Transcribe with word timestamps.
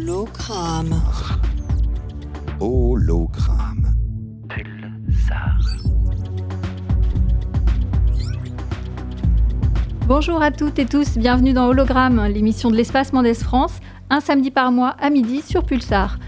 Hologramme. 0.00 0.94
Hologramme. 2.58 3.92
Pulsar. 4.48 5.58
Bonjour 10.06 10.40
à 10.40 10.52
toutes 10.52 10.78
et 10.78 10.86
tous, 10.86 11.18
bienvenue 11.18 11.52
dans 11.52 11.66
Hologramme, 11.66 12.24
l'émission 12.28 12.70
de 12.70 12.76
l'espace 12.76 13.12
Mendes 13.12 13.34
France, 13.34 13.78
un 14.08 14.20
samedi 14.20 14.50
par 14.50 14.72
mois 14.72 14.96
à 14.98 15.10
midi 15.10 15.42
sur 15.42 15.64
Pulsar. 15.64 16.18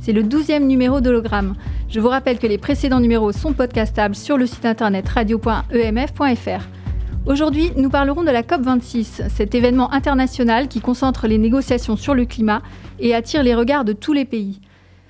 C'est 0.00 0.12
le 0.12 0.24
12e 0.24 0.66
numéro 0.66 1.00
d'Hologramme. 1.00 1.54
Je 1.88 2.00
vous 2.00 2.08
rappelle 2.08 2.40
que 2.40 2.48
les 2.48 2.58
précédents 2.58 3.00
numéros 3.00 3.30
sont 3.30 3.52
podcastables 3.52 4.16
sur 4.16 4.38
le 4.38 4.46
site 4.46 4.64
internet 4.64 5.08
radio.emf.fr. 5.08 6.79
Aujourd'hui, 7.30 7.70
nous 7.76 7.90
parlerons 7.90 8.24
de 8.24 8.30
la 8.32 8.42
COP26, 8.42 9.28
cet 9.28 9.54
événement 9.54 9.92
international 9.92 10.66
qui 10.66 10.80
concentre 10.80 11.28
les 11.28 11.38
négociations 11.38 11.94
sur 11.94 12.12
le 12.12 12.24
climat 12.24 12.60
et 12.98 13.14
attire 13.14 13.44
les 13.44 13.54
regards 13.54 13.84
de 13.84 13.92
tous 13.92 14.12
les 14.12 14.24
pays. 14.24 14.60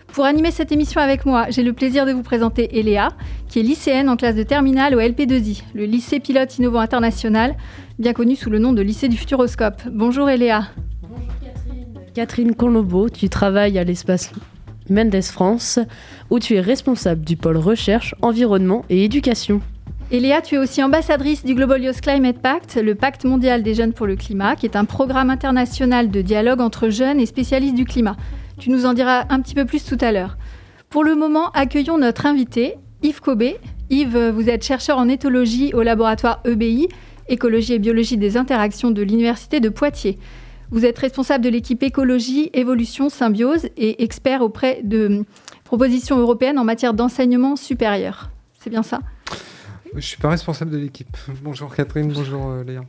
Pour 0.08 0.26
animer 0.26 0.50
cette 0.50 0.70
émission 0.70 1.00
avec 1.00 1.24
moi, 1.24 1.46
j'ai 1.48 1.62
le 1.62 1.72
plaisir 1.72 2.04
de 2.04 2.12
vous 2.12 2.22
présenter 2.22 2.78
Eléa, 2.78 3.08
qui 3.48 3.60
est 3.60 3.62
lycéenne 3.62 4.10
en 4.10 4.18
classe 4.18 4.34
de 4.34 4.42
terminale 4.42 4.94
au 4.94 4.98
LP2I, 4.98 5.62
le 5.72 5.86
lycée 5.86 6.20
pilote 6.20 6.58
innovant 6.58 6.80
international, 6.80 7.56
bien 7.98 8.12
connu 8.12 8.36
sous 8.36 8.50
le 8.50 8.58
nom 8.58 8.74
de 8.74 8.82
lycée 8.82 9.08
du 9.08 9.16
Futuroscope. 9.16 9.80
Bonjour 9.90 10.28
Eléa. 10.28 10.64
Bonjour 11.00 11.26
Catherine. 11.42 11.86
Catherine 12.12 12.54
Conlobo, 12.54 13.08
tu 13.08 13.30
travailles 13.30 13.78
à 13.78 13.84
l'espace 13.84 14.30
Mendes 14.90 15.22
France, 15.22 15.78
où 16.28 16.38
tu 16.38 16.56
es 16.56 16.60
responsable 16.60 17.24
du 17.24 17.38
pôle 17.38 17.56
recherche, 17.56 18.14
environnement 18.20 18.84
et 18.90 19.04
éducation. 19.04 19.62
Eléa, 20.12 20.42
tu 20.42 20.56
es 20.56 20.58
aussi 20.58 20.82
ambassadrice 20.82 21.44
du 21.44 21.54
Global 21.54 21.84
Youth 21.84 22.00
Climate 22.00 22.40
Pact, 22.40 22.74
le 22.82 22.96
pacte 22.96 23.24
mondial 23.24 23.62
des 23.62 23.74
jeunes 23.74 23.92
pour 23.92 24.08
le 24.08 24.16
climat, 24.16 24.56
qui 24.56 24.66
est 24.66 24.74
un 24.74 24.84
programme 24.84 25.30
international 25.30 26.10
de 26.10 26.20
dialogue 26.20 26.60
entre 26.60 26.88
jeunes 26.88 27.20
et 27.20 27.26
spécialistes 27.26 27.76
du 27.76 27.84
climat. 27.84 28.16
Tu 28.58 28.70
nous 28.70 28.86
en 28.86 28.92
diras 28.92 29.26
un 29.28 29.40
petit 29.40 29.54
peu 29.54 29.66
plus 29.66 29.84
tout 29.84 29.98
à 30.00 30.10
l'heure. 30.10 30.36
Pour 30.88 31.04
le 31.04 31.14
moment, 31.14 31.50
accueillons 31.50 31.96
notre 31.96 32.26
invité, 32.26 32.74
Yves 33.04 33.20
Cobé. 33.20 33.58
Yves, 33.88 34.30
vous 34.30 34.50
êtes 34.50 34.64
chercheur 34.64 34.98
en 34.98 35.08
éthologie 35.08 35.72
au 35.74 35.82
laboratoire 35.82 36.40
EBI, 36.44 36.88
écologie 37.28 37.74
et 37.74 37.78
biologie 37.78 38.16
des 38.16 38.36
interactions 38.36 38.90
de 38.90 39.02
l'Université 39.02 39.60
de 39.60 39.68
Poitiers. 39.68 40.18
Vous 40.72 40.84
êtes 40.84 40.98
responsable 40.98 41.44
de 41.44 41.50
l'équipe 41.50 41.84
écologie, 41.84 42.50
évolution, 42.52 43.10
symbiose 43.10 43.68
et 43.76 44.02
expert 44.02 44.42
auprès 44.42 44.80
de 44.82 45.24
propositions 45.62 46.18
européennes 46.18 46.58
en 46.58 46.64
matière 46.64 46.94
d'enseignement 46.94 47.54
supérieur. 47.54 48.30
C'est 48.58 48.70
bien 48.70 48.82
ça? 48.82 48.98
Je 49.92 49.96
ne 49.96 50.00
suis 50.00 50.16
pas 50.18 50.28
responsable 50.28 50.70
de 50.70 50.78
l'équipe. 50.78 51.16
Bonjour 51.42 51.74
Catherine, 51.74 52.12
bonjour 52.12 52.48
euh, 52.48 52.64
Léa. 52.64 52.82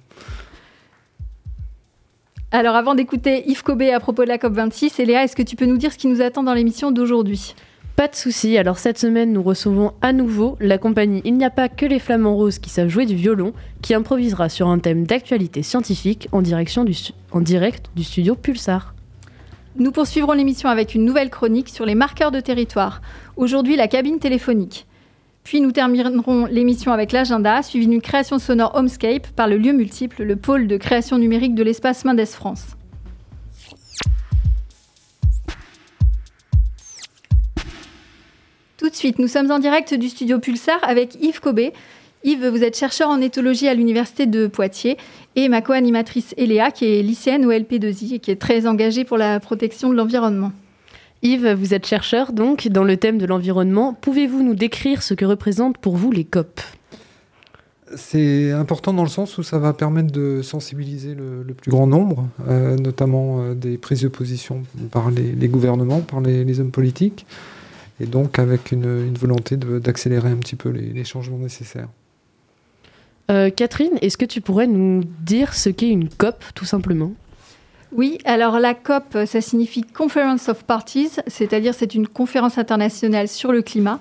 Alors 2.52 2.76
avant 2.76 2.96
d'écouter 2.96 3.44
Yves 3.50 3.64
Cobé 3.64 3.92
à 3.94 4.00
propos 4.00 4.24
de 4.24 4.28
la 4.28 4.38
COP26, 4.38 5.02
et 5.02 5.06
Léa, 5.06 5.24
est-ce 5.24 5.36
que 5.36 5.42
tu 5.42 5.56
peux 5.56 5.66
nous 5.66 5.78
dire 5.78 5.94
ce 5.94 5.98
qui 5.98 6.08
nous 6.08 6.22
attend 6.22 6.44
dans 6.44 6.54
l'émission 6.54 6.92
d'aujourd'hui? 6.92 7.56
Pas 7.96 8.08
de 8.08 8.16
souci. 8.16 8.58
Alors 8.58 8.78
cette 8.78 8.98
semaine, 8.98 9.32
nous 9.32 9.44
recevons 9.44 9.94
à 10.02 10.12
nouveau 10.12 10.58
la 10.60 10.78
compagnie 10.78 11.22
Il 11.24 11.38
n'y 11.38 11.46
a 11.46 11.50
pas 11.50 11.70
que 11.70 11.86
les 11.86 12.00
flamants 12.00 12.36
roses 12.36 12.60
qui 12.60 12.70
savent 12.70 12.90
jouer 12.90 13.06
du 13.06 13.16
violon, 13.16 13.54
qui 13.82 13.94
improvisera 13.94 14.50
sur 14.50 14.68
un 14.68 14.80
thème 14.80 15.06
d'actualité 15.06 15.64
scientifique 15.64 16.28
en, 16.32 16.42
direction 16.42 16.84
du 16.84 16.94
en 17.32 17.42
direct 17.42 17.90
du 17.96 18.04
studio 18.04 18.36
Pulsar. 18.36 18.96
Nous 19.78 19.92
poursuivrons 19.92 20.34
l'émission 20.34 20.68
avec 20.68 20.96
une 20.96 21.06
nouvelle 21.06 21.30
chronique 21.30 21.70
sur 21.70 21.86
les 21.86 21.96
marqueurs 21.96 22.32
de 22.32 22.42
territoire. 22.42 23.02
Aujourd'hui, 23.38 23.78
la 23.78 23.88
cabine 23.88 24.20
téléphonique. 24.20 24.86
Puis 25.44 25.60
nous 25.60 25.72
terminerons 25.72 26.46
l'émission 26.46 26.92
avec 26.92 27.12
l'agenda, 27.12 27.62
suivi 27.64 27.88
d'une 27.88 28.02
création 28.02 28.40
sonore 28.40 28.76
Homescape 28.76 29.28
par 29.36 29.48
le 29.48 29.58
lieu 29.58 29.74
multiple, 29.74 30.24
le 30.24 30.36
pôle 30.36 30.68
de 30.68 30.78
création 30.78 31.18
numérique 31.18 31.56
de 31.56 31.64
l'espace 31.64 32.06
Mendes 32.06 32.26
France. 32.26 32.76
Tout 38.78 38.90
de 38.90 38.96
suite, 38.96 39.20
nous 39.20 39.28
sommes 39.28 39.52
en 39.52 39.60
direct 39.60 39.94
du 39.94 40.10
studio 40.10 40.40
Pulsar 40.40 40.80
avec 40.82 41.16
Yves 41.22 41.40
Cobé. 41.40 41.72
Yves, 42.24 42.48
vous 42.48 42.64
êtes 42.64 42.78
chercheur 42.78 43.10
en 43.10 43.22
éthologie 43.22 43.68
à 43.68 43.74
l'Université 43.74 44.26
de 44.26 44.48
Poitiers 44.48 44.98
et 45.36 45.50
ma 45.50 45.62
co-animatrice 45.62 46.34
Eléa, 46.38 46.72
qui 46.72 46.86
est 46.86 47.04
lycéenne 47.04 47.46
au 47.46 47.52
LP2I 47.52 48.16
et 48.16 48.20
qui 48.20 48.32
est 48.32 48.42
très 48.42 48.66
engagée 48.66 49.04
pour 49.04 49.18
la 49.18 49.40
protection 49.40 49.90
de 49.90 49.96
l'environnement. 49.96 50.52
Yves, 51.24 51.54
vous 51.54 51.74
êtes 51.76 51.86
chercheur 51.86 52.34
donc 52.34 52.68
dans 52.68 52.84
le 52.84 52.98
thème 52.98 53.20
de 53.20 53.28
l'environnement. 53.28 53.94
Pouvez-vous 53.94 54.42
nous 54.42 54.56
décrire 54.56 55.04
ce 55.04 55.14
que 55.14 55.24
représentent 55.24 55.78
pour 55.78 55.96
vous 55.96 56.12
les 56.12 56.24
COP? 56.24 56.60
C'est 57.96 58.52
important 58.52 58.94
dans 58.94 59.04
le 59.04 59.10
sens 59.10 59.38
où 59.38 59.44
ça 59.44 59.60
va 59.60 59.74
permettre 59.74 60.12
de 60.12 60.42
sensibiliser 60.42 61.14
le, 61.14 61.54
plus 61.54 61.70
grand 61.70 61.86
nombre, 61.86 62.28
euh, 62.48 62.76
notamment 62.78 63.42
euh, 63.42 63.54
des 63.54 63.78
prises 63.78 64.02
de 64.02 64.08
position 64.08 64.64
par 64.92 65.12
les, 65.12 65.48
gouvernements, 65.48 66.00
par 66.00 66.22
les, 66.22 66.60
hommes 66.60 66.72
politiques, 66.72 67.26
et 68.00 68.06
donc 68.06 68.40
avec 68.40 68.72
une, 68.72 69.14
volonté 69.14 69.58
d'accélérer 69.58 70.30
un 70.30 70.38
petit 70.38 70.56
peu 70.56 70.70
les, 70.70 71.04
changements 71.04 71.38
nécessaires. 71.38 71.90
Euh, 73.30 73.50
Catherine, 73.50 73.98
est-ce 74.02 74.18
que 74.18 74.26
tu 74.26 74.42
pourrais 74.42 74.68
nous 74.68 75.04
dire 75.20 75.54
ce 75.54 75.70
qu'est 75.70 75.90
une 75.90 76.10
COP 76.10 76.44
tout 76.56 76.66
simplement? 76.66 77.12
Oui, 77.94 78.20
alors 78.24 78.60
la 78.60 78.74
COP, 78.74 79.18
ça 79.26 79.42
signifie 79.42 79.82
Conference 79.82 80.48
of 80.48 80.64
Parties, 80.64 81.12
c'est-à-dire 81.28 81.74
c'est 81.74 81.94
une 81.94 82.08
conférence 82.08 82.58
internationale 82.58 83.28
sur 83.28 83.52
le 83.52 83.62
climat. 83.62 84.00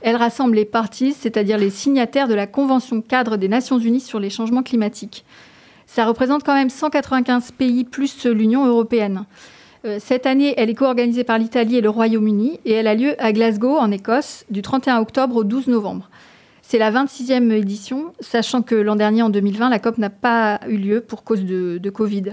Elle 0.00 0.16
rassemble 0.16 0.56
les 0.56 0.64
parties, 0.64 1.12
c'est-à-dire 1.12 1.58
les 1.58 1.70
signataires 1.70 2.28
de 2.28 2.34
la 2.34 2.46
Convention 2.46 3.02
cadre 3.02 3.36
des 3.36 3.48
Nations 3.48 3.78
Unies 3.78 4.00
sur 4.00 4.20
les 4.20 4.30
changements 4.30 4.62
climatiques. 4.62 5.24
Ça 5.86 6.06
représente 6.06 6.44
quand 6.44 6.54
même 6.54 6.70
195 6.70 7.52
pays 7.52 7.84
plus 7.84 8.24
l'Union 8.24 8.66
européenne. 8.66 9.24
Euh, 9.84 9.98
cette 10.00 10.26
année, 10.26 10.54
elle 10.56 10.70
est 10.70 10.74
co-organisée 10.74 11.24
par 11.24 11.38
l'Italie 11.38 11.76
et 11.76 11.80
le 11.80 11.90
Royaume-Uni 11.90 12.60
et 12.64 12.72
elle 12.72 12.86
a 12.86 12.94
lieu 12.94 13.14
à 13.22 13.32
Glasgow, 13.32 13.76
en 13.76 13.90
Écosse, 13.90 14.44
du 14.50 14.62
31 14.62 15.00
octobre 15.00 15.36
au 15.36 15.44
12 15.44 15.68
novembre. 15.68 16.08
C'est 16.62 16.78
la 16.78 16.90
26e 16.90 17.52
édition, 17.52 18.12
sachant 18.18 18.62
que 18.62 18.74
l'an 18.74 18.96
dernier, 18.96 19.22
en 19.22 19.30
2020, 19.30 19.68
la 19.68 19.78
COP 19.78 19.98
n'a 19.98 20.10
pas 20.10 20.58
eu 20.68 20.76
lieu 20.76 21.00
pour 21.00 21.22
cause 21.22 21.44
de, 21.44 21.78
de 21.78 21.90
Covid. 21.90 22.32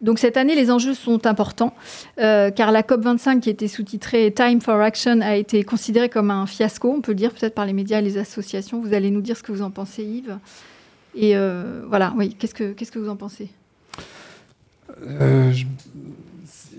Donc 0.00 0.20
cette 0.20 0.36
année, 0.36 0.54
les 0.54 0.70
enjeux 0.70 0.94
sont 0.94 1.26
importants, 1.26 1.74
euh, 2.20 2.50
car 2.50 2.70
la 2.70 2.82
COP25, 2.82 3.40
qui 3.40 3.50
était 3.50 3.66
sous-titrée 3.66 4.32
Time 4.32 4.60
for 4.60 4.80
Action, 4.80 5.20
a 5.20 5.34
été 5.34 5.64
considérée 5.64 6.08
comme 6.08 6.30
un 6.30 6.46
fiasco, 6.46 6.92
on 6.96 7.00
peut 7.00 7.12
le 7.12 7.16
dire 7.16 7.32
peut-être 7.32 7.54
par 7.54 7.66
les 7.66 7.72
médias 7.72 7.98
et 7.98 8.02
les 8.02 8.16
associations. 8.16 8.80
Vous 8.80 8.94
allez 8.94 9.10
nous 9.10 9.20
dire 9.20 9.36
ce 9.36 9.42
que 9.42 9.50
vous 9.50 9.62
en 9.62 9.70
pensez, 9.70 10.04
Yves. 10.04 10.38
Et 11.16 11.36
euh, 11.36 11.82
voilà, 11.88 12.14
oui, 12.16 12.36
qu'est-ce 12.38 12.54
que, 12.54 12.98
vous 12.98 13.08
en 13.08 13.16
pensez? 13.16 13.48
Euh, 15.04 15.52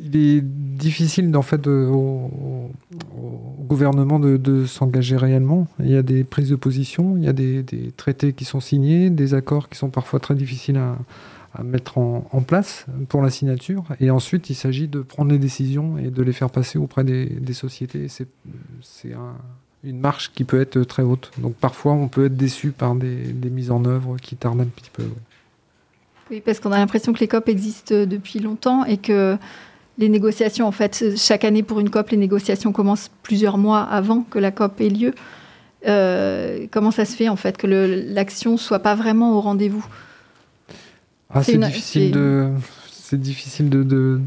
Il 0.02 0.16
est 0.16 0.41
difficile, 0.41 1.35
en 1.35 1.41
fait, 1.41 1.68
au, 1.68 2.72
gouvernement 3.68 4.19
de, 4.19 4.66
s'engager 4.66 5.18
réellement. 5.18 5.68
Il 5.79 5.90
y 5.90 5.97
a 5.97 6.03
des 6.03 6.24
prises 6.24 6.52
de 6.52 6.56
position, 6.56 7.18
il 7.18 7.25
y 7.25 7.28
a 7.28 7.34
des 7.34 7.66
traités 7.97 8.31
qui 8.31 8.46
sont 8.46 8.62
signés, 8.62 9.09
des 9.09 9.34
accords 9.34 9.68
qui 9.68 9.78
sont 9.78 9.90
parfois 9.90 10.22
très 10.22 10.35
difficiles 10.35 10.78
à 10.78 10.96
à 11.54 11.64
mettre 11.64 11.98
en, 11.98 12.44
place 12.46 12.86
pour 13.08 13.22
la 13.22 13.30
signature. 13.30 13.84
Et 14.00 14.12
ensuite, 14.12 14.50
il 14.50 14.56
s'agit 14.56 14.88
de 14.88 15.02
prendre 15.02 15.32
les 15.32 15.38
décisions 15.38 15.98
et 15.98 16.10
de 16.10 16.22
les 16.22 16.34
faire 16.34 16.50
passer 16.50 16.78
auprès 16.78 17.04
des, 17.04 17.54
sociétés. 17.54 18.08
C'est 18.10 19.16
une 19.84 20.00
marche 20.00 20.32
qui 20.34 20.44
peut 20.44 20.62
être 20.62 20.82
très 20.84 21.04
haute. 21.04 21.32
Donc 21.38 21.56
parfois, 21.56 21.94
on 21.94 22.08
peut 22.08 22.26
être 22.26 22.38
déçu 22.38 22.72
par 22.72 22.96
des, 22.96 23.34
mises 23.50 23.72
en 23.72 23.84
œuvre 23.86 24.18
qui 24.18 24.36
tardent 24.36 24.62
un 24.62 24.66
petit 24.66 24.92
peu. 24.92 25.04
Oui, 26.32 26.42
parce 26.46 26.59
qu'on 26.59 26.72
a 26.72 26.78
l'impression 26.78 27.14
que 27.14 27.20
les 27.20 27.28
COP 27.28 27.50
existent 27.50 28.06
depuis 28.06 28.40
longtemps 28.40 28.86
et 28.86 28.98
que 28.98 29.38
les 29.98 30.09
négociations, 30.09 30.68
en 30.68 30.72
fait, 30.72 31.18
chaque 31.18 31.44
année 31.44 31.64
pour 31.64 31.80
une 31.80 31.90
COP, 31.90 32.12
les 32.12 32.18
négociations 32.18 32.72
commencent 32.72 33.09
plusieurs 33.24 33.58
mois 33.58 33.82
avant 33.82 34.22
que 34.22 34.38
la 34.40 34.52
COP 34.52 34.80
ait 34.82 34.90
lieu. 34.90 35.14
Euh, 35.88 36.68
comment 36.72 36.92
ça 36.92 37.06
se 37.06 37.16
fait, 37.16 37.30
en 37.30 37.36
fait, 37.36 37.58
que 37.58 37.68
l'action 37.68 38.58
soit 38.58 38.80
pas 38.80 38.96
vraiment 38.96 39.38
au 39.38 39.42
rendez-vous? 39.42 39.86
Ah, 41.29 41.44
c'est 41.44 41.57
difficile 41.57 42.12
de 42.12 42.51
c'est 43.09 43.19
difficile 43.19 43.72
de, 43.72 44.22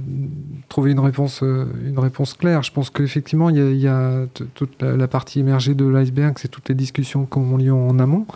trouver 0.68 0.90
une 0.90 0.99
réponse, 0.99 1.44
euh, 1.44 1.66
une 1.87 2.00
réponse 2.00 2.34
claire. 2.34 2.64
Je 2.64 2.72
pense 2.72 2.90
qu'effectivement, 2.90 3.49
il 3.49 3.76
y 3.76 3.87
a, 3.87 4.26
toute 4.54 4.82
la, 4.82 5.06
partie 5.06 5.38
émergée 5.38 5.75
de 5.75 5.84
l'iceberg, 5.84 6.37
c'est 6.40 6.49
toutes 6.49 6.69
les 6.69 6.75
discussions 6.75 7.25
qui 7.25 7.38
ont 7.38 7.56
lieu 7.56 7.72
en 7.72 8.00
amont 8.00 8.26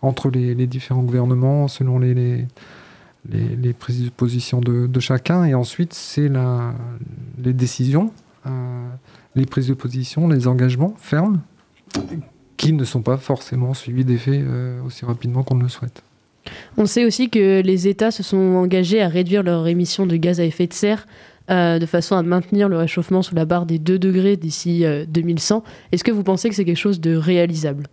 entre 0.00 0.30
les, 0.30 0.66
différents 0.66 1.02
gouvernements, 1.02 1.68
selon 1.68 1.98
les, 1.98 2.14
les, 2.14 2.46
les, 3.28 3.72
prises 3.74 4.04
de 4.04 4.08
position 4.08 4.62
de, 4.62 5.00
chacun. 5.00 5.44
Et 5.44 5.52
ensuite, 5.52 5.92
c'est 5.92 6.30
les 7.38 7.52
décisions, 7.52 8.10
euh, 8.46 8.88
les 9.34 9.44
prises 9.44 9.68
de 9.68 9.74
position, 9.74 10.28
les 10.28 10.48
engagements 10.48 10.94
fermes, 10.96 11.40
qui 12.56 12.72
ne 12.72 12.84
sont 12.84 13.02
pas 13.02 13.18
forcément 13.18 13.74
suivis 13.74 14.06
d'effet 14.06 14.42
euh, 14.42 14.82
aussi 14.82 15.04
rapidement 15.04 15.42
qu'on 15.42 15.58
le 15.58 15.68
souhaite. 15.68 16.02
On 16.76 16.86
sait 16.86 17.04
aussi 17.04 17.30
que 17.30 17.60
les 17.62 17.88
États 17.88 18.10
se 18.10 18.22
sont 18.22 18.36
engagés 18.36 19.02
à 19.02 19.08
réduire 19.08 19.42
leurs 19.42 19.66
émissions 19.66 20.06
de 20.06 20.16
gaz 20.16 20.40
à 20.40 20.44
effet 20.44 20.66
de 20.66 20.72
serre 20.72 21.06
euh, 21.50 21.80
de 21.80 21.86
façon 21.86 22.14
à 22.14 22.22
maintenir 22.22 22.68
le 22.68 22.76
réchauffement 22.76 23.22
sous 23.22 23.34
la 23.34 23.44
barre 23.44 23.66
des 23.66 23.80
2 23.80 23.98
degrés 23.98 24.36
d'ici 24.36 24.84
2100. 25.08 25.56
Euh, 25.56 25.60
Est-ce 25.90 26.04
que 26.04 26.12
vous 26.12 26.22
pensez 26.22 26.48
que 26.48 26.54
c'est 26.54 26.64
quelque 26.64 26.76
chose 26.76 27.00
de 27.00 27.16
réalisable? 27.16 27.88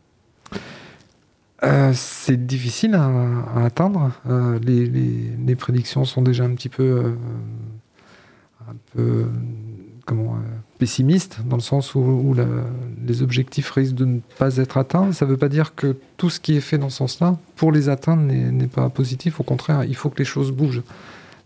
Euh, 1.63 1.91
c'est 1.95 2.45
difficile 2.45 2.93
à, 2.93 3.65
atteindre. 3.65 4.11
Les, 4.63 5.55
prédictions 5.55 6.05
sont 6.05 6.21
déjà 6.21 6.43
un 6.43 6.53
petit 6.53 6.69
peu 6.69 7.15
pessimiste, 10.77 11.39
dans 11.45 11.55
le 11.55 11.61
sens 11.61 11.95
où, 11.95 12.35
les 13.05 13.21
objectifs 13.21 13.71
risquent 13.71 13.95
de 13.95 14.05
ne 14.05 14.19
pas 14.37 14.57
être 14.57 14.77
atteints. 14.77 15.11
Ça 15.11 15.25
ne 15.25 15.31
veut 15.31 15.37
pas 15.37 15.49
dire 15.49 15.75
que 15.75 15.95
tout 16.17 16.29
ce 16.29 16.39
qui 16.39 16.55
est 16.55 16.61
fait 16.61 16.77
dans 16.77 16.89
ce 16.89 16.97
sens-là, 16.97 17.37
pour 17.55 17.71
les 17.71 17.89
atteindre, 17.89 18.23
n'est 18.23 18.67
pas 18.67 18.89
positif. 18.89 19.39
Au 19.39 19.43
contraire, 19.43 19.83
il 19.83 19.95
faut 19.95 20.09
que 20.09 20.19
les 20.19 20.25
choses 20.25 20.51
bougent. 20.51 20.83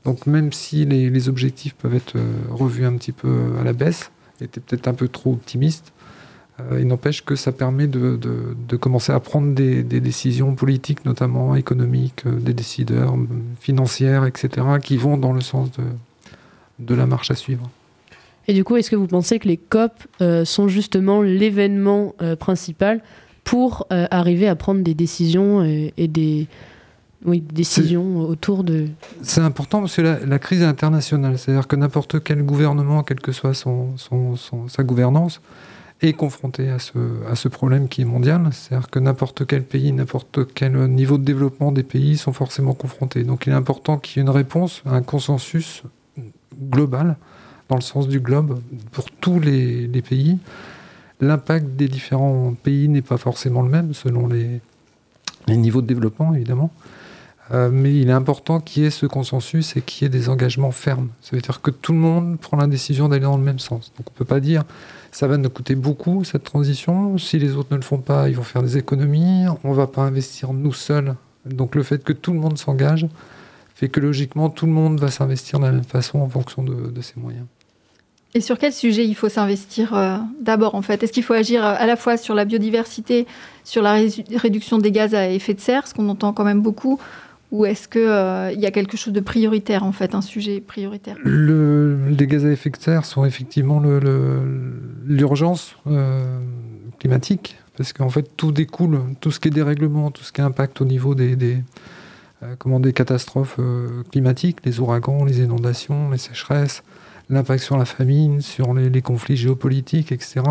Donc 0.06 0.26
même 0.26 0.52
si 0.52 0.86
les, 0.86 1.30
objectifs 1.30 1.76
peuvent 1.76 1.94
être 1.94 2.16
euh, 2.16 2.34
revus 2.50 2.86
un 2.86 2.94
petit 2.94 3.12
peu 3.12 3.52
à 3.60 3.64
la 3.64 3.74
baisse, 3.74 4.12
étaient 4.42 4.60
peut-être 4.60 4.88
un 4.88 4.96
peu 4.96 5.08
trop 5.08 5.34
optimistes, 5.34 5.94
euh, 6.60 6.80
il 6.80 6.88
n'empêche 6.88 7.24
que 7.24 7.36
ça 7.36 7.52
permet 7.52 7.86
de, 7.88 8.18
commencer 8.78 9.12
à 9.12 9.20
prendre 9.20 9.54
des, 9.54 9.84
décisions 9.84 10.56
politiques, 10.56 11.06
notamment 11.06 11.56
économiques, 11.56 12.26
euh, 12.26 12.40
des 12.40 12.54
décideurs 12.54 13.16
financières, 13.60 14.26
etc., 14.26 14.50
qui 14.82 14.98
vont 14.98 15.18
dans 15.18 15.34
le 15.34 15.42
sens 15.42 15.70
de 16.80 16.96
la 16.96 17.06
marche 17.06 17.30
à 17.30 17.36
suivre. 17.36 17.70
Et 18.48 18.54
du 18.54 18.64
coup, 18.64 18.76
est-ce 18.76 18.90
que 18.90 18.96
vous 18.96 19.08
pensez 19.08 19.40
que 19.40 19.48
les 19.48 19.58
COP 19.58 19.92
euh, 20.22 20.46
sont 20.46 20.68
justement 20.68 21.22
l'événement 21.22 22.16
euh, 22.22 22.36
principal 22.36 23.02
pour 23.44 23.88
euh, 23.92 24.08
arriver 24.12 24.48
à 24.48 24.56
prendre 24.56 24.82
des 24.82 24.94
décisions 24.94 25.64
et, 25.64 26.08
des 26.08 26.48
oui, 27.26 27.42
décisions 27.42 28.18
autour 28.18 28.64
de... 28.64 28.88
C'est 29.22 29.42
important 29.42 29.82
parce 29.82 29.96
que 29.96 30.02
la, 30.02 30.40
crise 30.40 30.62
est 30.62 30.66
internationale. 30.66 31.38
C'est-à-dire 31.38 31.68
que 31.68 31.76
n'importe 31.76 32.24
quel 32.24 32.44
gouvernement, 32.44 33.04
quelle 33.04 33.20
que 33.20 33.32
soit 33.32 33.54
son, 33.54 33.96
sa 34.68 34.84
gouvernance, 34.84 35.40
est 36.02 36.14
confronté 36.14 36.70
à 36.70 36.80
ce, 36.80 36.98
à 37.30 37.36
ce 37.36 37.48
problème 37.48 37.88
qui 37.90 38.02
est 38.02 38.06
mondial. 38.06 38.50
C'est-à-dire 38.52 38.90
que 38.90 38.98
n'importe 38.98 39.46
quel 39.46 39.64
pays, 39.64 39.92
n'importe 39.92 40.52
quel 40.56 40.74
niveau 40.88 41.20
de 41.20 41.24
développement 41.24 41.72
des 41.72 41.84
pays 41.84 42.18
sont 42.18 42.34
forcément 42.34 42.74
confrontés. 42.74 43.24
Donc 43.24 43.46
il 43.46 43.54
est 43.54 43.56
important 43.56 44.00
qu'il 44.00 44.18
y 44.18 44.20
ait 44.20 44.28
une 44.28 44.36
réponse, 44.36 44.82
un 44.88 45.04
consensus 45.04 45.84
global 46.60 47.18
dans 47.72 47.78
le 47.78 47.82
sens 47.82 48.10
du 48.10 48.20
globe 48.20 48.60
pour 48.92 49.10
tous 49.10 49.40
les, 49.40 49.88
pays. 50.02 50.38
L'impact 51.22 51.78
des 51.78 51.88
différents 51.88 52.54
pays 52.54 52.90
n'est 52.90 53.02
pas 53.02 53.16
forcément 53.18 53.62
le 53.62 53.70
même 53.70 53.94
selon 53.94 54.28
les, 54.28 54.60
niveaux 55.48 55.82
de 55.82 55.88
développement, 55.88 56.36
évidemment. 56.36 56.70
Euh, 57.54 57.70
mais 57.72 57.96
il 57.96 58.10
est 58.10 58.14
important 58.14 58.60
qu'il 58.60 58.84
y 58.84 58.86
ait 58.86 58.92
ce 58.92 59.06
consensus 59.06 59.78
et 59.78 59.82
qu'il 59.82 60.04
y 60.04 60.06
ait 60.06 60.10
des 60.10 60.28
engagements 60.28 60.72
fermes. 60.72 61.10
Ça 61.22 61.34
veut 61.34 61.42
dire 61.42 61.62
que 61.62 61.72
tout 61.72 61.94
le 61.94 61.98
monde 61.98 62.38
prend 62.40 62.58
la 62.58 62.68
décision 62.68 63.08
d'aller 63.08 63.24
dans 63.24 63.38
le 63.38 63.44
même 63.44 63.60
sens. 63.60 63.94
Donc 63.98 64.08
on 64.10 64.14
ne 64.14 64.18
peut 64.18 64.26
pas 64.26 64.42
dire 64.42 64.64
ça 65.14 65.28
va 65.28 65.38
nous 65.38 65.50
coûter 65.50 65.76
beaucoup 65.76 66.26
cette 66.26 66.44
transition. 66.44 67.18
Si 67.18 67.40
les 67.40 67.56
autres 67.56 67.70
ne 67.72 67.78
le 67.78 67.84
font 67.84 68.00
pas, 68.00 68.28
ils 68.28 68.36
vont 68.36 68.44
faire 68.44 68.64
des 68.64 68.78
économies. 68.78 69.46
On 69.64 69.72
ne 69.72 69.76
va 69.76 69.88
pas 69.88 70.02
investir 70.02 70.52
nous 70.52 70.74
seuls. 70.74 71.16
Donc 71.46 71.76
le 71.76 71.84
fait 71.84 72.04
que 72.04 72.14
tout 72.14 72.34
le 72.34 72.40
monde 72.40 72.58
s'engage 72.58 73.08
fait 73.76 73.88
que 73.90 74.02
logiquement 74.02 74.50
tout 74.50 74.66
le 74.66 74.74
monde 74.74 75.00
va 75.00 75.10
s'investir 75.10 75.60
de 75.60 75.66
la 75.66 75.72
même 75.72 75.84
façon 75.84 76.20
en 76.20 76.30
fonction 76.30 76.64
de 76.64 77.02
ses 77.02 77.20
moyens. 77.20 77.46
Et 78.34 78.40
sur 78.40 78.58
quel 78.58 78.72
sujet 78.72 79.06
il 79.06 79.16
faut 79.16 79.28
s'investir 79.28 79.94
euh, 79.94 80.18
d'abord 80.40 80.76
en 80.76 80.82
fait? 80.82 81.04
Est-ce 81.04 81.12
qu'il 81.12 81.24
faut 81.24 81.34
agir 81.34 81.66
euh, 81.66 81.76
à 81.78 81.86
la 81.86 81.98
fois 81.98 82.16
sur 82.16 82.34
la 82.34 82.46
biodiversité, 82.46 83.28
sur 83.64 83.82
la 83.82 84.00
réduction 84.36 84.78
des 84.78 84.92
gaz 84.92 85.14
à 85.14 85.28
effet 85.30 85.54
de 85.54 85.60
serre, 85.60 85.86
ce 85.86 85.94
qu'on 85.94 86.08
entend 86.08 86.32
quand 86.32 86.46
même 86.46 86.62
beaucoup, 86.62 86.98
ou 87.52 87.66
est-ce 87.66 87.90
qu'il 87.90 88.02
euh, 88.02 88.54
y 88.54 88.66
a 88.66 88.72
quelque 88.72 88.96
chose 88.96 89.14
de 89.14 89.20
prioritaire 89.20 89.84
en 89.84 89.92
fait, 89.92 90.16
un 90.16 90.22
sujet 90.22 90.62
prioritaire? 90.62 91.18
Les 91.26 92.28
gaz 92.28 92.46
à 92.46 92.52
effet 92.52 92.70
de 92.70 92.78
serre 92.78 93.04
sont 93.04 93.26
effectivement 93.26 93.82
l'urgence 95.06 95.76
climatique, 97.00 97.58
parce 97.76 97.92
qu'en 97.92 98.10
fait 98.10 98.38
tout 98.38 98.54
découle, 98.54 99.02
tout 99.20 99.32
ce 99.32 99.42
qui 99.42 99.50
est 99.50 99.52
dérèglement, 99.52 100.10
tout 100.10 100.24
ce 100.24 100.32
qui 100.32 100.42
impacte 100.42 100.80
au 100.80 100.86
niveau 100.86 101.16
des 101.16 101.58
comment, 102.60 102.80
des 102.80 102.94
catastrophes 102.94 103.60
climatiques, 104.10 104.60
les 104.64 104.80
ouragans, 104.80 105.26
les 105.26 105.42
inondations, 105.42 106.10
les 106.12 106.18
sécheresses 106.18 106.82
l'impact 107.32 107.64
sur 107.64 107.78
la 107.78 107.86
famine, 107.86 108.42
sur 108.42 108.74
les, 108.74 109.02
conflits 109.02 109.38
géopolitiques, 109.38 110.12
etc., 110.12 110.42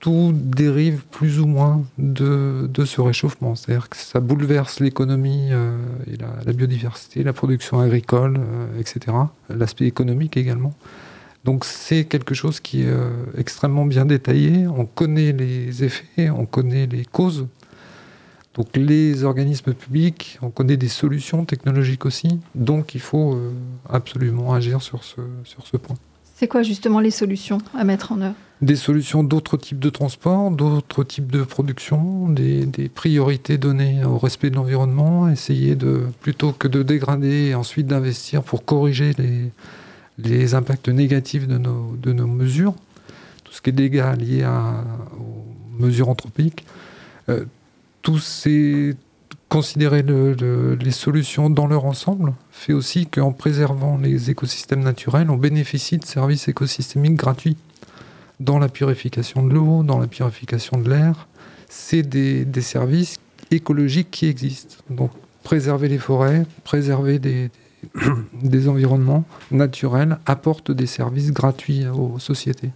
tout 0.00 0.32
dérive 0.32 1.02
plus 1.10 1.40
ou 1.40 1.46
moins 1.46 1.84
de, 1.98 2.70
ce 2.84 3.00
réchauffement. 3.00 3.56
C'est-à-dire 3.56 3.88
que 3.88 3.96
ça 3.96 4.20
bouleverse 4.20 4.78
l'économie 4.78 5.48
euh, 5.50 5.76
et 6.06 6.16
la, 6.16 6.52
biodiversité, 6.52 7.24
la 7.24 7.32
production 7.32 7.80
agricole, 7.80 8.38
euh, 8.38 8.80
etc., 8.80 9.16
l'aspect 9.50 9.86
économique 9.86 10.36
également. 10.36 10.72
Donc 11.44 11.64
c'est 11.64 12.04
quelque 12.04 12.34
chose 12.34 12.60
qui 12.60 12.82
est 12.82 12.88
euh, 12.88 13.10
extrêmement 13.36 13.86
bien 13.86 14.04
détaillé. 14.04 14.68
On 14.68 14.86
connaît 14.86 15.32
les 15.32 15.82
effets, 15.82 16.30
on 16.30 16.46
connaît 16.46 16.86
les 16.86 17.04
causes 17.04 17.48
donc 18.58 18.76
les 18.76 19.22
organismes 19.22 19.72
publics, 19.72 20.36
on 20.42 20.50
connaît 20.50 20.76
des 20.76 20.88
solutions 20.88 21.44
technologiques 21.44 22.04
aussi, 22.04 22.40
donc 22.56 22.96
il 22.96 23.00
faut 23.00 23.34
euh, 23.34 23.52
absolument 23.88 24.52
agir 24.52 24.82
sur 24.82 25.04
ce, 25.04 25.20
sur 25.44 25.64
ce 25.64 25.76
point. 25.76 25.94
C'est 26.34 26.48
quoi 26.48 26.64
justement 26.64 26.98
les 26.98 27.12
solutions 27.12 27.58
à 27.72 27.84
mettre 27.84 28.10
en 28.10 28.20
œuvre? 28.20 28.34
Des 28.60 28.74
solutions 28.74 29.22
d'autres 29.22 29.56
types 29.56 29.78
de 29.78 29.90
transport, 29.90 30.50
d'autres 30.50 31.04
types 31.04 31.30
de 31.30 31.44
production, 31.44 32.28
des, 32.28 32.90
priorités 32.92 33.58
données 33.58 34.04
au 34.04 34.18
respect 34.18 34.50
de 34.50 34.56
l'environnement, 34.56 35.28
essayer 35.28 35.76
de, 35.76 36.06
plutôt 36.20 36.50
que 36.50 36.66
de 36.66 36.82
dégrader 36.82 37.50
et 37.50 37.54
ensuite 37.54 37.86
d'investir 37.86 38.42
pour 38.42 38.64
corriger 38.64 39.12
les, 39.18 39.52
les 40.18 40.54
impacts 40.54 40.88
négatifs 40.88 41.46
de 41.46 41.58
nos, 41.58 41.94
de 42.02 42.12
nos 42.12 42.26
mesures, 42.26 42.74
tout 43.44 43.52
ce 43.52 43.62
qui 43.62 43.70
est 43.70 43.72
dégâts 43.72 44.16
liés 44.18 44.42
à, 44.42 44.84
aux 45.16 45.80
mesures 45.80 46.08
anthropiques. 46.08 46.64
Euh, 47.28 47.44
tous 48.08 48.20
ces 48.20 48.96
considérer 49.50 50.02
les 50.02 50.90
solutions 50.92 51.50
dans 51.50 51.66
leur 51.66 51.84
ensemble 51.84 52.32
fait 52.50 52.72
aussi 52.72 53.06
qu'en 53.06 53.32
préservant 53.32 53.98
les 53.98 54.30
écosystèmes 54.30 54.82
naturels, 54.82 55.28
on 55.28 55.36
bénéficie 55.36 55.98
de 55.98 56.06
services 56.06 56.48
écosystémiques 56.48 57.16
gratuits 57.16 57.58
dans 58.40 58.58
la 58.58 58.70
purification 58.70 59.46
de 59.46 59.52
l'eau, 59.52 59.82
dans 59.82 59.98
la 59.98 60.06
purification 60.06 60.78
de 60.78 60.88
l'air. 60.88 61.28
C'est 61.68 62.02
des, 62.02 62.46
services 62.62 63.18
écologiques 63.50 64.10
qui 64.10 64.24
existent. 64.24 64.76
Donc 64.88 65.10
préserver 65.42 65.88
les 65.88 65.98
forêts, 65.98 66.46
préserver 66.64 67.18
des, 67.18 67.50
des 68.42 68.68
environnements 68.68 69.26
naturels 69.50 70.16
apporte 70.24 70.70
des 70.70 70.86
services 70.86 71.30
gratuits 71.30 71.86
aux 71.86 72.18
sociétés. 72.18 72.70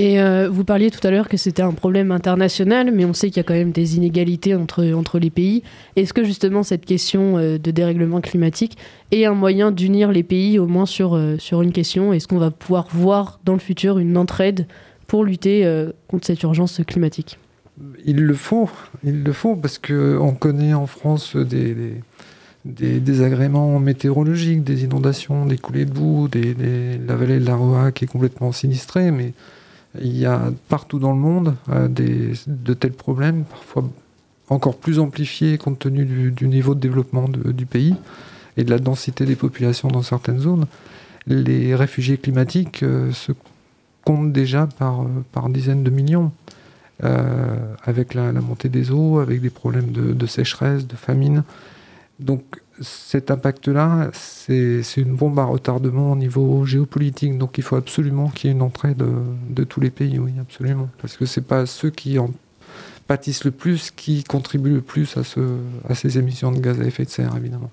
Et 0.00 0.18
euh, 0.18 0.48
vous 0.48 0.64
parliez 0.64 0.90
tout 0.90 1.06
à 1.06 1.10
l'heure 1.10 1.28
que 1.28 1.36
c'était 1.36 1.60
un 1.60 1.72
problème 1.72 2.10
international, 2.10 2.90
mais 2.90 3.04
on 3.04 3.12
sait 3.12 3.28
qu'il 3.28 3.36
y 3.36 3.40
a 3.40 3.42
quand 3.42 3.52
même 3.52 3.70
des 3.70 3.98
inégalités 3.98 4.54
entre, 4.54 4.82
entre 4.94 5.18
les 5.18 5.28
pays. 5.28 5.62
Est-ce 5.94 6.14
que 6.14 6.24
justement 6.24 6.62
cette 6.62 6.86
question 6.86 7.36
euh, 7.36 7.58
de 7.58 7.70
dérèglement 7.70 8.22
climatique 8.22 8.78
est 9.10 9.26
un 9.26 9.34
moyen 9.34 9.70
d'unir 9.70 10.10
les 10.10 10.22
pays 10.22 10.58
au 10.58 10.66
moins 10.66 10.86
sur, 10.86 11.14
euh, 11.14 11.36
sur 11.36 11.60
une 11.60 11.72
question? 11.72 12.14
Est-ce 12.14 12.26
qu'on 12.28 12.38
va 12.38 12.50
pouvoir 12.50 12.86
voir 12.90 13.40
dans 13.44 13.52
le 13.52 13.58
futur 13.58 13.98
une 13.98 14.16
entraide 14.16 14.66
pour 15.06 15.22
lutter 15.22 15.68
contre 16.08 16.26
cette 16.26 16.42
urgence 16.44 16.80
climatique? 16.86 17.38
Il 18.06 18.22
le 18.22 18.34
faut, 18.34 18.70
il 19.04 19.22
le 19.22 19.32
faut, 19.34 19.54
parce 19.54 19.78
qu'on 19.78 20.34
connaît 20.38 20.72
en 20.72 20.86
France 20.86 21.36
des, 21.36 21.76
des 22.64 23.00
désagréments 23.00 23.78
météorologiques, 23.80 24.64
des 24.64 24.84
inondations, 24.84 25.44
des 25.44 25.58
coulées 25.58 25.84
de 25.84 25.92
boue, 25.92 26.28
la 26.32 27.16
vallée 27.16 27.38
de 27.38 27.44
la 27.44 27.56
Roa 27.56 27.92
qui 27.92 28.04
est 28.04 28.08
complètement 28.08 28.52
sinistrée, 28.52 29.10
mais 29.10 29.34
il 29.98 30.16
y 30.16 30.26
a 30.26 30.52
partout 30.68 30.98
dans 30.98 31.12
le 31.12 31.18
monde 31.18 31.56
euh, 31.68 31.88
de 31.88 32.74
tels 32.74 32.92
problèmes, 32.92 33.44
parfois 33.44 33.84
encore 34.48 34.76
plus 34.76 34.98
amplifiés 34.98 35.58
compte 35.58 35.78
tenu 35.78 36.04
du, 36.04 36.48
niveau 36.48 36.74
de 36.74 36.80
développement 36.80 37.28
du 37.28 37.66
pays 37.66 37.94
et 38.56 38.64
de 38.64 38.70
la 38.70 38.78
densité 38.78 39.24
des 39.24 39.36
populations 39.36 39.88
dans 39.88 40.02
certaines 40.02 40.40
zones. 40.40 40.66
Les 41.26 41.74
réfugiés 41.74 42.18
climatiques 42.18 42.82
euh, 42.82 43.12
se 43.12 43.32
comptent 44.04 44.32
déjà 44.32 44.66
par, 44.78 45.06
par 45.32 45.48
dizaines 45.50 45.84
de 45.84 45.90
millions, 45.90 46.32
euh, 47.04 47.74
avec 47.84 48.14
la, 48.14 48.32
montée 48.32 48.68
des 48.68 48.90
eaux, 48.90 49.20
avec 49.20 49.40
des 49.40 49.50
problèmes 49.50 49.92
de, 49.92 50.12
de 50.12 50.26
sécheresse, 50.26 50.86
de 50.86 50.96
famine. 50.96 51.44
Donc 52.18 52.42
cet 52.80 53.30
impact-là, 53.30 54.10
c'est 54.12 54.82
une 54.96 55.14
bombe 55.14 55.38
à 55.38 55.44
retardement 55.44 56.12
au 56.12 56.16
niveau 56.16 56.64
géopolitique. 56.64 57.36
Donc 57.38 57.58
il 57.58 57.64
faut 57.64 57.76
absolument 57.76 58.28
qu'il 58.28 58.48
y 58.48 58.52
ait 58.52 58.56
une 58.56 58.62
entrée 58.62 58.94
de, 58.94 59.64
tous 59.64 59.80
les 59.80 59.90
pays, 59.90 60.18
oui, 60.18 60.32
absolument. 60.40 60.88
Parce 61.00 61.16
que 61.16 61.26
ce 61.26 61.40
n'est 61.40 61.46
pas 61.46 61.66
ceux 61.66 61.90
qui 61.90 62.18
en 62.18 62.30
pâtissent 63.06 63.44
le 63.44 63.50
plus 63.50 63.90
qui 63.90 64.24
contribuent 64.24 64.74
le 64.74 64.80
plus 64.80 65.16
à, 65.16 65.24
ce, 65.24 65.40
à 65.88 65.94
ces 65.94 66.18
émissions 66.18 66.52
de 66.52 66.60
gaz 66.60 66.80
à 66.80 66.84
effet 66.84 67.04
de 67.04 67.10
serre, 67.10 67.36
évidemment. 67.36 67.70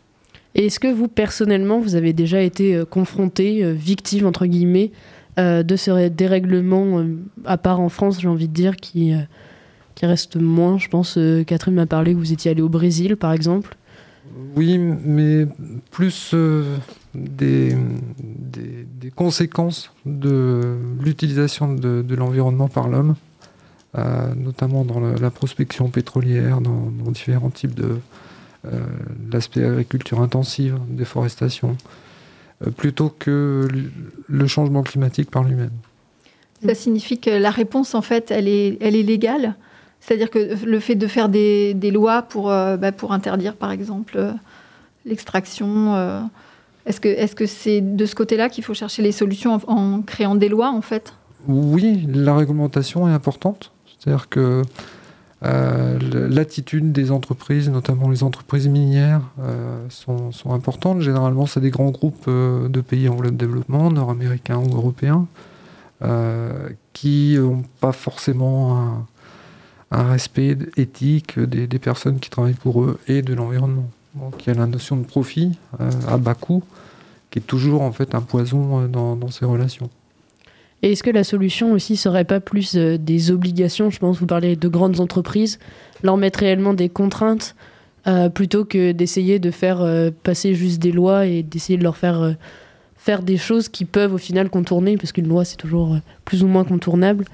Et 0.55 0.65
est-ce 0.65 0.79
que 0.79 0.91
vous, 0.91 1.07
personnellement, 1.07 1.79
vous 1.79 1.95
avez 1.95 2.13
déjà 2.13 2.41
été 2.41 2.75
euh, 2.75 2.85
confronté, 2.85 3.63
euh, 3.63 3.73
victime, 3.73 4.25
entre 4.25 4.47
guillemets, 4.47 4.91
euh, 5.37 5.61
de 5.61 5.75
ce 5.75 6.07
dérèglement, 6.09 7.05
à 7.45 7.57
part 7.57 7.79
en 7.79 7.89
France, 7.89 8.19
j'ai 8.19 8.27
envie 8.27 8.47
de 8.47 8.53
dire, 8.53 8.75
qui, 8.75 9.13
qui 9.93 10.05
reste 10.07 10.35
moins, 10.35 10.79
je 10.79 10.87
pense, 10.87 11.19
Catherine 11.45 11.75
m'a 11.75 11.85
parlé 11.85 12.13
que 12.13 12.17
vous 12.17 12.33
étiez 12.33 12.49
allé 12.49 12.63
au 12.63 12.69
Brésil, 12.69 13.15
par 13.15 13.33
exemple. 13.33 13.77
Oui, 14.55 14.77
mais 14.77 15.45
plus 15.91 16.31
euh, 16.33 16.77
des, 17.13 17.75
conséquences 19.15 19.91
de 20.05 20.77
l'utilisation 20.99 21.73
de, 21.73 22.15
l'environnement 22.15 22.67
par 22.67 22.87
l'homme, 22.87 23.15
euh, 23.97 24.33
notamment 24.35 24.83
dans 24.83 24.99
la, 24.99 25.31
prospection 25.31 25.89
pétrolière, 25.89 26.61
dans, 26.61 26.91
différents 27.11 27.49
types 27.49 27.75
de... 27.75 27.99
Euh, 28.65 28.79
l'aspect 29.31 29.63
agriculture 29.63 30.19
intensive, 30.19 30.77
déforestation, 30.89 31.77
plutôt 32.75 33.09
que 33.09 33.67
le 34.27 34.47
changement 34.47 34.81
climatique 34.81 35.29
par 35.29 35.43
lui-même. 35.43 35.71
Ça 36.65 36.73
signifie 36.73 37.19
que 37.19 37.29
la 37.29 37.51
réponse, 37.51 37.93
en 37.93 38.01
fait, 38.01 38.31
elle 38.31 38.47
est, 38.47 38.77
elle 38.81 38.95
est 38.95 39.03
légale. 39.03 39.55
C'est-à-dire 39.99 40.29
que 40.29 40.65
le 40.65 40.79
fait 40.79 40.95
de 40.95 41.07
faire 41.07 41.29
des, 41.29 41.91
lois 41.91 42.21
pour, 42.21 42.49
euh, 42.49 42.77
bah, 42.77 42.91
pour 42.91 43.11
interdire, 43.11 43.55
par 43.55 43.71
exemple, 43.71 44.13
euh, 44.17 44.31
l'extraction, 45.05 45.95
euh, 45.95 46.21
est-ce 46.85 47.35
que 47.35 47.45
c'est 47.45 47.81
de 47.81 48.05
ce 48.05 48.15
côté-là 48.15 48.49
qu'il 48.49 48.63
faut 48.63 48.73
chercher 48.73 49.01
les 49.01 49.11
solutions 49.11 49.59
en, 49.67 50.01
créant 50.01 50.35
des 50.35 50.49
lois, 50.49 50.69
en 50.69 50.81
fait? 50.81 51.13
Oui, 51.47 52.07
la 52.13 52.35
réglementation 52.35 53.07
est 53.09 53.11
importante. 53.11 53.71
C'est-à-dire 53.99 54.29
que 54.29 54.61
l'attitude 55.41 56.91
des 56.91 57.11
entreprises, 57.11 57.69
notamment 57.69 58.09
les 58.09 58.23
entreprises 58.23 58.67
minières, 58.67 59.21
sont, 59.89 60.31
importantes. 60.51 61.01
Généralement, 61.01 61.45
c'est 61.45 61.59
des 61.59 61.69
grands 61.69 61.91
groupes 61.91 62.29
de 62.29 62.81
pays 62.81 63.09
en 63.09 63.15
voie 63.15 63.25
de 63.25 63.31
développement, 63.31 63.91
nord-américains 63.91 64.57
ou 64.57 64.73
européens, 64.73 65.27
qui 66.93 67.37
n'ont 67.37 67.63
pas 67.81 67.91
forcément 67.91 69.05
un 69.91 70.09
respect 70.09 70.57
éthique 70.75 71.39
des, 71.39 71.79
personnes 71.79 72.19
qui 72.19 72.29
travaillent 72.29 72.53
pour 72.53 72.83
eux 72.83 72.99
et 73.07 73.21
de 73.21 73.33
l'environnement. 73.33 73.89
Donc 74.15 74.45
il 74.45 74.53
y 74.53 74.55
a 74.55 74.59
la 74.59 74.65
notion 74.65 74.97
de 74.97 75.05
profit 75.05 75.57
euh, 75.79 75.89
à 76.07 76.17
bas 76.17 76.33
coût 76.33 76.63
qui 77.29 77.39
est 77.39 77.43
toujours 77.43 77.81
en 77.81 77.91
fait 77.91 78.15
un 78.15 78.21
poison 78.21 78.81
euh, 78.81 78.87
dans, 78.87 79.29
ces 79.29 79.45
relations. 79.45 79.89
Et 80.81 80.91
est-ce 80.91 81.03
que 81.03 81.09
la 81.09 81.23
solution 81.23 81.71
aussi 81.71 81.97
serait 81.97 82.23
pas 82.23 82.39
plus 82.39 82.75
euh, 82.75 82.97
des 82.97 83.31
obligations 83.31 83.89
Je 83.89 83.99
pense 83.99 84.19
vous 84.19 84.27
parlez 84.27 84.55
de 84.55 84.67
grandes 84.67 84.99
entreprises, 84.99 85.59
leur 86.03 86.17
mettre 86.17 86.39
réellement 86.39 86.73
des 86.73 86.89
contraintes 86.89 87.55
plutôt 88.33 88.63
que 88.63 88.93
d'essayer 88.93 89.37
de 89.37 89.51
faire 89.51 89.85
passer 90.23 90.55
juste 90.55 90.81
des 90.81 90.93
lois 90.93 91.25
et 91.25 91.43
d'essayer 91.43 91.77
de 91.77 91.83
leur 91.83 91.97
faire 91.97 92.37
faire 92.95 93.21
des 93.21 93.35
choses 93.35 93.67
qui 93.67 93.83
peuvent 93.83 94.13
au 94.13 94.17
final 94.17 94.49
contourner, 94.49 94.95
parce 94.95 95.11
qu'une 95.11 95.27
loi 95.27 95.43
c'est 95.43 95.57
toujours 95.57 95.97
plus 96.23 96.41
ou 96.41 96.47
moins 96.47 96.63
contournable. 96.63 97.25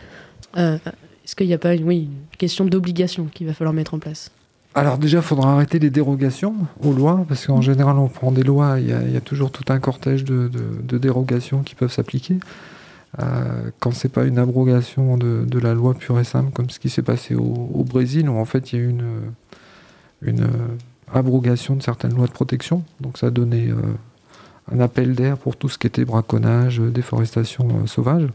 Est-ce 1.26 1.36
qu'il 1.36 1.48
n'y 1.48 1.54
a 1.54 1.58
pas 1.58 1.74
une, 1.74 2.10
question 2.38 2.66
d'obligation 2.66 3.26
qu'il 3.26 3.48
va 3.48 3.54
falloir 3.54 3.74
mettre 3.74 3.94
en 3.94 4.00
place? 4.00 4.32
Alors 4.76 4.98
déjà, 4.98 5.20
il 5.20 5.24
faudra 5.24 5.54
arrêter 5.54 5.80
les 5.80 5.90
dérogations 5.90 6.56
aux 6.82 6.94
lois, 6.94 7.26
parce 7.28 7.46
qu'en 7.46 7.62
général, 7.62 7.98
on 7.98 8.08
prend 8.08 8.32
des 8.32 8.44
lois, 8.44 8.80
il 8.80 8.88
y, 8.88 9.18
a, 9.18 9.22
toujours 9.22 9.52
tout 9.52 9.64
un 9.72 9.80
cortège 9.80 10.24
de, 10.24 10.50
dérogations 10.98 11.62
qui 11.62 11.76
peuvent 11.76 11.92
s'appliquer. 11.92 12.38
Euh, 13.20 13.70
quand 13.80 13.94
c'est 13.94 14.10
pas 14.10 14.26
une 14.26 14.40
abrogation 14.40 15.18
de, 15.18 15.60
la 15.60 15.76
loi 15.76 15.94
pure 15.94 16.20
et 16.20 16.24
simple, 16.24 16.52
comme 16.52 16.72
ce 16.72 16.80
qui 16.80 16.90
s'est 16.90 17.04
passé 17.04 17.36
au, 17.36 17.86
Brésil, 17.88 18.28
où 18.28 18.38
en 18.38 18.46
fait 18.46 18.74
il 18.74 18.80
y 18.80 18.82
a 18.82 18.86
eu 18.86 18.90
une, 18.90 19.06
une 20.24 20.48
abrogation 21.14 21.76
de 21.76 21.84
certaines 21.84 22.16
lois 22.16 22.28
de 22.28 22.32
protection, 22.32 22.84
donc 23.00 23.18
ça 23.18 23.28
a 23.28 23.30
donné 23.30 23.68
euh, 23.70 23.76
un 24.72 24.80
appel 24.80 25.16
d'air 25.16 25.38
pour 25.38 25.56
tout 25.56 25.70
ce 25.70 25.78
qui 25.78 25.88
était 25.88 26.06
braconnage, 26.06 26.80
déforestation 26.80 27.68
euh, 27.70 27.88
sauvage. 27.88 28.28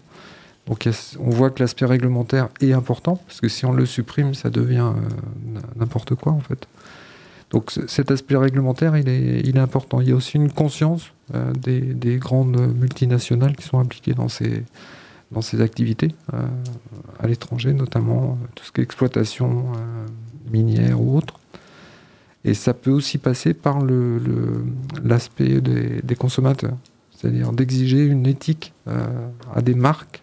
Donc 0.68 0.86
on 1.18 1.30
voit 1.30 1.50
que 1.50 1.62
l'aspect 1.62 1.86
réglementaire 1.86 2.48
est 2.60 2.72
important, 2.72 3.16
parce 3.26 3.40
que 3.40 3.48
si 3.48 3.64
on 3.64 3.72
le 3.72 3.86
supprime, 3.86 4.34
ça 4.34 4.50
devient 4.50 4.92
euh, 4.94 5.60
n'importe 5.76 6.14
quoi 6.14 6.32
en 6.32 6.40
fait. 6.40 6.68
Donc 7.50 7.72
cet 7.86 8.10
aspect 8.10 8.36
réglementaire, 8.36 8.94
il 8.98 9.08
est, 9.08 9.58
important. 9.58 10.02
Il 10.02 10.08
y 10.10 10.12
a 10.12 10.14
aussi 10.14 10.36
une 10.36 10.52
conscience 10.52 11.12
euh, 11.34 11.52
des, 11.54 11.80
des, 11.80 12.18
grandes 12.18 12.60
multinationales 12.76 13.56
qui 13.56 13.66
sont 13.66 13.78
impliquées 13.78 14.12
dans 14.12 14.28
ces, 14.28 14.62
activités, 15.62 16.14
euh, 16.34 16.46
à 17.18 17.26
l'étranger 17.26 17.72
notamment, 17.72 18.36
tout 18.54 18.64
ce 18.64 18.72
qui 18.72 18.82
est 18.82 18.84
exploitation 18.84 19.72
minière 20.52 21.00
ou 21.00 21.16
autre. 21.16 21.40
Et 22.44 22.52
ça 22.52 22.74
peut 22.74 22.90
aussi 22.90 23.16
passer 23.16 23.54
par 23.54 23.78
l'aspect 25.02 25.62
des, 25.62 26.16
consommateurs 26.16 26.76
c'est-à-dire 27.10 27.50
d'exiger 27.50 28.04
une 28.04 28.26
éthique 28.26 28.72
à 29.52 29.60
des 29.60 29.74
marques, 29.74 30.22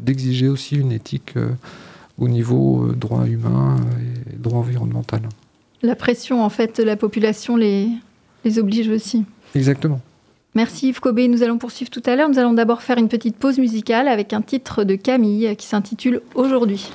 d'exiger 0.00 0.48
aussi 0.48 0.76
une 0.76 0.92
éthique 0.92 1.36
euh, 1.36 1.50
au 2.18 2.28
niveau 2.28 2.84
euh, 2.84 2.92
droit 2.92 3.26
humain 3.26 3.76
et 4.00 4.36
droit 4.36 4.58
environnemental. 4.58 5.22
La 5.82 5.96
pression, 5.96 6.44
en 6.44 6.48
fait, 6.48 6.80
de 6.80 6.84
la 6.84 6.96
population 6.96 7.56
les, 7.56 7.88
les 8.44 8.58
oblige 8.58 8.88
aussi. 8.88 9.24
Exactement. 9.54 10.00
Merci 10.54 10.88
Yves 10.88 11.00
Cobé. 11.00 11.28
Nous 11.28 11.42
allons 11.42 11.58
poursuivre 11.58 11.90
tout 11.90 12.02
à 12.06 12.14
l'heure. 12.14 12.28
Nous 12.28 12.38
allons 12.38 12.52
d'abord 12.52 12.82
faire 12.82 12.98
une 12.98 13.08
petite 13.08 13.36
pause 13.36 13.58
musicale 13.58 14.06
avec 14.06 14.32
un 14.32 14.42
titre 14.42 14.84
de 14.84 14.94
Camille 14.94 15.56
qui 15.56 15.66
s'intitule 15.66 16.20
Aujourd'hui. 16.34 16.90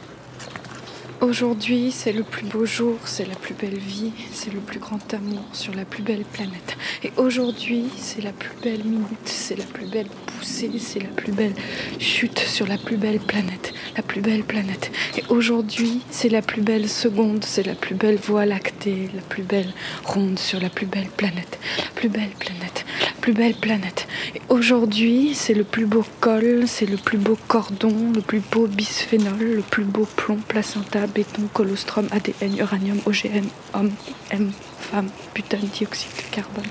Aujourd'hui, 1.19 1.91
c'est 1.91 2.12
le 2.12 2.21
plus 2.21 2.45
beau 2.45 2.67
jour, 2.67 3.00
c'est 3.05 3.27
la 3.27 3.33
plus 3.33 3.55
belle 3.55 3.79
vie, 3.79 4.12
c'est 4.31 4.53
le 4.53 4.59
plus 4.59 4.77
grand 4.77 5.01
amour 5.15 5.41
sur 5.51 5.74
la 5.74 5.83
plus 5.83 6.03
belle 6.03 6.24
planète. 6.24 6.77
Et 7.03 7.12
aujourd'hui, 7.17 7.86
c'est 7.97 8.24
la 8.24 8.31
plus 8.31 8.51
belle 8.62 8.83
minute, 8.83 9.25
c'est 9.25 9.57
la 9.57 9.63
plus 9.63 9.88
belle 9.88 10.09
poussée, 10.27 10.69
c'est 10.77 11.00
la 11.00 11.09
plus 11.09 11.31
belle 11.31 11.55
chute 11.97 12.38
sur 12.38 12.67
la 12.67 12.77
plus 12.77 12.97
belle 12.97 13.19
planète, 13.19 13.74
la 13.95 14.03
plus 14.03 14.21
belle 14.21 14.43
planète. 14.43 14.91
Et 15.17 15.24
aujourd'hui, 15.29 16.01
c'est 16.12 16.29
la 16.29 16.43
plus 16.43 16.62
belle 16.62 16.88
seconde, 16.88 17.43
c'est 17.43 17.65
la 17.65 17.74
plus 17.74 17.95
belle 17.95 18.17
voie 18.17 18.45
lactée, 18.45 19.09
la 19.15 19.21
plus 19.21 19.43
belle 19.43 19.74
ronde 20.05 20.38
sur 20.38 20.59
la 20.59 20.69
plus 20.69 20.86
belle 20.86 21.09
planète, 21.17 21.57
la 21.79 21.89
plus 21.95 22.09
belle 22.09 22.36
planète, 22.38 22.86
la 23.01 23.12
plus 23.27 23.34
belle 23.34 23.55
planète. 23.55 24.07
Aujourd'hui, 24.48 25.34
c'est 25.36 25.53
le 25.53 25.65
plus 25.65 25.86
beau 25.86 26.05
col, 26.22 26.63
c'est 26.65 26.86
le 26.86 26.96
plus 26.96 27.17
beau 27.17 27.38
cordon, 27.50 28.13
le 28.15 28.22
plus 28.22 28.39
beau 28.39 28.67
bisphénol, 28.67 29.38
le 29.38 29.62
plus 29.62 29.84
beau 29.84 30.07
plomb 30.15 30.38
placenta 30.48 31.05
béton, 31.07 31.41
colostrum, 31.53 32.07
ADN, 32.12 32.57
uranium, 32.57 33.01
OGM, 33.05 33.48
homme, 33.74 33.91
M, 34.31 34.53
femme, 34.79 35.10
putain, 35.34 35.57
dioxyde 35.57 36.10
de 36.15 36.36
carbone. 36.36 36.63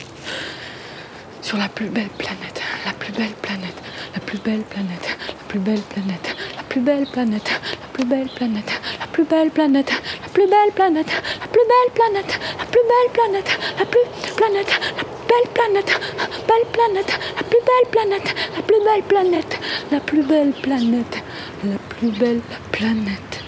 Sur 1.43 1.59
la 1.59 1.69
plus 1.69 1.87
belle 1.87 2.09
planète, 2.19 2.61
la 2.85 2.93
plus 2.93 3.13
belle 3.13 3.35
planète, 3.41 3.83
la 4.15 4.21
plus 4.21 4.39
belle 4.39 4.63
planète, 4.63 5.17
la 5.37 5.43
plus 5.45 5.61
belle 5.61 5.83
planète, 5.93 6.37
la 6.57 6.63
plus 6.65 6.81
belle 6.81 7.07
planète, 7.07 7.51
la 7.79 7.93
plus 7.93 8.05
belle 8.05 8.29
planète, 8.29 8.71
la 9.01 9.07
plus 9.07 9.25
belle 9.25 9.51
planète, 9.51 9.93
la 10.23 10.29
plus 10.29 10.47
belle 10.47 10.73
planète, 10.75 11.13
la 11.39 11.47
plus 11.47 11.67
belle 11.69 11.93
planète, 11.95 12.39
la 12.59 12.67
plus 12.67 12.83
belle 12.83 13.11
planète, 13.13 13.59
la 13.79 13.85
plus 13.85 14.01
planète, 14.37 14.71
la 14.97 15.05
belle 15.29 15.49
planète, 15.55 16.01
belle 16.49 16.67
planète, 16.73 17.19
la 17.37 17.43
plus 17.43 17.63
belle 17.67 17.91
planète, 17.91 18.35
la 18.57 18.63
plus 18.63 18.81
belle 18.85 19.03
planète, 19.03 19.61
la 19.93 20.01
plus 20.01 20.23
belle 20.23 20.53
planète, 20.53 21.23
la 21.65 21.79
plus 21.89 22.11
belle 22.11 22.41
planète. 22.73 23.43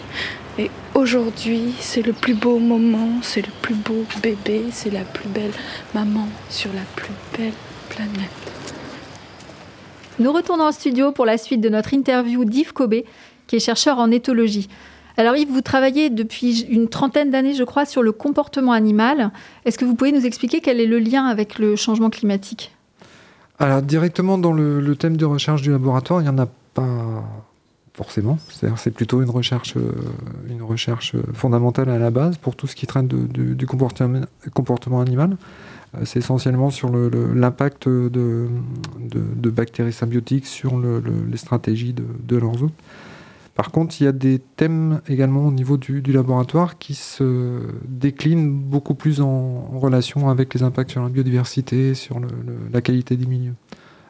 Et 0.59 0.71
aujourd'hui, 0.95 1.75
c'est 1.81 2.03
le 2.03 2.13
plus 2.13 2.35
beau 2.35 2.59
moment, 2.59 3.21
c'est 3.23 3.43
le 3.43 3.53
plus 3.63 3.75
beau 3.75 4.05
bébé, 4.23 4.67
c'est 4.73 4.91
la 4.91 5.03
plus 5.03 5.29
belle 5.29 5.53
maman 5.95 6.29
sur 6.49 6.73
la 6.73 6.83
plus 6.97 7.15
belle 7.37 7.53
Nous 10.19 10.33
retournons 10.33 10.65
en 10.65 10.73
studio 10.73 11.13
pour 11.13 11.27
la 11.27 11.39
suite 11.39 11.61
de 11.61 11.69
notre 11.69 11.95
interview 11.95 12.45
d'Yves 12.45 12.73
Cobé, 12.73 13.05
qui 13.47 13.57
est 13.57 13.61
chercheur 13.61 13.99
en 13.99 14.11
éthologie. 14.11 14.69
Alors 15.17 15.37
Yves, 15.37 15.51
vous 15.51 15.61
travaillez 15.61 16.11
depuis 16.11 16.61
une 16.63 16.89
trentaine 16.89 17.31
d'années, 17.31 17.55
je 17.55 17.65
crois, 17.65 17.85
sur 17.85 18.03
le 18.03 18.13
comportement 18.13 18.73
animal. 18.73 19.33
Est-ce 19.65 19.79
que 19.79 19.85
vous 19.85 19.95
pouvez 19.95 20.13
nous 20.13 20.27
expliquer 20.27 20.61
quel 20.61 20.81
est 20.81 20.87
le 20.87 20.99
lien 20.99 21.27
avec 21.27 21.59
le 21.59 21.77
changement 21.77 22.11
climatique? 22.11 22.73
Alors 23.59 23.83
directement 23.83 24.39
dans 24.39 24.53
le, 24.53 24.81
le, 24.81 24.97
thème 24.97 25.17
de 25.17 25.25
recherche 25.25 25.63
du 25.63 25.73
laboratoire, 25.73 26.21
il 26.21 26.25
n'y 26.25 26.31
en 26.31 26.39
a 26.39 26.47
pas 26.75 27.25
forcément. 27.99 28.39
C'est 28.77 28.93
plutôt 28.93 29.23
une 29.23 29.31
recherche, 29.31 29.77
euh, 29.77 29.93
recherche 30.61 31.17
fondamentale 31.35 31.91
à 31.91 31.99
la 31.99 32.13
base 32.13 32.39
pour 32.39 32.55
tout 32.55 32.69
ce 32.69 32.77
qui 32.77 32.87
traite 32.87 33.09
de, 33.09 33.27
de, 33.27 33.55
du 33.55 33.67
comportement, 33.67 35.01
animal. 35.01 35.37
Euh, 35.97 36.03
c'est 36.05 36.21
essentiellement 36.21 36.71
sur 36.71 36.91
l'impact 36.93 37.89
de, 37.89 38.49
bactéries 39.51 39.93
symbiotiques 39.93 40.47
sur 40.47 40.77
le, 40.77 41.03
les 41.29 41.37
stratégies 41.37 41.93
de, 41.93 42.37
leurs 42.37 42.63
hôtes. 42.63 42.81
Par 43.57 43.73
contre, 43.73 44.01
il 44.01 44.05
y 44.05 44.07
a 44.07 44.13
des 44.13 44.39
thèmes 44.39 45.01
également 45.09 45.45
au 45.49 45.51
niveau 45.51 45.77
du, 45.77 46.01
laboratoire 46.01 46.79
qui 46.79 46.95
se 46.95 47.63
déclinent 47.89 48.53
beaucoup 48.53 48.95
plus 48.95 49.21
en, 49.21 49.77
relation 49.77 50.29
avec 50.29 50.55
les 50.55 50.63
impacts 50.63 50.93
sur 50.93 51.03
la 51.03 51.09
biodiversité, 51.09 51.95
sur 51.95 52.21
la 52.73 52.81
qualité 52.81 53.17
des 53.17 53.27
milieux. 53.27 53.55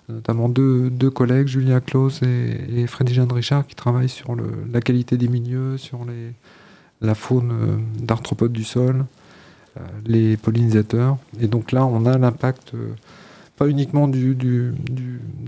Notamment 0.09 0.49
deux, 0.49 1.11
collègues, 1.11 1.49
Julia 1.49 1.81
Klaus 1.81 2.23
et, 2.23 2.81
et 2.81 2.87
Freddy 2.87 3.13
Jeanne 3.13 3.31
Richard, 3.31 3.67
qui 3.67 3.75
travaillent 3.75 4.09
sur 4.09 4.35
la 4.73 4.81
qualité 4.81 5.19
des 5.19 5.29
milieux, 5.29 5.77
sur 5.77 6.01
la 7.01 7.15
faune 7.15 7.53
euh, 7.53 7.77
d'arthropodes 8.03 8.53
du 8.53 8.65
sol, 8.65 9.05
euh, 9.77 9.81
les 10.07 10.37
pollinisateurs. 10.37 11.19
Et 11.41 11.47
donc 11.47 11.73
là, 11.73 11.85
on 11.85 12.07
a 12.07 12.17
l'impact. 12.17 12.73
Euh, 12.75 12.95
pas 13.57 13.67
uniquement 13.67 14.07
du, 14.07 14.37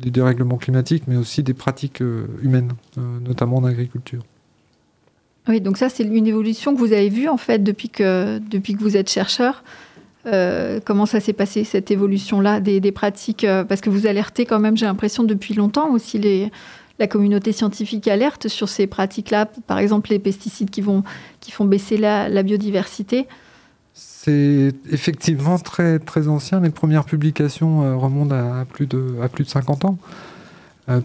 dérèglement 0.02 0.57
climatique, 0.57 1.05
mais 1.07 1.17
aussi 1.17 1.45
des 1.45 1.55
pratiques 1.55 2.02
humaines, 2.43 2.73
notamment 2.97 3.59
en 3.59 3.64
agriculture. 3.64 4.25
Oui, 5.47 5.61
donc 5.61 5.76
ça, 5.76 5.88
c'est 5.88 6.02
une 6.02 6.26
évolution 6.26 6.75
que 6.75 6.81
vous 6.81 6.93
avez 6.93 7.09
vue, 7.09 7.29
en 7.29 7.37
fait, 7.37 7.62
depuis 7.62 7.88
que 7.88 8.81
vous 8.81 8.97
êtes 8.97 9.09
chercheur. 9.09 9.62
Euh, 10.27 10.81
comment 10.85 11.07
ça 11.07 11.21
s'est 11.21 11.33
passé, 11.33 11.65
cette 11.65 11.91
évolution-là 11.91 12.61
des, 12.61 12.93
pratiques 12.93 13.47
Parce 13.69 13.81
que 13.81 13.91
vous 13.91 14.07
alertez 14.07 14.45
quand 14.45 14.59
même, 14.59 14.77
j'ai 14.77 14.87
l'impression, 14.87 15.25
depuis 15.25 15.55
longtemps 15.55 15.91
aussi, 15.93 16.19
les, 16.19 16.50
la 17.00 17.07
communauté 17.07 17.53
scientifique 17.53 18.07
alerte 18.09 18.49
sur 18.49 18.69
ces 18.69 18.87
pratiques-là, 18.87 19.47
par 19.67 19.79
exemple 19.79 20.11
les 20.11 20.19
pesticides 20.19 20.71
qui, 20.71 20.83
vont, 20.83 21.03
qui 21.41 21.50
font 21.50 21.65
baisser 21.65 21.97
la, 21.97 22.43
biodiversité. 22.43 23.27
C'est 23.95 24.73
effectivement 24.91 25.59
très, 25.59 25.99
très 25.99 26.29
ancien. 26.29 26.61
Les 26.61 26.71
premières 26.71 27.05
publications 27.05 27.83
euh, 27.83 27.97
remontent 27.97 28.35
à 28.35 28.65
plus, 28.67 28.87
de, 28.87 29.17
à 29.23 29.29
plus 29.29 29.45
de 29.45 29.49
50 29.49 29.87
ans. 29.87 29.99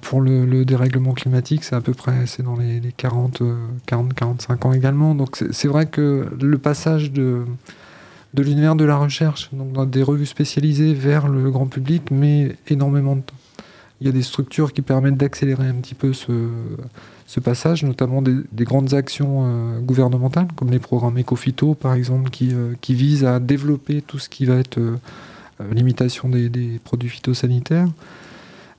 pour 0.02 0.20
le, 0.20 0.66
dérèglement 0.66 1.14
climatique, 1.14 1.64
c'est 1.64 1.76
à 1.76 1.82
peu 1.82 1.94
près 1.94 2.26
c'est 2.26 2.44
dans 2.44 2.58
les, 2.58 2.82
40, 2.98 3.42
40, 3.86 4.14
45 4.14 4.66
ans 4.66 4.74
également. 4.74 5.16
Donc 5.16 5.38
c'est 5.52 5.68
vrai 5.70 5.86
que 5.86 6.28
le 6.40 6.58
passage 6.58 7.12
de, 7.14 7.46
de 8.36 8.44
l'univers 8.44 8.76
de 8.76 8.84
la 8.84 8.98
recherche, 8.98 9.50
donc 9.54 9.72
dans 9.72 9.86
des 9.86 10.04
revues 10.04 10.26
spécialisées 10.26 10.94
vers 10.94 11.28
le 11.28 11.50
grand 11.50 11.68
public, 11.68 12.12
met 12.12 12.56
énormément 12.68 13.16
de 13.16 13.22
temps. 13.22 13.36
Il 14.02 14.08
y 14.08 14.10
a 14.10 14.14
des 14.14 14.24
structures 14.24 14.74
qui 14.74 14.82
permettent 14.82 15.16
d'accélérer 15.16 15.68
un 15.68 15.76
petit 15.76 15.96
peu 15.96 16.12
ce, 16.12 17.40
passage, 17.40 17.84
notamment 17.84 18.22
des, 18.22 18.66
grandes 18.66 18.94
actions 18.94 19.44
euh, 19.46 19.80
gouvernementales, 19.80 20.48
comme 20.58 20.70
les 20.70 20.80
programmes 20.80 21.18
Ecofito, 21.18 21.76
par 21.76 21.94
exemple, 21.94 22.30
qui, 22.30 22.50
euh, 22.54 22.74
qui, 22.82 22.94
visent 22.94 23.24
à 23.24 23.40
développer 23.40 24.02
tout 24.02 24.20
ce 24.20 24.28
qui 24.28 24.46
va 24.46 24.56
être 24.56 24.80
euh, 24.80 24.98
limitation 25.72 26.28
des, 26.28 26.82
produits 26.84 27.10
phytosanitaires. 27.10 27.88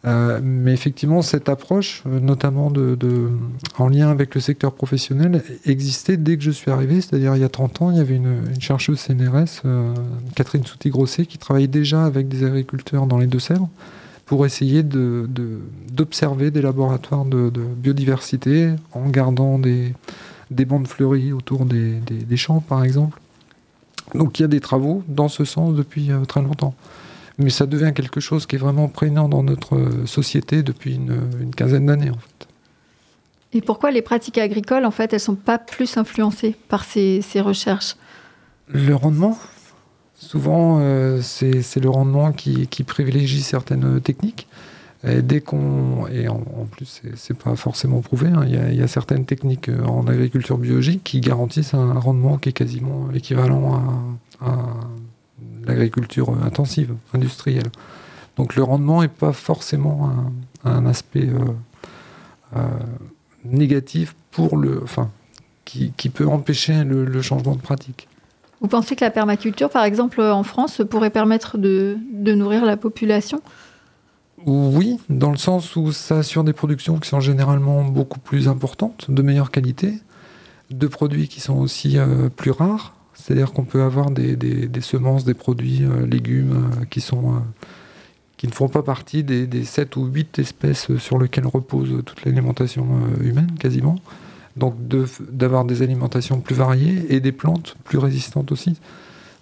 Mais 0.06 0.72
effectivement, 0.72 1.20
cette 1.20 1.48
approche, 1.48 2.02
notamment 2.06 2.70
de, 2.70 3.30
en 3.78 3.88
lien 3.88 4.08
avec 4.08 4.34
le 4.34 4.40
secteur 4.40 4.72
professionnel, 4.72 5.42
existait 5.64 6.16
dès 6.16 6.36
que 6.36 6.44
je 6.44 6.52
suis 6.52 6.70
arrivé, 6.70 7.00
c'est-à-dire 7.00 7.34
il 7.34 7.42
y 7.42 7.44
a 7.44 7.48
30 7.48 7.82
ans, 7.82 7.90
il 7.90 7.96
y 7.96 8.00
avait 8.00 8.16
une, 8.16 8.42
chercheuse 8.60 9.00
CNRS, 9.00 9.62
Catherine 10.36 10.64
Souti-Grosset, 10.64 11.26
qui 11.26 11.38
travaillait 11.38 11.66
déjà 11.66 12.04
avec 12.04 12.28
des 12.28 12.44
agriculteurs 12.44 13.06
dans 13.06 13.18
les 13.18 13.26
Deux-Sèvres 13.26 13.68
pour 14.26 14.44
essayer 14.44 14.82
d'observer 14.82 16.46
de, 16.46 16.50
des 16.50 16.62
laboratoires 16.62 17.24
de, 17.24 17.50
biodiversité 17.76 18.70
en 18.92 19.08
gardant 19.08 19.58
des, 19.58 19.94
des 20.50 20.64
bandes 20.64 20.86
fleuries 20.86 21.32
autour 21.32 21.64
des, 21.64 22.36
champs, 22.36 22.60
par 22.60 22.84
exemple. 22.84 23.20
Donc 24.14 24.38
il 24.38 24.42
y 24.42 24.44
a 24.44 24.48
des 24.48 24.60
travaux 24.60 25.02
dans 25.08 25.28
ce 25.28 25.44
sens 25.44 25.74
depuis 25.74 26.12
euh, 26.12 26.24
très 26.24 26.42
longtemps. 26.42 26.74
Mais 27.38 27.50
ça 27.50 27.66
devient 27.66 27.92
quelque 27.94 28.20
chose 28.20 28.46
qui 28.46 28.56
est 28.56 28.58
vraiment 28.58 28.88
prégnant 28.88 29.28
dans 29.28 29.42
notre 29.42 29.76
euh, 29.76 30.06
société 30.06 30.62
depuis 30.62 30.94
une, 30.94 31.54
quinzaine 31.54 31.86
d'années, 31.86 32.10
en 32.10 32.18
fait. 32.18 32.48
Et 33.52 33.60
pourquoi 33.60 33.90
les 33.90 34.02
pratiques 34.02 34.38
agricoles, 34.38 34.84
en 34.84 34.90
fait, 34.90 35.12
elles 35.12 35.20
sont 35.20 35.34
pas 35.34 35.58
plus 35.58 35.96
influencées 35.96 36.56
par 36.68 36.84
ces, 36.84 37.22
ces 37.22 37.40
recherches? 37.40 37.96
Le 38.68 38.94
rendement 38.94 39.38
Souvent, 40.18 40.78
euh, 40.80 41.20
c'est 41.20 41.76
le 41.76 41.90
rendement 41.90 42.32
qui, 42.32 42.66
privilégie 42.84 43.42
certaines 43.42 44.00
techniques. 44.00 44.48
Et 45.06 45.20
dès 45.20 45.40
qu'on 45.42 46.06
et 46.08 46.26
en, 46.26 46.40
plus, 46.70 47.02
c'est 47.14 47.36
pas 47.36 47.54
forcément 47.54 48.00
prouvé. 48.00 48.28
Hein. 48.28 48.44
Il, 48.46 48.74
y 48.74 48.82
a, 48.82 48.88
certaines 48.88 49.26
techniques 49.26 49.68
euh, 49.68 49.84
en 49.84 50.06
agriculture 50.06 50.56
biologique 50.56 51.04
qui 51.04 51.20
garantissent 51.20 51.74
un 51.74 51.92
rendement 51.92 52.38
qui 52.38 52.48
est 52.48 52.52
quasiment 52.52 53.10
équivalent 53.12 54.08
à, 54.40 54.56
l'agriculture 55.64 56.30
intensive, 56.44 56.94
industrielle. 57.12 57.70
Donc 58.36 58.56
le 58.56 58.62
rendement 58.62 59.02
n'est 59.02 59.08
pas 59.08 59.32
forcément 59.32 60.10
un, 60.64 60.86
aspect 60.86 61.28
euh, 62.54 62.60
négatif 63.44 64.14
pour 64.30 64.56
le, 64.56 64.82
enfin, 64.82 65.10
qui, 65.64 65.90
peut 66.10 66.26
empêcher 66.26 66.84
le 66.84 67.22
changement 67.22 67.54
de 67.54 67.60
pratique. 67.60 68.08
Vous 68.60 68.68
pensez 68.68 68.96
que 68.96 69.04
la 69.04 69.10
permaculture, 69.10 69.68
par 69.68 69.84
exemple, 69.84 70.20
en 70.20 70.42
France, 70.42 70.80
pourrait 70.88 71.10
permettre 71.10 71.58
de, 71.58 71.98
nourrir 72.12 72.64
la 72.64 72.76
population? 72.76 73.42
Oui, 74.46 74.98
dans 75.08 75.30
le 75.30 75.36
sens 75.36 75.76
où 75.76 75.92
ça 75.92 76.18
assure 76.18 76.44
des 76.44 76.52
productions 76.52 76.98
qui 76.98 77.08
sont 77.08 77.20
généralement 77.20 77.84
beaucoup 77.84 78.18
plus 78.18 78.48
importantes, 78.48 79.10
de 79.10 79.22
meilleure 79.22 79.50
qualité, 79.50 79.94
de 80.70 80.86
produits 80.86 81.28
qui 81.28 81.40
sont 81.40 81.58
aussi 81.58 81.98
euh, 81.98 82.28
plus 82.28 82.50
rares. 82.50 82.94
C'est-à-dire 83.16 83.52
qu'on 83.52 83.64
peut 83.64 83.82
avoir 83.82 84.10
des, 84.10 84.68
semences, 84.80 85.24
des 85.24 85.34
produits, 85.34 85.82
euh, 85.82 86.06
légumes 86.06 86.70
euh, 86.80 86.84
qui 86.86 87.00
sont 87.00 87.42
qui 88.36 88.46
ne 88.46 88.52
font 88.52 88.68
pas 88.68 88.82
partie 88.82 89.24
des, 89.24 89.46
des 89.46 89.64
7 89.64 89.96
ou 89.96 90.04
8 90.04 90.38
espèces 90.40 90.94
sur 90.98 91.18
lesquelles 91.18 91.46
repose 91.46 92.02
toute 92.04 92.22
l'alimentation 92.26 92.86
humaine, 93.22 93.52
quasiment 93.58 93.96
donc 94.56 94.74
d'avoir 95.30 95.64
des 95.64 95.82
alimentations 95.82 96.40
plus 96.40 96.54
variées 96.54 97.14
et 97.14 97.20
des 97.20 97.32
plantes 97.32 97.76
plus 97.84 97.98
résistantes 97.98 98.52
aussi. 98.52 98.78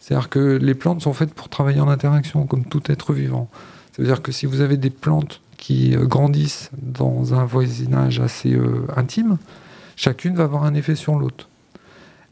C'est-à-dire 0.00 0.28
que 0.28 0.58
les 0.60 0.74
plantes 0.74 1.00
sont 1.00 1.12
faites 1.12 1.32
pour 1.32 1.48
travailler 1.48 1.80
en 1.80 1.88
interaction, 1.88 2.46
comme 2.46 2.64
tout 2.64 2.82
être 2.88 3.12
vivant. 3.12 3.48
C'est-à-dire 3.92 4.22
que 4.22 4.32
si 4.32 4.44
vous 4.46 4.60
avez 4.60 4.76
des 4.76 4.90
plantes 4.90 5.40
qui 5.56 5.96
euh, 5.96 6.04
grandissent 6.04 6.70
dans 6.82 7.32
un 7.32 7.44
voisinage 7.44 8.20
assez 8.20 8.52
euh, 8.52 8.86
intime, 8.96 9.38
chacune 9.96 10.34
va 10.34 10.44
avoir 10.44 10.64
un 10.64 10.74
effet 10.74 10.96
sur 10.96 11.14
l'autre. 11.16 11.48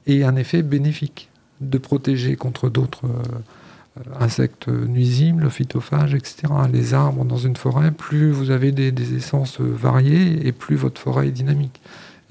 Et 0.06 0.24
un 0.24 0.34
effet 0.34 0.62
bénéfique, 0.62 1.30
de 1.70 1.78
protéger 1.78 2.36
contre 2.36 2.68
d'autres 2.68 3.06
euh, 3.06 4.02
insectes 4.20 4.68
nuisibles, 4.68 5.50
phytophages, 5.50 6.14
etc. 6.14 6.52
Les 6.72 6.94
arbres 6.94 7.24
dans 7.24 7.36
une 7.36 7.56
forêt, 7.56 7.90
plus 7.90 8.30
vous 8.30 8.50
avez 8.50 8.72
des 8.72 9.14
essences 9.14 9.60
variées 9.60 10.46
et 10.46 10.52
plus 10.52 10.76
votre 10.76 11.00
forêt 11.00 11.28
est 11.28 11.32
dynamique. 11.32 11.80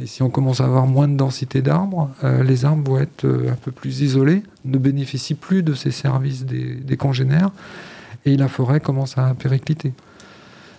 Et 0.01 0.07
si 0.07 0.23
on 0.23 0.29
commence 0.29 0.61
à 0.61 0.65
avoir 0.65 0.87
moins 0.87 1.07
de 1.07 1.15
densité 1.15 1.61
d'arbres, 1.61 2.09
euh, 2.23 2.43
les 2.43 2.65
arbres 2.65 2.89
vont 2.89 2.99
être 2.99 3.25
euh, 3.25 3.51
un 3.51 3.55
peu 3.55 3.71
plus 3.71 4.01
isolés, 4.01 4.41
ne 4.65 4.79
bénéficient 4.79 5.35
plus 5.35 5.61
de 5.61 5.75
ces 5.75 5.91
services 5.91 6.43
des, 6.45 6.97
congénères, 6.97 7.51
et 8.25 8.35
la 8.35 8.47
forêt 8.47 8.79
commence 8.79 9.17
à 9.19 9.35
péricliter. 9.35 9.93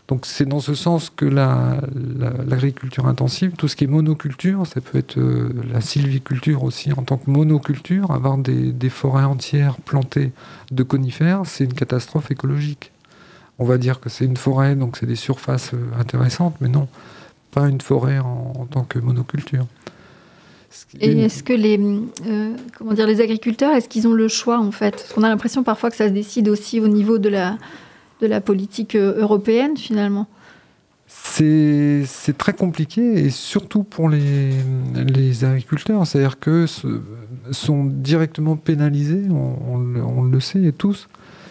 Donc 0.09 0.27
c'est 0.27 0.47
dans 0.47 0.61
ce 0.61 0.75
sens 0.75 1.11
que 1.11 1.25
l'agriculture 1.25 3.07
intensive, 3.07 3.53
tout 3.53 3.69
ce 3.69 3.77
qui 3.77 3.85
est 3.85 3.89
monoculture, 3.89 4.67
ça 4.67 4.81
peut 4.81 4.99
être 4.99 5.19
euh, 5.19 5.51
la 5.73 5.81
sylviculture 5.81 6.65
aussi 6.65 6.93
en 6.93 7.03
tant 7.03 7.17
que 7.17 7.31
monoculture, 7.31 8.11
avoir 8.11 8.37
des, 8.37 8.73
des 8.73 8.91
forêts 8.91 9.25
entières 9.25 9.77
plantées 9.77 10.33
de 10.71 10.83
conifères, 10.83 11.43
c'est 11.45 11.65
une 11.65 11.75
catastrophe 11.75 12.31
écologique. 12.31 12.91
On 13.59 13.65
va 13.65 13.79
dire 13.79 14.01
que 14.01 14.09
c'est 14.09 14.25
une 14.25 14.37
forêt, 14.37 14.75
donc 14.75 14.97
c'est 14.97 15.07
des 15.07 15.17
surfaces 15.17 15.71
intéressantes, 15.99 16.57
mais 16.61 16.69
non 16.69 16.89
pas 17.53 17.69
une 17.69 17.81
forêt 17.81 18.19
en, 18.19 18.67
tant 18.71 18.83
que 18.83 18.99
monoculture. 18.99 19.67
Et 21.01 21.25
est-ce 21.25 21.43
que 21.43 21.53
les, 21.53 21.79
euh, 22.27 22.57
comment 22.77 22.95
dire, 22.95 23.07
les 23.07 23.21
agriculteurs, 23.21 23.75
est-ce 23.75 23.91
qu'ils 23.91 24.09
ont 24.09 24.15
le 24.15 24.27
choix 24.27 24.59
en 24.59 24.73
fait? 24.73 24.93
Parce 24.93 25.13
qu'on 25.13 25.23
a 25.23 25.29
l'impression 25.29 25.63
parfois 25.63 25.91
que 25.91 25.97
ça 25.97 26.09
se 26.09 26.15
décide 26.15 26.49
aussi 26.49 26.81
au 26.81 26.89
niveau 26.89 27.19
de 27.19 27.29
la, 27.29 27.59
de 28.23 28.27
la 28.29 28.41
politique 28.41 28.95
euh, 28.95 29.21
européenne 29.21 29.77
finalement. 29.77 30.27
C'est 31.09 32.39
très 32.39 32.55
compliqué 32.55 33.03
et 33.25 33.31
surtout 33.31 33.83
pour 33.83 34.09
les, 34.09 35.45
agriculteurs. 35.45 36.07
C'est-à-dire 36.07 36.39
que 36.39 36.67
sont 37.51 37.85
directement 37.85 38.57
pénalisés, 38.57 39.25
on, 39.31 40.23
le 40.23 40.41
sait 40.41 40.73
tous, 40.73 41.09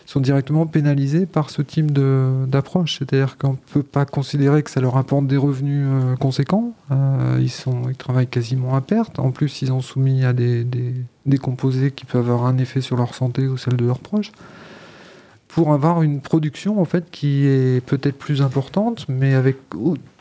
sont 0.07 0.19
directement 0.19 0.65
pénalisés 0.65 1.25
par 1.27 1.51
ce 1.51 1.61
type 1.61 1.91
d'approche. 1.91 2.97
C'est-à-dire 2.99 3.37
qu'on 3.37 3.51
ne 3.51 3.73
peut 3.73 3.83
pas 3.83 4.05
considérer 4.05 4.63
que 4.63 4.71
ça 4.71 4.81
leur 4.81 4.97
apporte 4.97 5.27
des 5.27 5.37
revenus 5.37 5.85
euh, 5.87 6.15
conséquents. 6.15 6.73
Euh, 6.91 7.37
ils, 7.39 7.49
sont, 7.49 7.83
ils 7.89 7.95
travaillent 7.95 8.27
quasiment 8.27 8.75
à 8.75 8.81
perte. 8.81 9.19
En 9.19 9.31
plus, 9.31 9.61
ils 9.61 9.67
sont 9.67 9.81
soumis 9.81 10.25
à 10.25 10.33
des, 10.33 10.63
des, 10.63 11.37
composés 11.37 11.91
qui 11.91 12.05
peuvent 12.05 12.29
avoir 12.29 12.45
un 12.45 12.57
effet 12.57 12.81
sur 12.81 12.97
leur 12.97 13.13
santé 13.13 13.47
ou 13.47 13.57
celle 13.57 13.77
de 13.77 13.85
leurs 13.85 13.99
proches. 13.99 14.31
Pour 15.53 15.73
avoir 15.73 16.01
une 16.01 16.21
production 16.21 16.81
en 16.81 16.85
fait 16.85 17.11
qui 17.11 17.45
est 17.45 17.85
peut-être 17.85 18.17
plus 18.17 18.41
importante, 18.41 19.05
mais 19.09 19.33
avec 19.33 19.57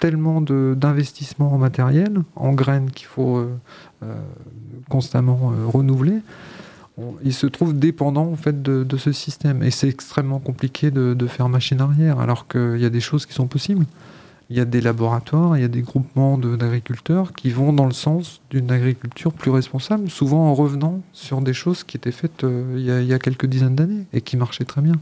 tellement 0.00 0.40
d'investissements 0.40 1.52
en 1.52 1.58
matériel, 1.58 2.22
en 2.34 2.52
graines 2.52 2.90
qu'il 2.90 3.06
faut 3.06 3.38
euh, 3.38 4.14
constamment 4.88 5.52
renouveler, 5.68 6.20
il 7.22 7.32
se 7.32 7.46
trouve 7.46 7.78
dépendant 7.78 8.26
en 8.26 8.36
fait 8.36 8.62
de, 8.62 8.96
ce 8.96 9.12
système. 9.12 9.62
Et 9.62 9.70
c'est 9.70 9.88
extrêmement 9.88 10.38
compliqué 10.38 10.90
de, 10.90 11.26
faire 11.26 11.48
machine 11.48 11.80
arrière, 11.80 12.20
alors 12.20 12.48
qu'il 12.48 12.78
y 12.78 12.84
a 12.84 12.90
des 12.90 13.00
choses 13.00 13.26
qui 13.26 13.32
sont 13.32 13.46
possibles. 13.46 13.86
Il 14.50 14.56
y 14.56 14.60
a 14.60 14.64
des 14.64 14.80
laboratoires, 14.80 15.56
il 15.56 15.60
y 15.60 15.64
a 15.64 15.68
des 15.68 15.82
groupements 15.82 16.36
d'agriculteurs 16.36 17.32
qui 17.34 17.50
vont 17.50 17.72
dans 17.72 17.86
le 17.86 17.92
sens 17.92 18.40
d'une 18.50 18.72
agriculture 18.72 19.32
plus 19.32 19.52
responsable, 19.52 20.10
souvent 20.10 20.48
en 20.48 20.54
revenant 20.54 21.00
sur 21.12 21.40
des 21.40 21.52
choses 21.52 21.84
qui 21.84 21.96
étaient 21.96 22.10
faites 22.10 22.42
euh, 22.42 22.74
il, 22.76 23.06
y 23.06 23.14
a, 23.14 23.18
quelques 23.20 23.46
dizaines 23.46 23.76
d'années 23.76 24.06
et 24.12 24.20
qui 24.20 24.36
marchaient 24.36 24.64
très 24.64 24.80
bien. 24.80 24.96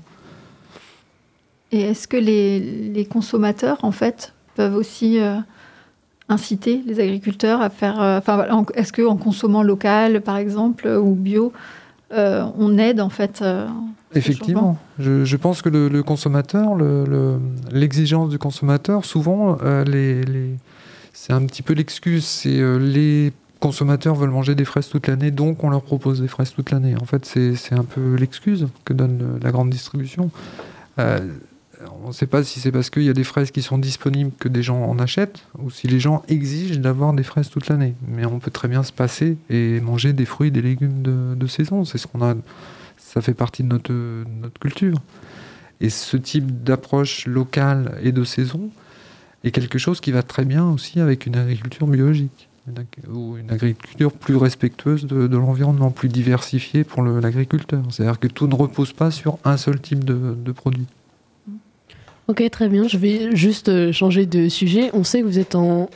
Et 1.73 1.81
est-ce 1.81 2.09
que 2.09 2.17
les, 2.17 3.07
consommateurs, 3.11 3.79
en 3.83 3.93
fait, 3.93 4.33
peuvent 4.55 4.75
aussi 4.75 5.21
euh, 5.21 5.37
inciter 6.29 6.83
les 6.87 7.01
agriculteurs 7.01 7.61
à 7.61 7.71
faire... 7.71 8.01
Euh, 8.01 8.21
est-ce 8.75 8.93
qu'en 8.93 9.17
consommant 9.17 9.63
local, 9.63 10.23
par 10.23 10.39
exemple, 10.39 10.89
ou 10.89 11.15
bio, 11.15 11.53
euh, 12.13 12.45
on 12.59 12.79
aide 12.79 13.03
en 13.03 13.11
fait. 13.11 13.45
Effectivement, 14.15 14.79
je, 14.99 15.37
pense 15.37 15.61
que 15.61 15.69
le, 15.69 16.03
consommateur, 16.03 16.75
l'exigence 17.71 18.31
du 18.31 18.39
consommateur, 18.39 19.05
souvent, 19.05 19.59
c'est 21.13 21.33
un 21.35 21.45
petit 21.45 21.63
peu 21.63 21.75
l'excuse. 21.75 22.45
Les 22.47 23.35
consommateurs 23.61 24.15
veulent 24.15 24.31
manger 24.31 24.55
des 24.55 24.65
fraises 24.65 24.89
toute 24.89 25.07
l'année, 25.07 25.31
donc 25.31 25.65
on 25.65 25.69
leur 25.69 25.83
propose 25.83 26.23
des 26.23 26.29
fraises 26.29 26.53
toute 26.53 26.71
l'année. 26.71 26.95
En 26.99 27.05
fait, 27.05 27.27
c'est 27.27 27.75
un 27.75 27.85
peu 27.85 28.15
l'excuse 28.15 28.69
que 28.87 28.95
donne 28.95 29.39
la 29.43 29.51
grande 29.51 29.69
distribution. 29.69 30.31
On 32.03 32.09
ne 32.09 32.13
sait 32.13 32.27
pas 32.27 32.43
si 32.43 32.61
c'est 32.61 32.73
parce 32.73 32.91
qu'il 32.91 33.05
y 33.05 33.09
a 33.09 33.13
des 33.13 33.25
fraises 33.25 33.51
qui 33.51 33.63
sont 33.63 33.79
disponibles 33.79 34.33
que 34.39 34.49
des 34.49 34.63
gens 34.63 34.83
en 34.85 34.99
achètent, 34.99 35.45
ou 35.59 35.71
si 35.71 35.87
les 35.87 36.01
gens 36.01 36.23
exigent 36.29 36.79
d'avoir 36.79 37.13
des 37.13 37.23
fraises 37.23 37.51
toute 37.51 37.69
l'année. 37.69 37.95
Mais 38.07 38.25
on 38.25 38.39
peut 38.39 38.51
très 38.51 38.69
bien 38.69 38.83
se 38.83 38.93
passer 38.93 39.37
et 39.51 39.81
manger 39.81 40.13
des 40.13 40.25
fruits 40.25 40.49
et 40.49 40.51
des 40.51 40.63
légumes 40.63 41.03
de, 41.03 41.47
saison. 41.47 41.85
C'est 41.85 41.99
ce 41.99 42.07
qu'on 42.07 42.23
a. 42.23 42.35
Ça 42.97 43.23
fait 43.23 43.35
partie 43.35 43.63
de 43.63 43.69
notre, 43.69 44.59
culture. 44.61 44.99
Et 45.81 45.91
ce 45.91 46.17
type 46.17 46.65
d'approche 46.65 47.27
locale 47.27 47.99
et 48.03 48.13
de 48.13 48.25
saison, 48.25 48.71
et 49.45 49.51
quelque 49.53 49.79
chose 49.79 50.01
qui 50.01 50.11
va 50.11 50.23
très 50.23 50.45
bien 50.45 50.69
aussi 50.69 51.01
avec 51.01 51.27
une 51.27 51.37
agriculture 51.37 51.87
biologique 51.87 52.49
ou 53.09 53.39
une 53.39 53.51
agriculture 53.51 54.13
plus 54.13 54.37
respectueuse 54.37 55.07
de, 55.07 55.37
l'environnement, 55.37 55.91
plus 55.91 56.11
diversifiée 56.11 56.85
pour 56.85 57.03
l'agriculteur. 57.03 57.83
C'est-à-dire 57.89 58.19
que 58.19 58.27
tout 58.27 58.47
ne 58.47 58.55
repose 58.55 58.93
pas 58.93 59.11
sur 59.11 59.39
un 59.45 59.57
seul 59.57 59.81
type 59.81 60.05
de 60.05 60.53
produit. 60.53 60.87
Ok, 62.29 62.43
très 62.51 62.69
bien. 62.69 62.87
Je 62.87 62.99
vais 62.99 63.35
juste 63.35 63.71
euh, 63.71 63.91
changer 63.91 64.27
de 64.27 64.51
sujet. 64.51 64.91
On 64.93 65.03
sait 65.03 65.23
que 65.23 65.27
vous 65.27 65.39
êtes 65.39 65.55
en, 65.55 65.89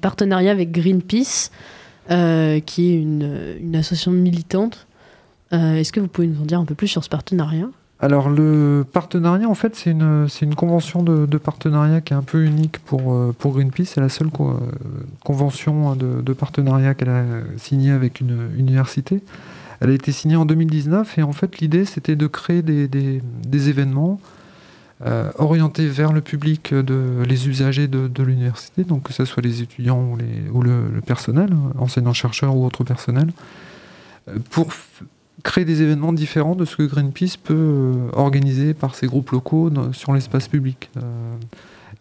partenariat 0.00 0.52
avec 0.52 0.70
Greenpeace, 0.70 1.50
euh, 2.08 2.60
qui 2.60 2.92
est 2.92 3.00
une, 3.02 3.74
association 3.74 4.12
militante. 4.12 4.86
Euh, 5.52 5.74
est-ce 5.74 5.92
que 5.92 5.98
vous 5.98 6.06
pouvez 6.06 6.28
nous 6.28 6.40
en 6.40 6.44
dire 6.44 6.60
un 6.60 6.64
peu 6.64 6.76
plus 6.76 6.86
sur 6.86 7.02
ce 7.02 7.08
partenariat? 7.08 7.66
Alors 7.98 8.30
le 8.30 8.84
partenariat, 8.92 9.48
en 9.48 9.54
fait, 9.54 9.74
c'est 9.74 9.90
une, 9.90 10.54
convention 10.56 11.02
de, 11.02 11.38
partenariat 11.38 12.00
qui 12.00 12.12
est 12.12 12.16
un 12.16 12.22
peu 12.22 12.44
unique 12.44 12.78
pour, 12.78 13.34
Greenpeace. 13.44 13.86
C'est 13.86 14.00
la 14.00 14.08
seule 14.08 14.30
convention 15.24 15.96
de, 15.96 16.32
partenariat 16.32 16.94
qu'elle 16.94 17.10
a 17.10 17.24
signée 17.56 17.90
avec 17.90 18.20
une 18.20 18.50
université. 18.56 19.20
Elle 19.80 19.90
a 19.90 19.94
été 19.94 20.12
signée 20.12 20.36
en 20.36 20.44
2019 20.44 21.18
et 21.18 21.22
en 21.24 21.32
fait 21.32 21.58
l'idée 21.58 21.84
c'était 21.84 22.14
de 22.14 22.28
créer 22.28 22.62
des, 22.62 23.68
événements 23.68 24.20
euh, 24.20 24.41
orienté 25.36 25.88
vers 25.88 26.12
le 26.12 26.20
public, 26.20 26.74
de, 26.74 27.22
les 27.26 27.48
usagers 27.48 27.88
de, 27.88 28.22
l'université, 28.22 28.84
donc 28.84 29.04
que 29.04 29.12
ce 29.12 29.24
soit 29.24 29.42
les 29.42 29.62
étudiants 29.62 30.16
ou, 30.52 30.62
le, 30.62 31.00
personnel, 31.04 31.50
enseignants-chercheurs 31.78 32.54
ou 32.54 32.64
autres 32.64 32.84
personnels, 32.84 33.30
euh, 34.28 34.38
pour 34.50 34.68
créer 35.42 35.64
des 35.64 35.82
événements 35.82 36.12
différents 36.12 36.54
de 36.54 36.64
ce 36.64 36.76
que 36.76 36.84
Greenpeace 36.84 37.36
peut 37.42 37.54
euh, 37.54 37.94
organiser 38.12 38.74
par 38.74 38.94
ses 38.94 39.06
groupes 39.06 39.30
locaux 39.30 39.70
sur 39.92 40.12
l'espace 40.12 40.46
public. 40.46 40.90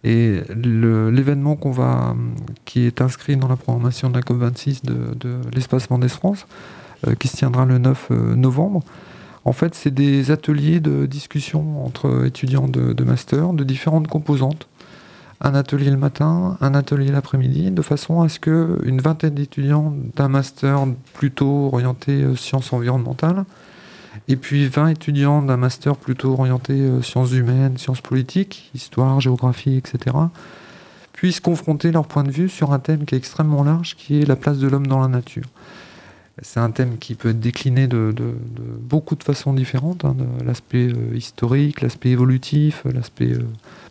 et 0.03 0.41
l'événement 0.55 1.57
qui 2.65 2.81
est 2.81 3.01
inscrit 3.01 3.37
dans 3.37 3.47
la 3.47 3.55
programmation 3.55 4.09
de 4.09 4.15
la 4.15 4.21
COP26 4.21 4.85
de, 4.85 5.15
de 5.15 5.37
l'espace 5.53 5.89
Mendès 5.89 6.09
France, 6.09 6.45
qui 7.19 7.27
se 7.27 7.37
tiendra 7.37 7.65
le 7.65 7.77
9 7.77 8.09
novembre, 8.35 8.83
en 9.43 9.53
fait, 9.53 9.73
c'est 9.73 9.93
des 9.93 10.31
ateliers 10.31 10.79
de 10.79 11.05
discussion 11.05 11.85
entre 11.85 12.25
étudiants 12.25 12.67
de, 12.67 13.03
master 13.03 13.53
de 13.53 13.63
différentes 13.63 14.07
composantes. 14.07 14.67
Un 15.43 15.55
atelier 15.55 15.89
le 15.89 15.97
matin, 15.97 16.57
un 16.61 16.75
atelier 16.75 17.11
l'après-midi, 17.11 17.71
de 17.71 17.81
façon 17.81 18.21
à 18.21 18.29
ce 18.29 18.39
qu'une 18.39 19.01
vingtaine 19.01 19.33
d'étudiants 19.33 19.91
d'un 20.15 20.27
master 20.27 20.85
plutôt 21.13 21.69
orienté 21.73 22.11
euh, 22.11 22.35
sciences 22.35 22.71
environnementales, 22.73 23.45
et 24.27 24.35
puis 24.35 24.67
20 24.67 24.89
étudiants 24.89 25.41
d'un 25.41 25.57
master 25.57 25.95
plutôt 25.95 26.33
orienté 26.33 26.73
euh, 26.73 27.01
sciences 27.01 27.31
humaines, 27.31 27.79
sciences 27.79 28.01
politiques, 28.01 28.69
histoire, 28.75 29.19
géographie, 29.19 29.77
etc., 29.77 30.15
puissent 31.13 31.39
confronter 31.39 31.91
leur 31.91 32.05
point 32.05 32.23
de 32.23 32.31
vue 32.31 32.47
sur 32.47 32.71
un 32.71 32.79
thème 32.79 33.05
qui 33.05 33.15
est 33.15 33.17
extrêmement 33.17 33.63
large, 33.63 33.95
qui 33.95 34.21
est 34.21 34.25
la 34.25 34.35
place 34.35 34.59
de 34.59 34.67
l'homme 34.67 34.85
dans 34.85 34.99
la 34.99 35.07
nature. 35.07 35.45
C'est 36.43 36.59
un 36.59 36.71
thème 36.71 36.97
qui 36.97 37.13
peut 37.13 37.29
être 37.29 37.39
décliné 37.39 37.87
de, 37.87 38.13
beaucoup 38.79 39.15
de 39.15 39.23
façons 39.23 39.53
différentes, 39.53 40.05
hein, 40.05 40.15
l'aspect 40.43 40.87
euh, 40.87 41.15
historique, 41.15 41.81
l'aspect 41.81 42.09
évolutif, 42.09 42.81
l'aspect 42.91 43.33
euh, 43.33 43.45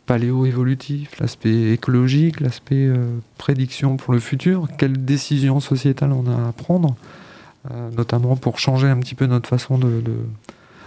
paléo-évolutif, 0.06 1.20
l'aspect 1.20 1.72
écologique, 1.72 2.40
l'aspect 2.40 2.86
euh, 2.88 3.06
prédiction 3.38 3.96
pour 3.96 4.12
le 4.12 4.18
futur, 4.18 4.66
quelles 4.78 5.04
décisions 5.04 5.60
sociétales 5.60 6.12
on 6.12 6.26
a 6.26 6.48
à 6.48 6.52
prendre, 6.52 6.96
notamment 7.94 8.36
pour 8.36 8.58
changer 8.58 8.88
un 8.88 8.98
petit 8.98 9.14
peu 9.14 9.26
notre 9.26 9.48
façon 9.48 9.76
de, 9.76 10.02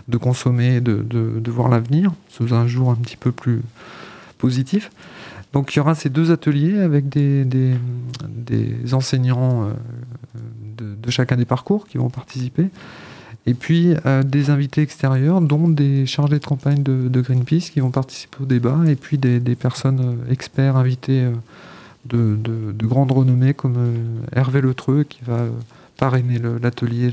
de 0.07 0.17
consommer, 0.17 0.81
de, 0.81 1.51
voir 1.51 1.69
l'avenir 1.69 2.11
sous 2.29 2.53
un 2.53 2.65
jour 2.67 2.89
un 2.89 2.95
petit 2.95 3.15
peu 3.15 3.31
plus 3.31 3.61
positif. 4.39 4.89
Donc 5.53 5.73
il 5.73 5.77
y 5.77 5.79
aura 5.79 5.93
ces 5.93 6.09
deux 6.09 6.31
ateliers 6.31 6.79
avec 6.79 7.09
des, 7.09 7.77
enseignants 8.91 9.69
de, 10.77 11.11
chacun 11.11 11.37
des 11.37 11.45
parcours 11.45 11.87
qui 11.87 11.97
vont 11.97 12.09
participer. 12.09 12.69
Et 13.45 13.53
puis 13.53 13.93
euh, 14.05 14.23
des 14.23 14.49
invités 14.49 14.81
extérieurs, 14.81 15.41
dont 15.41 15.67
des 15.67 16.05
chargés 16.05 16.39
de 16.39 16.45
campagne 16.45 16.81
de, 16.81 17.21
Greenpeace 17.21 17.71
qui 17.71 17.81
vont 17.81 17.91
participer 17.91 18.37
au 18.41 18.45
débat, 18.45 18.79
et 18.87 18.95
puis 18.95 19.17
des, 19.17 19.39
personnes 19.55 19.99
euh, 19.99 20.31
experts 20.31 20.77
invités 20.77 21.23
euh, 21.23 21.31
de, 22.05 22.37
de, 22.71 22.87
grande 22.87 23.11
renommée 23.11 23.53
comme 23.53 23.77
Hervé 24.33 24.61
Letreux 24.61 25.03
qui 25.03 25.19
va 25.25 25.45
parrainer 25.97 26.37
l'atelier 26.61 27.11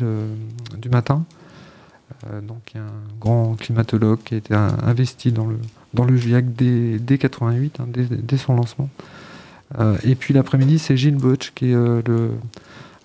du 0.79 0.89
matin. 0.89 1.25
donc 2.43 2.73
un 2.75 2.91
grand 3.21 3.55
climatologue 3.55 4.19
qui 4.25 4.35
a 4.35 4.39
été 4.39 4.53
investi 4.53 5.31
dans 5.31 5.47
le, 5.47 5.59
dans 5.95 6.05
le 6.05 6.19
dès, 6.19 6.99
dès 6.99 7.19
88, 7.19 7.79
hein, 7.79 7.87
dès, 7.89 8.37
son 8.37 8.57
lancement. 8.57 8.89
et 10.03 10.17
puis 10.17 10.35
l'après-midi, 10.35 10.81
c'est 10.81 10.97
Gilles 10.97 11.15
Butch 11.15 11.53
qui 11.55 11.71
est 11.71 11.75
le 11.75 12.33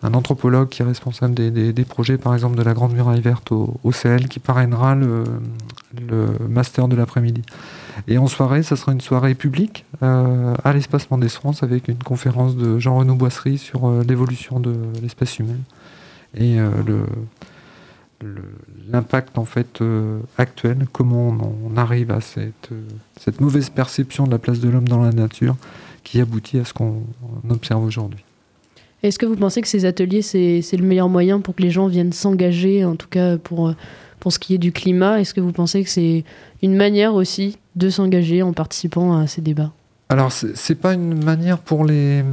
un 0.05 0.13
anthropologue 0.13 0.69
qui 0.69 0.81
est 0.81 0.85
responsable 0.85 1.33
des, 1.33 1.85
projets, 1.85 2.17
par 2.17 2.33
exemple, 2.33 2.55
de 2.55 2.61
la 2.61 2.73
Grande 2.73 2.93
Muraille 2.93 3.21
Verte 3.21 3.51
au, 3.51 3.91
CL, 3.91 4.27
qui 4.27 4.39
parrainera 4.39 4.95
le, 4.95 5.23
master 6.47 6.87
de 6.87 6.95
l'après-midi. 6.95 7.41
Et 8.07 8.17
en 8.17 8.27
soirée, 8.27 8.61
ça 8.61 8.75
sera 8.75 8.91
une 8.91 9.01
soirée 9.01 9.35
publique 9.35 9.85
euh, 10.03 10.53
à 10.63 10.73
l'espace 10.73 11.09
Mendès 11.09 11.29
France 11.29 11.63
avec 11.63 11.87
une 11.87 11.97
conférence 11.97 12.55
de 12.55 12.77
Jean-Renaud 12.77 13.15
Boisserie 13.15 13.57
sur 13.57 13.87
euh, 13.87 14.03
l'évolution 14.03 14.59
de 14.59 14.75
l'espèce 15.01 15.39
humaine 15.39 15.63
et 16.35 16.59
euh, 16.59 16.69
l'impact 18.91 19.37
en 19.37 19.45
fait 19.45 19.81
actuel, 20.37 20.85
comment 20.91 21.29
on, 21.63 21.77
arrive 21.77 22.11
à 22.11 22.19
cette, 22.19 22.69
cette 23.17 23.39
mauvaise 23.39 23.69
perception 23.69 24.25
de 24.25 24.31
la 24.31 24.39
place 24.39 24.59
de 24.59 24.67
l'homme 24.67 24.87
dans 24.87 25.01
la 25.01 25.11
nature 25.11 25.55
qui 26.03 26.19
aboutit 26.19 26.59
à 26.59 26.65
ce 26.65 26.73
qu'on 26.73 27.03
observe 27.49 27.83
aujourd'hui. 27.83 28.25
Est-ce 29.03 29.19
que 29.19 29.25
vous 29.25 29.35
pensez 29.35 29.61
que 29.61 29.67
ces 29.67 29.85
ateliers, 29.85 30.21
c'est 30.21 30.77
le 30.77 30.83
meilleur 30.83 31.09
moyen 31.09 31.39
pour 31.39 31.55
que 31.55 31.61
les 31.61 31.71
gens 31.71 31.87
viennent 31.87 32.13
s'engager, 32.13 32.85
en 32.85 32.95
tout 32.95 33.07
cas 33.09 33.37
pour, 33.37 33.73
pour 34.19 34.31
ce 34.31 34.39
qui 34.39 34.55
est 34.55 34.59
du 34.59 34.71
climat? 34.71 35.19
Est-ce 35.21 35.33
que 35.33 35.41
vous 35.41 35.51
pensez 35.51 35.83
que 35.83 35.89
c'est 35.89 36.23
une 36.63 36.75
manière 36.75 37.13
aussi 37.13 37.57
de 37.75 37.89
s'engager 37.89 38.41
en 38.41 38.53
participant 38.53 39.17
à 39.17 39.27
ces 39.27 39.41
débats? 39.41 39.71
Alors, 40.07 40.31
c'est 40.31 40.75
pas 40.75 40.93
une 40.93 41.23
manière 41.23 41.57
pour 41.57 41.83
les. 41.83 42.23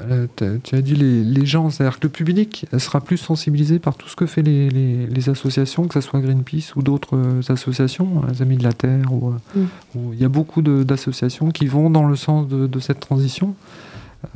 Euh, 0.00 0.26
tu 0.64 0.74
as 0.74 0.80
dit 0.80 0.94
les, 0.94 1.22
les 1.22 1.44
gens, 1.44 1.68
c'est-à-dire 1.68 1.98
que 1.98 2.06
le 2.06 2.08
public 2.08 2.64
sera 2.78 3.02
plus 3.02 3.18
sensibilisé 3.18 3.78
par 3.78 3.96
tout 3.96 4.08
ce 4.08 4.16
que 4.16 4.24
fait 4.24 4.40
les, 4.40 4.70
les, 4.70 5.28
associations, 5.28 5.86
que 5.86 5.92
ce 5.92 6.00
soit 6.00 6.18
Greenpeace 6.20 6.74
ou 6.76 6.82
d'autres 6.82 7.16
euh, 7.16 7.42
associations, 7.50 8.22
les 8.32 8.40
Amis 8.40 8.56
de 8.56 8.64
la 8.64 8.72
Terre, 8.72 9.12
ou, 9.12 9.34
mm. 9.54 9.66
il 10.14 10.18
y 10.18 10.24
a 10.24 10.30
beaucoup 10.30 10.62
d'associations 10.62 11.50
qui 11.50 11.66
vont 11.66 11.90
dans 11.90 12.06
le 12.06 12.16
sens 12.16 12.48
de, 12.48 12.66
de 12.66 12.80
cette 12.80 13.00
transition. 13.00 13.54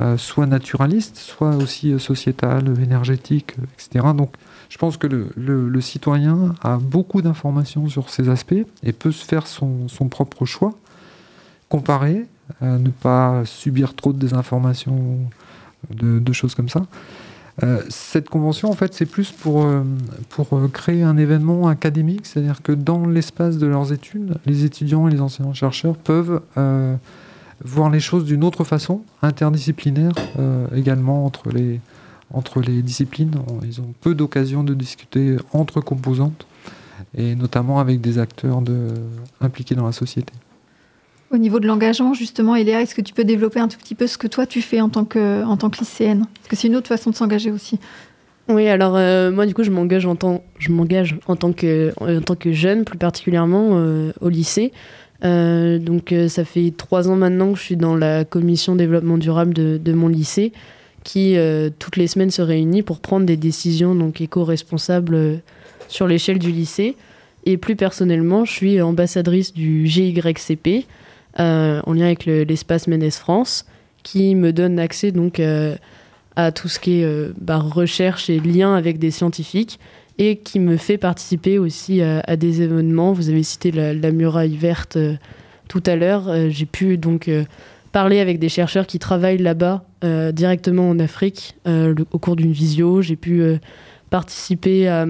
Euh, 0.01 0.17
soit 0.17 0.47
naturaliste, 0.47 1.17
soit 1.17 1.55
aussi 1.55 1.93
euh, 1.93 1.99
sociétal, 1.99 2.73
énergétique, 2.81 3.53
euh, 3.59 3.65
etc. 3.75 4.13
Donc 4.17 4.31
je 4.67 4.79
pense 4.79 4.97
que 4.97 5.05
le, 5.05 5.81
citoyen 5.81 6.55
a 6.63 6.77
beaucoup 6.77 7.21
d'informations 7.21 7.87
sur 7.87 8.09
ces 8.09 8.29
aspects 8.29 8.65
et 8.81 8.93
peut 8.93 9.11
se 9.11 9.23
faire 9.23 9.45
son, 9.45 9.87
propre 10.09 10.45
choix, 10.45 10.73
comparer, 11.69 12.25
ne 12.61 12.89
pas 12.89 13.43
subir 13.45 13.93
trop 13.93 14.11
de 14.11 14.17
désinformations, 14.17 15.19
de, 15.91 16.33
choses 16.33 16.55
comme 16.55 16.67
ça. 16.67 16.81
cette 17.89 18.27
convention, 18.27 18.69
en 18.69 18.73
fait, 18.73 18.93
c'est 18.95 19.05
plus 19.05 19.31
pour, 19.31 19.65
pour 20.29 20.59
créer 20.73 21.03
un 21.03 21.15
événement 21.15 21.67
académique, 21.67 22.25
c'est-à-dire 22.25 22.61
que 22.63 22.71
dans 22.71 23.05
l'espace 23.05 23.57
de 23.57 23.67
leurs 23.67 23.93
études, 23.93 24.35
les 24.45 24.65
étudiants 24.65 25.07
et 25.07 25.11
les 25.11 25.21
enseignants-chercheurs 25.21 25.95
peuvent 25.95 26.41
voir 27.63 27.89
les 27.89 27.99
choses 27.99 28.25
d'une 28.25 28.43
autre 28.43 28.63
façon, 28.63 29.01
interdisciplinaire 29.21 30.13
euh, 30.39 30.67
également 30.75 31.25
entre 31.25 31.49
les, 31.49 31.79
entre 32.33 32.61
les 32.61 32.81
disciplines. 32.81 33.31
Ils 33.63 33.81
ont 33.81 33.93
peu 34.01 34.15
d'occasions 34.15 34.63
de 34.63 34.73
discuter 34.73 35.37
entre 35.53 35.81
composantes 35.81 36.45
et 37.17 37.35
notamment 37.35 37.79
avec 37.79 38.01
des 38.01 38.19
acteurs 38.19 38.61
de, 38.61 38.89
impliqués 39.41 39.75
dans 39.75 39.85
la 39.85 39.91
société. 39.91 40.33
Au 41.31 41.37
niveau 41.37 41.59
de 41.59 41.67
l'engagement, 41.67 42.13
justement, 42.13 42.55
Eléa, 42.55 42.81
est-ce 42.81 42.93
que 42.93 43.01
tu 43.01 43.13
peux 43.13 43.23
développer 43.23 43.59
un 43.59 43.67
tout 43.67 43.77
petit 43.77 43.95
peu 43.95 44.07
ce 44.07 44.17
que 44.17 44.27
toi 44.27 44.45
tu 44.45 44.61
fais 44.61 44.79
en 44.79 44.89
tant 44.89 45.05
que, 45.05 45.43
en 45.43 45.57
tant 45.57 45.69
que 45.69 45.79
lycéenne? 45.79 46.25
Parce 46.35 46.47
que 46.47 46.55
c'est 46.55 46.67
une 46.67 46.75
autre 46.75 46.87
façon 46.87 47.09
de 47.09 47.15
s'engager 47.15 47.51
aussi. 47.51 47.79
Oui, 48.47 48.67
alors 48.67 48.95
euh, 48.95 49.31
moi 49.31 49.47
du 49.47 49.55
coup 49.55 49.63
je 49.63 49.71
m'engage 49.71 50.05
en 50.05 50.15
tant, 50.15 50.43
je 50.59 50.71
m'engage 50.71 51.17
en 51.25 51.35
tant 51.35 51.51
que 51.51 51.93
en 51.99 52.21
tant 52.21 52.35
que 52.35 52.51
jeune, 52.51 52.85
plus 52.85 52.97
particulièrement 52.97 53.71
euh, 53.73 54.11
au 54.21 54.29
lycée. 54.29 54.71
Euh, 55.23 55.79
donc 55.79 56.11
euh, 56.11 56.27
ça 56.27 56.43
fait 56.43 56.73
trois 56.75 57.09
ans 57.09 57.15
maintenant 57.15 57.53
que 57.53 57.59
je 57.59 57.63
suis 57.63 57.77
dans 57.77 57.95
la 57.95 58.25
commission 58.25 58.75
développement 58.75 59.17
durable 59.17 59.53
de, 59.53 59.93
mon 59.93 60.09
lycée 60.09 60.51
qui 61.03 61.37
euh, 61.37 61.69
toutes 61.79 61.95
les 61.95 62.07
semaines 62.07 62.31
se 62.31 62.41
réunit 62.41 62.81
pour 62.81 62.99
prendre 62.99 63.25
des 63.25 63.37
décisions 63.37 63.95
donc 63.95 64.19
éco-responsables 64.19 65.41
sur 65.87 66.07
l'échelle 66.07 66.39
du 66.39 66.51
lycée. 66.51 66.95
Et 67.45 67.57
plus 67.57 67.75
personnellement, 67.75 68.43
je 68.43 68.51
suis 68.51 68.81
ambassadrice 68.81 69.53
du 69.53 69.85
GYCP 69.85 70.85
en 71.37 71.93
lien 71.93 72.05
avec 72.05 72.25
l'espace 72.25 72.87
Ménès 72.87 73.15
France 73.17 73.65
qui 74.01 74.33
me 74.33 74.51
donne 74.51 74.79
accès 74.79 75.11
donc 75.11 75.39
à 76.35 76.51
tout 76.51 76.67
ce 76.67 76.79
qui 76.79 77.01
est 77.01 77.31
bah, 77.39 77.57
recherche 77.57 78.31
et 78.31 78.39
lien 78.39 78.73
avec 78.73 78.97
des 78.97 79.11
scientifiques 79.11 79.79
et 80.17 80.37
qui 80.37 80.59
me 80.59 80.77
fait 80.77 80.97
participer 80.97 81.59
aussi 81.59 82.01
à, 82.01 82.35
des 82.35 82.61
événements. 82.61 83.13
Vous 83.13 83.29
avez 83.29 83.43
cité 83.43 83.71
la, 83.71 84.11
muraille 84.11 84.55
verte 84.55 84.95
euh, 84.95 85.15
tout 85.67 85.83
à 85.85 85.95
l'heure. 85.95 86.29
Euh, 86.29 86.47
j'ai 86.49 86.65
pu 86.65 86.97
donc 86.97 87.27
euh, 87.27 87.43
parlé 87.91 88.19
avec 88.19 88.39
des 88.39 88.49
chercheurs 88.49 88.87
qui 88.87 88.99
travaillent 88.99 89.37
là-bas 89.37 89.85
directement 90.33 90.87
en 90.87 90.99
Afrique 90.99 91.55
au 91.65 92.19
cours 92.19 92.35
d'une 92.35 92.51
visio. 92.51 93.01
J'ai 93.01 93.15
pu 93.15 93.41
participer 94.11 94.87
à, 94.87 95.07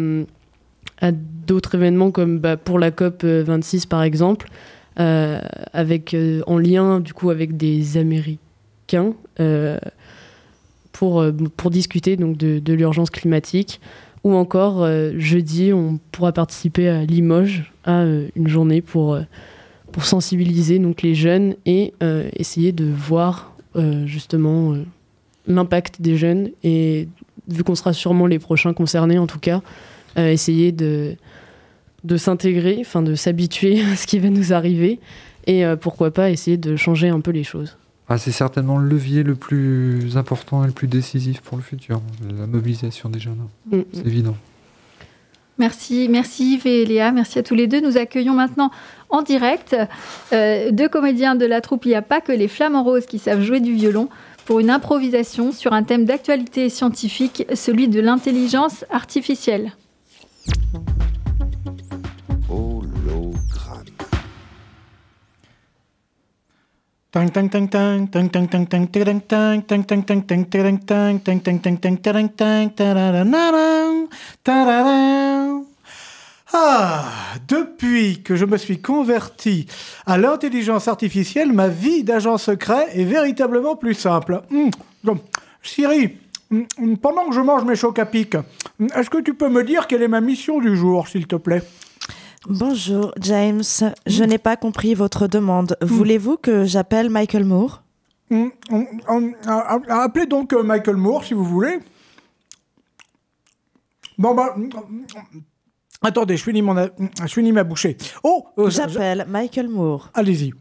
d'autres 1.11 1.75
événements 1.75 2.11
comme 2.11 2.39
bah, 2.39 2.55
pour 2.55 2.79
la 2.79 2.91
COP 2.91 3.25
26 3.25 3.87
par 3.87 4.03
exemple, 4.03 4.47
avec, 4.95 6.15
en 6.47 6.57
lien 6.57 7.01
du 7.01 7.13
coup 7.13 7.29
avec 7.29 7.57
des 7.57 7.97
Américains 7.97 9.15
pour, 10.93 11.25
pour 11.57 11.71
discuter 11.71 12.15
donc, 12.15 12.37
de, 12.37 12.59
de 12.59 12.73
l'urgence 12.73 13.09
climatique. 13.09 13.81
Ou 14.25 14.33
encore, 14.33 14.81
euh, 14.81 15.11
jeudi, 15.17 15.71
on 15.71 15.99
pourra 16.11 16.31
participer 16.31 16.89
à 16.89 17.05
Limoges 17.05 17.71
à 17.83 18.01
euh, 18.01 18.27
une 18.35 18.47
journée 18.47 18.81
pour, 18.81 19.13
euh, 19.13 19.21
pour 19.91 20.03
sensibiliser 20.03 20.79
donc, 20.79 21.03
les 21.03 21.13
jeunes 21.13 21.53
et 21.67 21.93
essayer 22.33 22.71
de 22.71 22.85
voir 22.85 23.55
justement 24.05 24.73
l'impact 25.47 26.01
des 26.01 26.17
jeunes. 26.17 26.49
Et 26.63 27.07
vu 27.47 27.63
qu'on 27.63 27.75
sera 27.75 27.93
sûrement 27.93 28.25
les 28.25 28.39
prochains 28.39 28.73
concernés, 28.73 29.19
en 29.19 29.27
tout 29.27 29.39
cas, 29.39 29.61
essayer 30.17 30.71
de, 30.71 31.15
de 32.03 32.17
s'intégrer, 32.17 32.77
enfin 32.81 33.01
de 33.01 33.15
s'habituer 33.15 33.81
à 33.93 33.95
ce 33.95 34.07
qui 34.07 34.17
va 34.19 34.29
nous 34.29 34.53
arriver 34.53 34.99
et 35.45 35.63
pourquoi 35.79 36.11
pas 36.11 36.31
essayer 36.31 36.57
de 36.57 36.75
changer 36.75 37.09
un 37.09 37.21
peu 37.21 37.31
les 37.31 37.43
choses. 37.43 37.77
Ah, 38.07 38.17
c'est 38.17 38.31
certainement 38.31 38.77
le 38.77 38.87
levier 38.87 39.23
le 39.23 39.35
plus 39.35 40.15
important 40.15 40.63
et 40.63 40.67
le 40.67 40.73
plus 40.73 40.87
décisif 40.87 41.41
pour 41.41 41.57
le 41.57 41.63
futur, 41.63 42.01
la 42.37 42.45
mobilisation 42.45 43.09
des 43.09 43.19
jeunes. 43.19 43.47
Mm, 43.71 43.77
mm. 43.77 43.83
C'est 43.93 44.05
évident. 44.05 44.35
Merci, 45.57 46.07
merci 46.09 46.55
Yves 46.55 46.67
et 46.67 46.85
Léa, 46.85 47.11
merci 47.11 47.39
à 47.39 47.43
tous 47.43 47.55
les 47.55 47.67
deux. 47.67 47.79
Nous 47.79 47.97
accueillons 47.97 48.33
maintenant 48.33 48.71
en 49.09 49.21
direct 49.21 49.75
euh, 50.33 50.71
deux 50.71 50.89
comédiens 50.89 51.35
de 51.35 51.45
la 51.45 51.61
troupe 51.61 51.85
Il 51.85 51.89
n'y 51.89 51.95
a 51.95 52.01
pas 52.01 52.19
que 52.19 52.33
les 52.33 52.49
flamants 52.49 52.83
roses 52.83 53.05
qui 53.05 53.19
savent 53.19 53.41
jouer 53.41 53.61
du 53.61 53.73
violon 53.73 54.09
pour 54.43 54.59
une 54.59 54.69
improvisation 54.69 55.51
sur 55.51 55.73
un 55.73 55.83
thème 55.83 56.05
d'actualité 56.05 56.69
scientifique, 56.69 57.45
celui 57.55 57.87
de 57.87 58.01
l'intelligence 58.01 58.85
artificielle. 58.91 59.71
Ah, 76.51 77.06
depuis 77.47 78.21
que 78.21 78.36
je 78.36 78.43
me 78.43 78.58
suis 78.58 78.82
converti 78.82 79.65
à 80.06 80.17
l'intelligence 80.17 80.89
artificielle, 80.89 81.54
ma 81.54 81.69
vie 81.69 82.04
d'agent 82.04 82.38
secret 82.38 82.89
est 82.93 83.06
véritablement 83.06 83.78
plus 83.78 83.93
simple. 83.93 84.41
Hum, 84.51 84.69
Siri, 85.63 86.17
hum, 86.51 86.97
pendant 86.97 87.30
que 87.30 87.34
je 87.34 87.39
mange 87.39 87.63
mes 87.63 87.78
chocs 87.78 87.97
à 87.97 88.06
pic, 88.06 88.36
est-ce 88.93 89.10
que 89.10 89.21
tu 89.21 89.36
peux 89.36 89.49
me 89.49 89.63
dire 89.63 89.88
quelle 89.88 90.04
est 90.04 90.10
ma 90.10 90.19
mission 90.19 90.60
du 90.60 90.75
jour, 90.75 91.08
s'il 91.08 91.28
te 91.28 91.38
plaît 91.38 91.63
Bonjour 92.47 93.12
James, 93.19 93.63
je 94.05 94.23
n'ai 94.23 94.38
pas 94.38 94.55
compris 94.55 94.93
votre 94.93 95.27
demande. 95.27 95.77
Hmm. 95.81 95.86
Voulez-vous 95.86 96.38
que 96.38 96.63
j'appelle 96.63 97.10
Michael 97.10 97.43
Moore? 97.43 97.81
Hmm, 98.29 98.49
Appelez 99.89 100.27
donc 100.27 100.53
euh, 100.53 100.62
Michael 100.62 100.95
Moore 100.95 101.23
si 101.23 101.34
vous 101.34 101.43
voulez. 101.43 101.79
Bon 104.17 104.36
bah... 104.36 104.55
Attendez, 106.03 106.38
je 106.38 106.43
finis, 106.43 106.62
mon, 106.62 106.75
je 106.75 107.27
finis 107.27 107.51
ma 107.51 107.63
bouchée. 107.63 107.97
Oh 108.23 108.45
euh, 108.60 108.69
J'appelle 108.69 109.25
Michael 109.27 109.67
Moore. 109.67 110.12
Allez-y. 110.13 110.53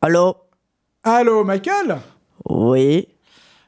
Allô? 0.00 0.36
Allô, 1.02 1.44
Michael? 1.44 1.98
Oui. 2.48 3.08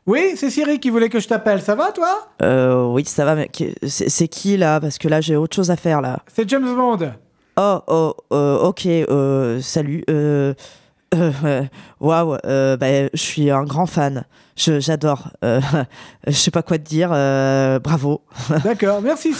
Oui, 0.06 0.32
c'est 0.36 0.50
Siri 0.50 0.80
qui 0.80 0.90
voulait 0.90 1.08
que 1.08 1.20
je 1.20 1.28
t'appelle. 1.28 1.62
Ça 1.62 1.76
va, 1.76 1.92
toi? 1.92 2.28
Euh, 2.42 2.86
oui, 2.86 3.04
ça 3.04 3.24
va, 3.24 3.36
mais 3.36 3.48
c'est 3.86 4.28
qui 4.28 4.56
là? 4.56 4.80
Parce 4.80 4.98
que 4.98 5.06
là, 5.06 5.20
j'ai 5.20 5.36
autre 5.36 5.54
chose 5.54 5.70
à 5.70 5.76
faire 5.76 6.00
là. 6.00 6.20
C'est 6.34 6.48
James 6.48 6.74
Bond. 6.74 7.12
Oh, 7.56 7.78
oh, 7.86 8.14
euh, 8.32 8.58
ok, 8.58 8.86
euh, 8.86 9.60
salut. 9.60 10.02
Euh, 10.10 10.54
waouh, 12.00 12.36
euh, 12.44 12.76
bah, 12.76 13.08
je 13.12 13.20
suis 13.20 13.50
un 13.50 13.64
grand 13.64 13.86
fan. 13.86 14.24
J'adore. 14.56 15.28
Euh, 15.44 15.60
je 16.26 16.32
sais 16.32 16.50
pas 16.50 16.62
quoi 16.62 16.78
te 16.78 16.84
dire. 16.84 17.10
Euh, 17.12 17.78
bravo. 17.78 18.22
D'accord. 18.64 19.00
Merci, 19.02 19.34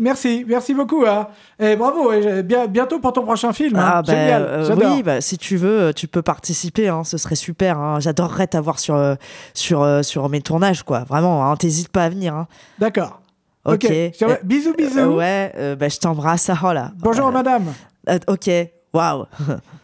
merci, 0.00 0.44
merci 0.46 0.74
beaucoup. 0.74 1.04
Hein. 1.06 1.28
Et 1.58 1.76
bravo. 1.76 2.12
Et 2.12 2.42
bien, 2.42 2.66
bientôt 2.66 2.98
pour 2.98 3.12
ton 3.12 3.24
prochain 3.24 3.52
film. 3.52 3.76
Hein. 3.76 3.82
Ah, 3.84 4.02
bah, 4.02 4.12
Génial. 4.12 4.76
oui, 4.76 5.02
bah, 5.02 5.20
si 5.20 5.38
tu 5.38 5.56
veux, 5.56 5.92
tu 5.94 6.08
peux 6.08 6.22
participer. 6.22 6.88
Hein. 6.88 7.04
Ce 7.04 7.18
serait 7.18 7.36
super. 7.36 7.78
Hein. 7.78 8.00
J'adorerais 8.00 8.46
t'avoir 8.46 8.78
sur 8.78 9.16
sur 9.54 10.04
sur 10.04 10.28
mes 10.28 10.40
tournages, 10.40 10.82
quoi. 10.82 11.04
Vraiment. 11.04 11.50
Hein. 11.50 11.56
T'hésites 11.56 11.90
pas 11.90 12.04
à 12.04 12.08
venir. 12.08 12.46
D'accord. 12.78 13.20
Ok. 13.64 13.86
bisous, 14.44 14.74
bisous. 14.74 15.14
ouais. 15.16 15.76
bah, 15.78 15.88
je 15.88 15.98
t'embrasse. 15.98 16.50
Oh 16.62 16.72
là. 16.72 16.92
Bonjour, 16.98 17.30
madame. 17.30 17.72
ok. 18.28 18.50
Waouh. 18.92 19.24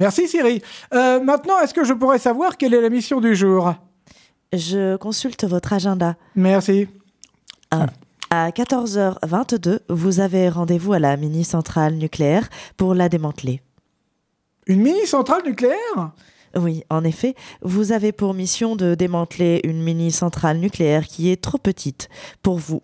Merci 0.00 0.28
Siri. 0.28 0.60
Euh, 0.92 1.20
maintenant, 1.20 1.58
est-ce 1.60 1.74
que 1.74 1.84
je 1.84 1.92
pourrais 1.92 2.18
savoir 2.18 2.56
quelle 2.56 2.74
est 2.74 2.80
la 2.80 2.90
mission 2.90 3.20
du 3.20 3.34
jour? 3.36 3.74
Je 4.52 4.96
consulte 4.96 5.44
votre 5.44 5.72
agenda. 5.72 6.16
Merci. 6.34 6.88
à 8.30 8.50
14h22, 8.50 9.80
vous 9.88 10.20
avez 10.20 10.48
rendez-vous 10.48 10.92
à 10.92 10.98
la 10.98 11.16
mini-centrale 11.16 11.94
nucléaire 11.94 12.48
pour 12.76 12.94
la 12.94 13.08
démanteler. 13.08 13.60
Une 14.66 14.80
mini-centrale 14.80 15.42
nucléaire? 15.44 16.12
Oui, 16.56 16.84
en 16.88 17.04
effet, 17.04 17.34
vous 17.62 17.92
avez 17.92 18.12
pour 18.12 18.32
mission 18.32 18.76
de 18.76 18.94
démanteler 18.94 19.60
une 19.64 19.82
mini-centrale 19.82 20.58
nucléaire 20.58 21.06
qui 21.06 21.30
est 21.30 21.40
trop 21.40 21.58
petite 21.58 22.08
pour 22.42 22.58
vous. 22.58 22.80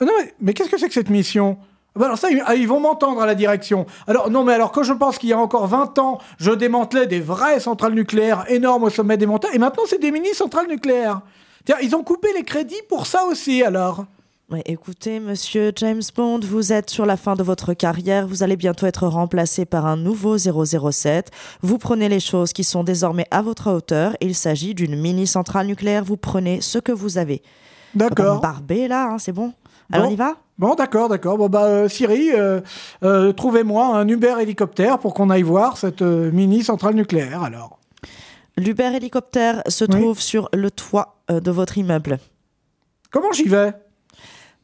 Non, 0.00 0.12
mais, 0.18 0.34
mais 0.40 0.54
qu'est-ce 0.54 0.70
que 0.70 0.78
c'est 0.78 0.88
que 0.88 0.94
cette 0.94 1.10
mission? 1.10 1.58
Alors 2.04 2.18
ça, 2.18 2.28
ah, 2.46 2.54
ils 2.54 2.68
vont 2.68 2.80
m'entendre 2.80 3.20
à 3.20 3.26
la 3.26 3.34
direction. 3.34 3.86
Alors 4.06 4.30
non, 4.30 4.44
mais 4.44 4.54
alors 4.54 4.72
quand 4.72 4.82
je 4.82 4.92
pense 4.92 5.18
qu'il 5.18 5.28
y 5.28 5.32
a 5.32 5.38
encore 5.38 5.66
20 5.66 5.98
ans, 5.98 6.18
je 6.38 6.50
démantelais 6.50 7.06
des 7.06 7.20
vraies 7.20 7.60
centrales 7.60 7.94
nucléaires 7.94 8.44
énormes 8.48 8.84
au 8.84 8.90
sommet 8.90 9.16
des 9.16 9.26
montagnes, 9.26 9.54
et 9.54 9.58
maintenant 9.58 9.84
c'est 9.86 10.00
des 10.00 10.10
mini-centrales 10.10 10.68
nucléaires. 10.68 11.20
Tiens, 11.64 11.76
ils 11.82 11.94
ont 11.94 12.02
coupé 12.02 12.28
les 12.34 12.42
crédits 12.42 12.82
pour 12.88 13.06
ça 13.06 13.24
aussi, 13.24 13.62
alors. 13.62 14.06
Ouais, 14.50 14.62
écoutez, 14.66 15.20
monsieur 15.20 15.70
James 15.76 16.02
Bond, 16.16 16.40
vous 16.42 16.72
êtes 16.72 16.90
sur 16.90 17.06
la 17.06 17.16
fin 17.16 17.36
de 17.36 17.42
votre 17.44 17.72
carrière, 17.72 18.26
vous 18.26 18.42
allez 18.42 18.56
bientôt 18.56 18.86
être 18.86 19.06
remplacé 19.06 19.64
par 19.64 19.86
un 19.86 19.96
nouveau 19.96 20.38
007. 20.38 21.30
Vous 21.62 21.78
prenez 21.78 22.08
les 22.08 22.18
choses 22.18 22.52
qui 22.52 22.64
sont 22.64 22.82
désormais 22.82 23.26
à 23.30 23.42
votre 23.42 23.70
hauteur. 23.70 24.16
Il 24.20 24.34
s'agit 24.34 24.74
d'une 24.74 25.00
mini-centrale 25.00 25.68
nucléaire, 25.68 26.02
vous 26.02 26.16
prenez 26.16 26.60
ce 26.62 26.78
que 26.78 26.90
vous 26.90 27.16
avez. 27.16 27.42
D'accord. 27.94 28.40
Barbé 28.40 28.88
là, 28.88 29.12
hein, 29.12 29.18
c'est 29.18 29.30
bon? 29.30 29.52
Alors 29.92 30.08
on 30.08 30.10
y 30.10 30.16
va? 30.16 30.36
Bon, 30.58 30.74
d'accord, 30.74 31.08
d'accord. 31.08 31.38
Bon, 31.38 31.48
bah, 31.48 31.64
euh, 31.64 31.88
Siri, 31.88 32.32
euh, 32.34 32.60
euh, 33.02 33.32
trouvez-moi 33.32 33.96
un 33.96 34.06
Uber 34.06 34.34
hélicoptère 34.40 34.98
pour 34.98 35.14
qu'on 35.14 35.30
aille 35.30 35.42
voir 35.42 35.78
cette 35.78 36.02
mini 36.02 36.62
centrale 36.62 36.94
nucléaire, 36.94 37.42
alors. 37.42 37.78
L'Uber 38.58 38.92
hélicoptère 38.94 39.62
se 39.68 39.86
trouve 39.86 40.20
sur 40.20 40.50
le 40.52 40.70
toit 40.70 41.16
de 41.30 41.50
votre 41.50 41.78
immeuble. 41.78 42.18
Comment 43.10 43.32
j'y 43.32 43.48
vais? 43.48 43.72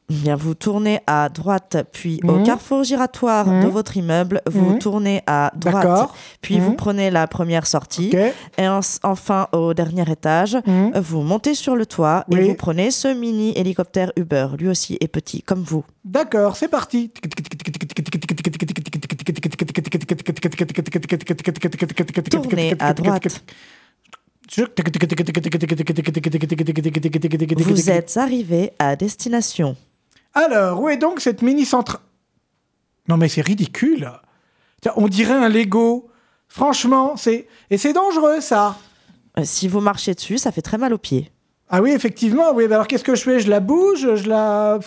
Bien, 0.08 0.36
vous 0.36 0.54
tournez 0.54 1.00
à 1.08 1.28
droite, 1.28 1.78
puis 1.92 2.20
au 2.22 2.36
mhm. 2.36 2.44
carrefour 2.44 2.84
giratoire 2.84 3.46
de 3.46 3.50
mhm. 3.50 3.68
votre 3.68 3.96
immeuble, 3.96 4.40
vous 4.46 4.70
mhm. 4.70 4.78
tournez 4.78 5.22
à 5.26 5.50
droite, 5.56 6.10
puis 6.40 6.60
vous 6.60 6.74
prenez 6.74 7.10
la 7.10 7.26
première 7.26 7.66
sortie, 7.66 8.12
et 8.56 8.68
enfin 9.02 9.48
au 9.52 9.74
dernier 9.74 10.08
étage, 10.10 10.56
vous 10.94 11.22
montez 11.22 11.54
sur 11.54 11.74
le 11.74 11.86
toit 11.86 12.24
et 12.30 12.40
vous 12.40 12.54
prenez 12.54 12.92
ce 12.92 13.08
mini 13.08 13.52
hélicoptère 13.56 14.12
Uber. 14.16 14.48
Lui 14.58 14.68
aussi 14.68 14.96
est 15.00 15.08
petit, 15.08 15.42
comme 15.42 15.62
vous. 15.62 15.84
D'accord, 16.04 16.56
c'est 16.56 16.68
parti. 16.68 17.10
Tournez 22.30 22.76
à 22.78 22.94
droite. 22.94 23.42
Vous 27.56 27.90
êtes 27.90 28.16
arrivé 28.16 28.70
à 28.78 28.94
destination. 28.94 29.76
Alors, 30.36 30.82
où 30.82 30.90
est 30.90 30.98
donc 30.98 31.20
cette 31.20 31.40
mini-centrale 31.40 32.02
Non 33.08 33.16
mais 33.16 33.28
c'est 33.28 33.40
ridicule. 33.40 34.12
On 34.94 35.08
dirait 35.08 35.32
un 35.32 35.48
Lego. 35.48 36.10
Franchement, 36.46 37.16
c'est... 37.16 37.48
Et 37.70 37.78
c'est 37.78 37.94
dangereux, 37.94 38.42
ça. 38.42 38.76
Euh, 39.38 39.42
si 39.44 39.66
vous 39.66 39.80
marchez 39.80 40.14
dessus, 40.14 40.36
ça 40.36 40.52
fait 40.52 40.60
très 40.60 40.76
mal 40.76 40.92
aux 40.92 40.98
pieds. 40.98 41.32
Ah 41.70 41.80
oui, 41.80 41.90
effectivement. 41.90 42.52
Oui, 42.54 42.66
alors 42.66 42.86
qu'est-ce 42.86 43.02
que 43.02 43.14
je 43.14 43.22
fais? 43.22 43.40
Je 43.40 43.48
la 43.48 43.60
bouge 43.60 44.14
Je 44.14 44.28
la... 44.28 44.78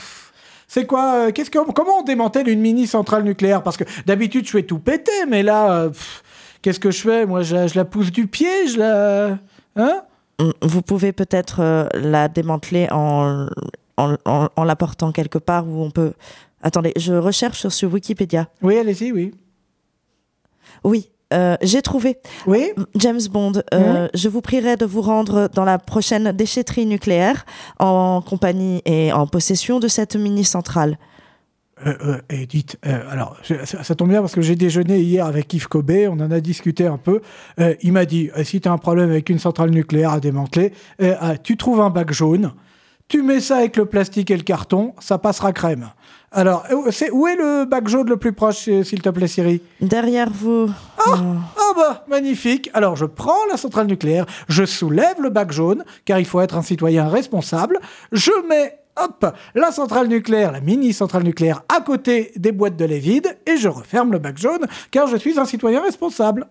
C'est 0.67 0.85
quoi 0.85 1.15
euh, 1.15 1.31
Qu'est-ce 1.31 1.49
que 1.49 1.57
comment 1.71 2.01
on 2.01 2.03
démantèle 2.03 2.47
une 2.47 2.61
mini 2.61 2.85
centrale 2.85 3.23
nucléaire? 3.23 3.63
Parce 3.63 3.75
que 3.75 3.85
d'habitude 4.05 4.45
je 4.45 4.51
fais 4.51 4.63
tout 4.63 4.77
péter, 4.77 5.25
mais 5.27 5.41
là, 5.41 5.71
euh, 5.71 5.89
qu'est-ce 6.61 6.79
que 6.79 6.91
je 6.91 7.01
fais? 7.01 7.25
Moi, 7.25 7.41
je, 7.41 7.67
je, 7.67 7.75
la 7.75 7.85
pousse 7.85 8.11
du 8.11 8.27
pied, 8.27 8.67
je 8.67 8.77
la, 8.77 9.39
hein? 9.75 10.03
Vous 10.61 10.83
pouvez 10.83 11.11
peut-être 11.11 11.89
la 11.95 12.27
démanteler 12.27 12.87
en 12.91 13.47
en, 13.99 14.63
l'apportant 14.63 15.11
quelque 15.11 15.37
part 15.37 15.67
où 15.67 15.81
on 15.81 15.91
peut. 15.91 16.13
Attendez, 16.61 16.93
je 16.97 17.13
recherche 17.13 17.67
sur, 17.67 17.93
Wikipédia. 17.93 18.47
Oui, 18.61 18.77
allez-y, 18.77 19.11
oui. 19.11 19.33
Oui, 20.83 21.09
euh, 21.33 21.55
j'ai 21.61 21.81
trouvé. 21.81 22.17
Oui. 22.47 22.71
James 22.95 23.21
Bond, 23.31 23.53
euh, 23.73 24.07
je 24.13 24.29
vous 24.29 24.41
prierai 24.41 24.77
de 24.77 24.85
vous 24.85 25.01
rendre 25.01 25.49
dans 25.53 25.65
la 25.65 25.77
prochaine 25.77 26.31
déchetterie 26.31 26.85
nucléaire 26.85 27.45
en 27.79 28.21
compagnie 28.21 28.81
et 28.85 29.13
en 29.13 29.27
possession 29.27 29.79
de 29.79 29.87
cette 29.87 30.15
mini-centrale. 30.15 30.97
Euh, 31.85 32.19
et 32.29 32.45
dites, 32.45 32.77
alors 32.83 33.37
ça, 33.63 33.95
tombe 33.95 34.09
bien 34.09 34.19
parce 34.19 34.35
que 34.35 34.41
j'ai 34.41 34.57
déjeuné 34.57 34.99
hier 34.99 35.25
avec 35.25 35.53
Yves 35.53 35.69
Cobé, 35.69 36.09
on 36.09 36.13
en 36.13 36.29
a 36.29 36.41
discuté 36.41 36.85
un 36.85 36.97
peu. 36.97 37.21
il 37.81 37.93
m'a 37.93 38.03
dit 38.03 38.29
si 38.43 38.59
tu 38.59 38.67
as 38.67 38.71
un 38.73 38.77
problème 38.77 39.09
avec 39.09 39.29
une 39.29 39.39
centrale 39.39 39.69
nucléaire 39.69 40.11
à 40.11 40.19
démanteler, 40.19 40.73
tu 41.41 41.55
trouves 41.55 41.79
un 41.79 41.89
bac 41.89 42.11
jaune, 42.11 42.51
tu 43.09 43.23
mets 43.23 43.41
ça 43.41 43.57
avec 43.57 43.75
le 43.75 43.85
plastique 43.85 44.31
et 44.31 44.37
le 44.37 44.43
carton, 44.43 44.93
ça 44.99 45.17
passera 45.17 45.51
crème. 45.51 45.89
Alors, 46.31 46.63
c'est, 46.91 47.09
où 47.09 47.27
est 47.27 47.35
le 47.35 47.65
bac 47.65 47.87
jaune 47.87 48.07
le 48.07 48.17
plus 48.17 48.33
proche, 48.33 48.57
s'il 48.57 49.01
te 49.01 49.09
plaît, 49.09 49.27
Siri? 49.27 49.61
Derrière 49.81 50.29
vous. 50.29 50.69
Ah, 50.99 51.17
ah 51.57 51.73
bah, 51.75 52.05
magnifique. 52.07 52.69
Alors, 52.73 52.95
je 52.95 53.05
prends 53.05 53.45
la 53.49 53.57
centrale 53.57 53.87
nucléaire, 53.87 54.27
je 54.47 54.63
soulève 54.63 55.19
le 55.21 55.29
bac 55.31 55.51
jaune, 55.51 55.83
car 56.05 56.19
il 56.19 56.25
faut 56.25 56.39
être 56.39 56.55
un 56.55 56.61
citoyen 56.61 57.09
responsable. 57.09 57.79
Je 58.11 58.31
mets, 58.47 58.77
hop, 59.03 59.25
la 59.55 59.71
centrale 59.71 60.07
nucléaire, 60.07 60.51
la 60.51 60.61
mini 60.61 60.93
centrale 60.93 61.23
nucléaire, 61.23 61.63
à 61.75 61.81
côté 61.81 62.31
des 62.35 62.51
boîtes 62.51 62.77
de 62.77 62.85
lait 62.85 62.99
vides, 62.99 63.35
et 63.47 63.57
je 63.57 63.67
referme 63.67 64.11
le 64.11 64.19
bac 64.19 64.37
jaune, 64.37 64.67
car 64.91 65.07
je 65.07 65.17
suis 65.17 65.39
un 65.39 65.45
citoyen 65.45 65.81
responsable. 65.81 66.47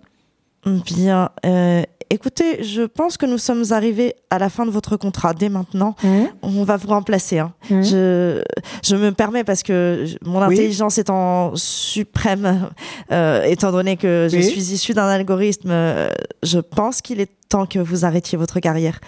Bien. 0.67 1.31
Euh, 1.47 1.83
écoutez, 2.11 2.63
je 2.63 2.83
pense 2.83 3.17
que 3.17 3.27
nous 3.27 3.39
sommes 3.39 3.65
arrivés 3.71 4.15
à 4.31 4.39
la 4.39 4.49
fin 4.49 4.67
de 4.67 4.71
votre 4.71 4.97
contrat. 4.97 5.35
Dès 5.35 5.49
maintenant, 5.49 5.95
mmh. 6.03 6.25
on 6.43 6.65
va 6.65 6.77
vous 6.77 6.89
remplacer. 6.89 7.39
Hein. 7.39 7.53
Mmh. 7.71 7.83
Je, 7.83 8.43
je, 8.85 8.97
me 8.97 9.11
permets 9.13 9.45
parce 9.45 9.63
que 9.63 10.07
mon 10.25 10.41
intelligence 10.41 10.99
est 10.99 11.11
en 11.11 11.55
suprême, 11.57 12.71
euh, 13.13 13.43
étant 13.45 13.73
donné 13.73 13.97
que 13.97 14.29
je 14.31 14.41
suis 14.41 14.73
issu 14.73 14.95
d'un 14.95 15.09
algorithme, 15.09 15.71
euh, 15.71 16.11
je 16.43 16.59
pense 16.59 17.03
qu'il 17.03 17.21
est 17.21 17.31
temps 17.49 17.67
que 17.67 17.79
vous 17.79 18.05
arrêtiez 18.05 18.39
votre 18.39 18.61
carrière. 18.61 19.01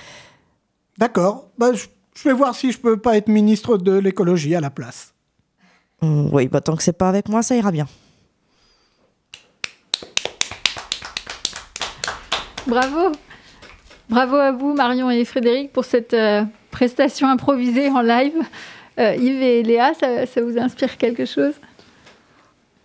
D'accord. 0.99 1.49
Bah, 1.59 1.73
je, 1.73 2.29
vais 2.29 2.35
voir 2.35 2.55
si 2.55 2.73
je 2.73 2.79
peux 2.79 2.97
pas 2.97 3.17
être 3.17 3.29
ministre 3.29 3.79
de 3.79 3.93
l'écologie 3.93 4.55
à 4.55 4.61
la 4.61 4.71
place. 4.71 5.15
Mmh, 6.03 6.29
oui, 6.33 6.49
bah, 6.49 6.61
tant 6.61 6.77
que 6.77 6.83
c'est 6.83 6.97
pas 6.97 7.09
avec 7.09 7.29
moi, 7.29 7.43
ça 7.43 7.57
ira 7.57 7.71
bien. 7.71 7.87
Bravo. 12.67 13.13
Bravo 14.09 14.37
à 14.37 14.53
vous, 14.53 14.75
Marion 14.75 15.11
et 15.11 15.25
Frédéric, 15.25 15.73
pour 15.73 15.85
cette 15.85 16.15
euh, 16.15 16.43
prestation 16.71 17.29
improvisée 17.29 17.89
en 17.89 18.03
live. 18.03 18.35
Euh, 18.99 19.15
Yves 19.15 19.43
et 19.43 19.63
Léa, 19.63 19.93
ça, 19.95 20.43
vous 20.43 20.59
inspire 20.59 20.97
quelque 20.97 21.25
chose? 21.25 21.55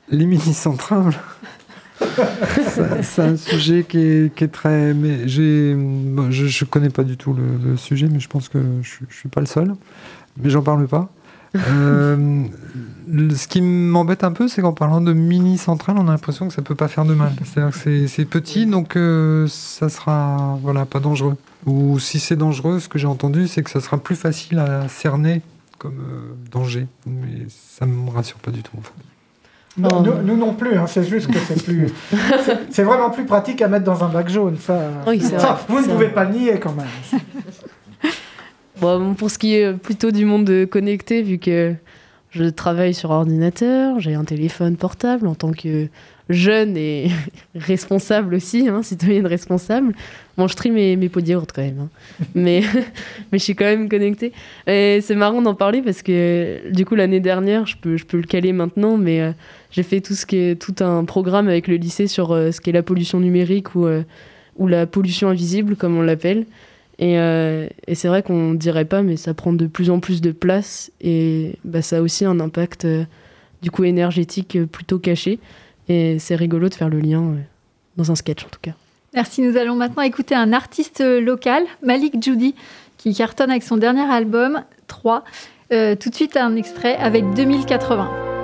Les 0.09 0.25
mini-centrales. 0.25 1.15
c'est 3.01 3.21
un 3.21 3.38
sujet 3.38 3.83
qui 3.88 3.97
est, 3.97 4.51
très. 4.51 4.93
Je 5.25 5.73
ne 5.73 6.65
connais 6.65 6.89
pas 6.89 7.03
du 7.03 7.17
tout 7.17 7.33
le, 7.33 7.75
sujet, 7.75 8.07
mais 8.11 8.19
je 8.19 8.29
pense 8.29 8.49
que 8.49 8.59
je 8.81 9.05
ne 9.05 9.11
suis 9.11 9.29
pas 9.29 9.41
le 9.41 9.47
seul. 9.47 9.73
Mais 10.38 10.49
j'en 10.49 10.61
parle 10.61 10.88
pas. 10.88 11.09
Euh, 11.56 12.46
ce 13.36 13.48
qui 13.48 13.62
m'embête 13.62 14.24
un 14.24 14.32
peu, 14.32 14.48
c'est 14.48 14.62
qu'en 14.62 14.74
parlant 14.74 15.02
de 15.02 15.13
mini 15.13 15.58
centrale, 15.58 15.98
on 16.00 16.08
a 16.08 16.12
l'impression 16.12 16.48
que 16.48 16.54
ça 16.54 16.62
peut 16.62 16.76
pas 16.76 16.88
faire 16.88 17.06
de 17.06 17.13
mal. 17.13 17.34
C'est-à-dire 17.44 17.78
que 17.78 18.08
c'est 18.08 18.26
petit, 18.26 18.65
donc 18.65 18.96
euh, 18.96 19.48
ça 19.48 19.89
sera 19.89 20.58
voilà 20.62 20.86
pas 20.86 21.00
dangereux. 21.00 21.36
Ou 21.65 22.00
si 22.00 22.20
c'est 22.20 22.36
dangereux, 22.36 22.80
ce 22.80 22.89
que 22.89 23.00
j'ai 23.00 23.08
entendu, 23.08 23.48
c'est 23.48 23.63
que 23.63 23.70
ça 23.70 23.82
sera 23.82 23.98
plus 23.98 24.15
facile 24.15 24.60
à 24.60 24.88
cerner 24.88 25.41
comme 25.78 26.00
euh, 26.00 26.36
danger. 26.52 26.88
Mais 27.06 27.48
ça 27.50 27.86
me 27.86 28.10
rassure 28.10 28.38
pas 28.38 28.52
du 28.52 28.62
tout. 28.62 28.78
En 28.78 28.82
fait. 28.82 28.94
Non, 29.78 30.02
nous, 30.02 30.38
non 30.38 30.54
plus, 30.54 30.78
hein, 30.78 30.88
c'est 30.88 31.04
juste 31.04 31.30
que 31.30 31.38
c'est 31.38 31.62
plus. 31.62 31.91
c'est 32.70 32.84
vraiment 32.84 33.10
plus 33.10 33.26
pratique 33.26 33.62
à 33.62 33.68
mettre 33.68 33.84
dans 33.84 34.06
un 34.06 34.08
bac 34.08 34.30
jaune. 34.30 34.56
Ça, 34.58 34.80
ça 35.38 35.60
vous 35.68 35.82
ne 35.82 35.88
pouvez 35.88 36.08
pas 36.08 36.24
le 36.24 36.34
nier 36.34 36.60
quand 36.60 36.74
même. 36.74 37.22
Bon, 38.81 39.13
pour 39.13 39.29
ce 39.29 39.38
qui 39.38 39.55
est 39.55 39.73
plutôt 39.73 40.11
du 40.11 40.25
monde 40.25 40.65
connecté, 40.69 41.21
vu 41.21 41.38
que 41.38 41.75
je 42.31 42.43
travaille 42.43 42.93
sur 42.93 43.11
ordinateur, 43.11 44.01
j'ai 44.01 44.13
un 44.13 44.25
téléphone 44.25 44.75
portable 44.75 45.27
en 45.27 45.35
tant 45.35 45.53
que 45.53 45.88
jeune 46.27 46.75
et 46.75 47.09
responsable 47.55 48.35
aussi, 48.35 48.67
hein, 48.67 48.83
citoyenne 48.83 49.25
responsable. 49.25 49.93
Bon, 50.38 50.47
je 50.47 50.55
trie 50.55 50.71
mes, 50.71 50.97
mes 50.97 51.07
pots 51.07 51.21
de 51.21 51.33
quand 51.33 51.61
même, 51.61 51.79
hein. 51.79 51.89
mais, 52.35 52.61
mais 53.31 53.38
je 53.38 53.43
suis 53.43 53.55
quand 53.55 53.63
même 53.63 53.88
connectée. 53.88 54.33
Et 54.67 54.99
c'est 55.01 55.15
marrant 55.15 55.41
d'en 55.41 55.55
parler 55.55 55.81
parce 55.81 56.01
que 56.01 56.69
du 56.71 56.85
coup, 56.85 56.95
l'année 56.95 57.21
dernière, 57.21 57.65
je 57.65 57.77
peux, 57.77 57.95
je 57.95 58.05
peux 58.05 58.17
le 58.17 58.23
caler 58.23 58.51
maintenant, 58.51 58.97
mais 58.97 59.21
euh, 59.21 59.31
j'ai 59.71 59.83
fait 59.83 60.01
tout, 60.01 60.15
ce 60.15 60.25
qui 60.25 60.35
est, 60.35 60.61
tout 60.61 60.83
un 60.83 61.05
programme 61.05 61.47
avec 61.47 61.69
le 61.69 61.75
lycée 61.75 62.07
sur 62.07 62.33
euh, 62.33 62.51
ce 62.51 62.59
qu'est 62.59 62.73
la 62.73 62.83
pollution 62.83 63.21
numérique 63.21 63.75
ou, 63.75 63.85
euh, 63.85 64.03
ou 64.57 64.67
la 64.67 64.85
pollution 64.85 65.29
invisible, 65.29 65.77
comme 65.77 65.97
on 65.97 66.01
l'appelle. 66.01 66.45
Euh, 67.01 67.67
et, 67.88 67.95
c'est 67.95 68.08
vrai 68.08 68.23
qu'on 68.23 68.53
dirait 68.53 68.86
pas, 68.86 69.01
mais 69.01 69.17
ça 69.17 69.34
prend 69.34 69.53
de 69.53 69.67
plus 69.67 69.89
en 69.89 69.99
plus 69.99 70.21
de 70.21 70.31
place 70.31 70.91
et 71.01 71.58
bah, 71.63 71.81
ça 71.81 71.97
a 71.97 72.01
aussi 72.01 72.25
un 72.25 72.39
impact 72.39 72.86
euh, 72.86 73.03
du 73.62 73.71
coup 73.71 73.84
énergétique 73.84 74.55
euh, 74.55 74.65
plutôt 74.65 74.99
caché. 74.99 75.39
Et 75.88 76.17
c'est 76.19 76.36
rigolo 76.36 76.69
de 76.69 76.73
faire 76.73 76.89
le 76.89 76.99
lien 76.99 77.36
dans 77.97 78.12
un 78.12 78.15
sketch 78.15 78.43
en 78.43 78.49
tout 78.49 78.60
cas. 78.62 78.71
Merci. 79.13 79.41
Nous 79.41 79.55
allons 79.55 79.75
maintenant 79.75 80.03
écouter 80.03 80.36
un 80.36 80.51
artiste 80.51 81.01
local, 81.01 81.63
Malik 81.84 82.21
Judy, 82.21 82.55
qui 82.97 83.13
cartonne 83.13 83.51
avec 83.51 83.63
son 83.63 83.77
dernier 83.77 84.01
album 84.01 84.63
3. 84.88 85.23
tout 85.69 86.10
de 86.10 86.15
suite 86.15 86.38
un 86.38 86.55
extrait 86.55 86.95
avec 86.95 87.23
2080. 87.36 88.35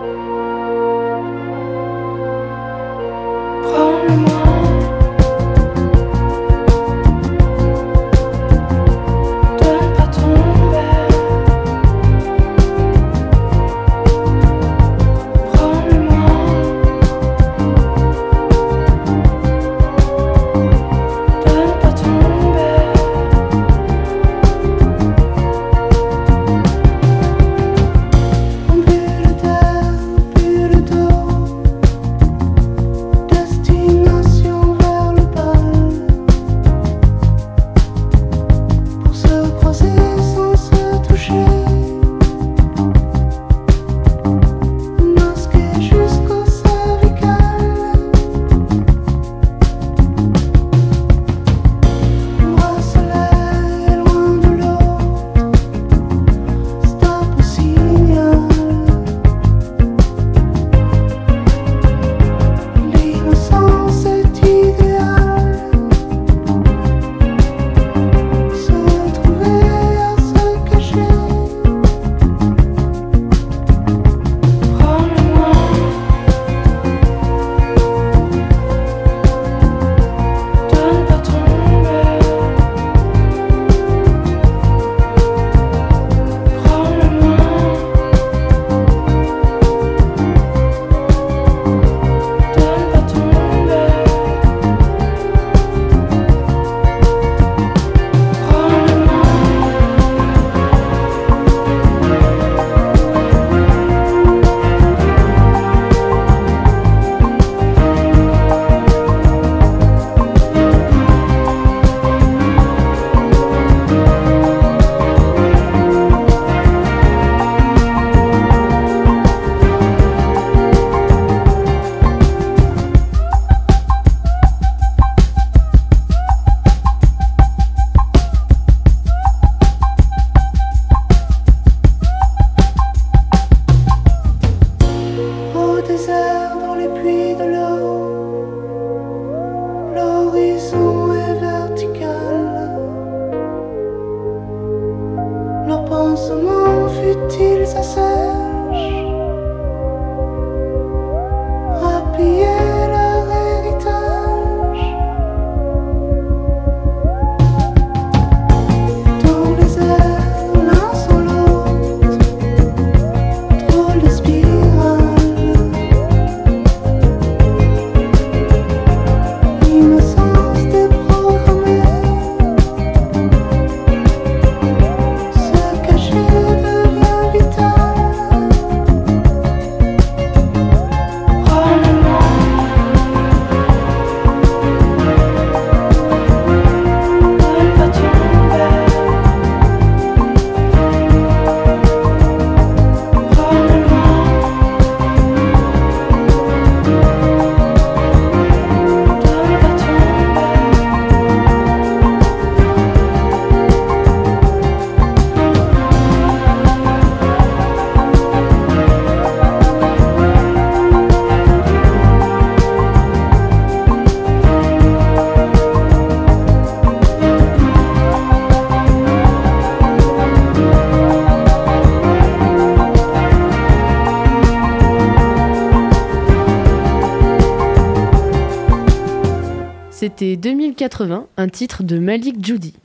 C'était 230.22 230.38
2080, 230.38 231.26
un 231.36 231.50
titre 231.50 231.82
de 231.82 231.98
Malik 231.98 232.46
Judy. 232.46 232.76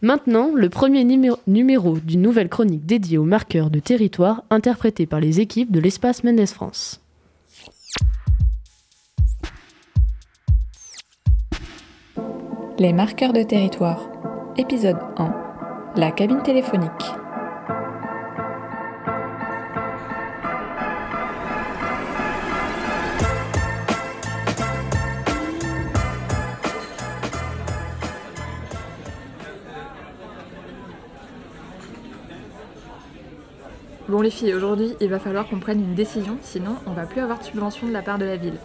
Maintenant, 0.00 0.52
le 0.54 0.70
premier 0.70 1.04
numéro 1.04 1.98
d'une 1.98 2.22
nouvelle 2.22 2.48
chronique 2.48 2.86
dédiée 2.86 3.18
aux 3.18 3.24
marqueurs 3.24 3.68
de 3.68 3.78
territoire 3.78 4.42
interprété 4.48 5.04
par 5.04 5.20
les 5.20 5.38
équipes 5.38 5.70
de 5.70 5.80
l'espace 5.80 6.24
Mendes 6.24 6.46
France. 6.46 7.02
Les 12.78 12.94
marqueurs 12.94 13.34
de 13.34 13.42
territoire. 13.42 14.08
Épisode 14.56 14.96
1. 15.18 15.92
La 15.94 16.10
cabine 16.10 16.42
téléphonique. 16.42 17.17
Les 34.28 34.32
filles, 34.32 34.52
aujourd'hui 34.52 34.94
il 35.00 35.08
va 35.08 35.18
falloir 35.18 35.48
qu'on 35.48 35.58
prenne 35.58 35.80
une 35.80 35.94
décision, 35.94 36.36
sinon 36.42 36.76
on 36.86 36.90
va 36.90 37.06
plus 37.06 37.22
avoir 37.22 37.38
de 37.38 37.44
subvention 37.44 37.86
de 37.86 37.94
la 37.94 38.02
part 38.02 38.18
de 38.18 38.26
la 38.26 38.36
ville. 38.36 38.58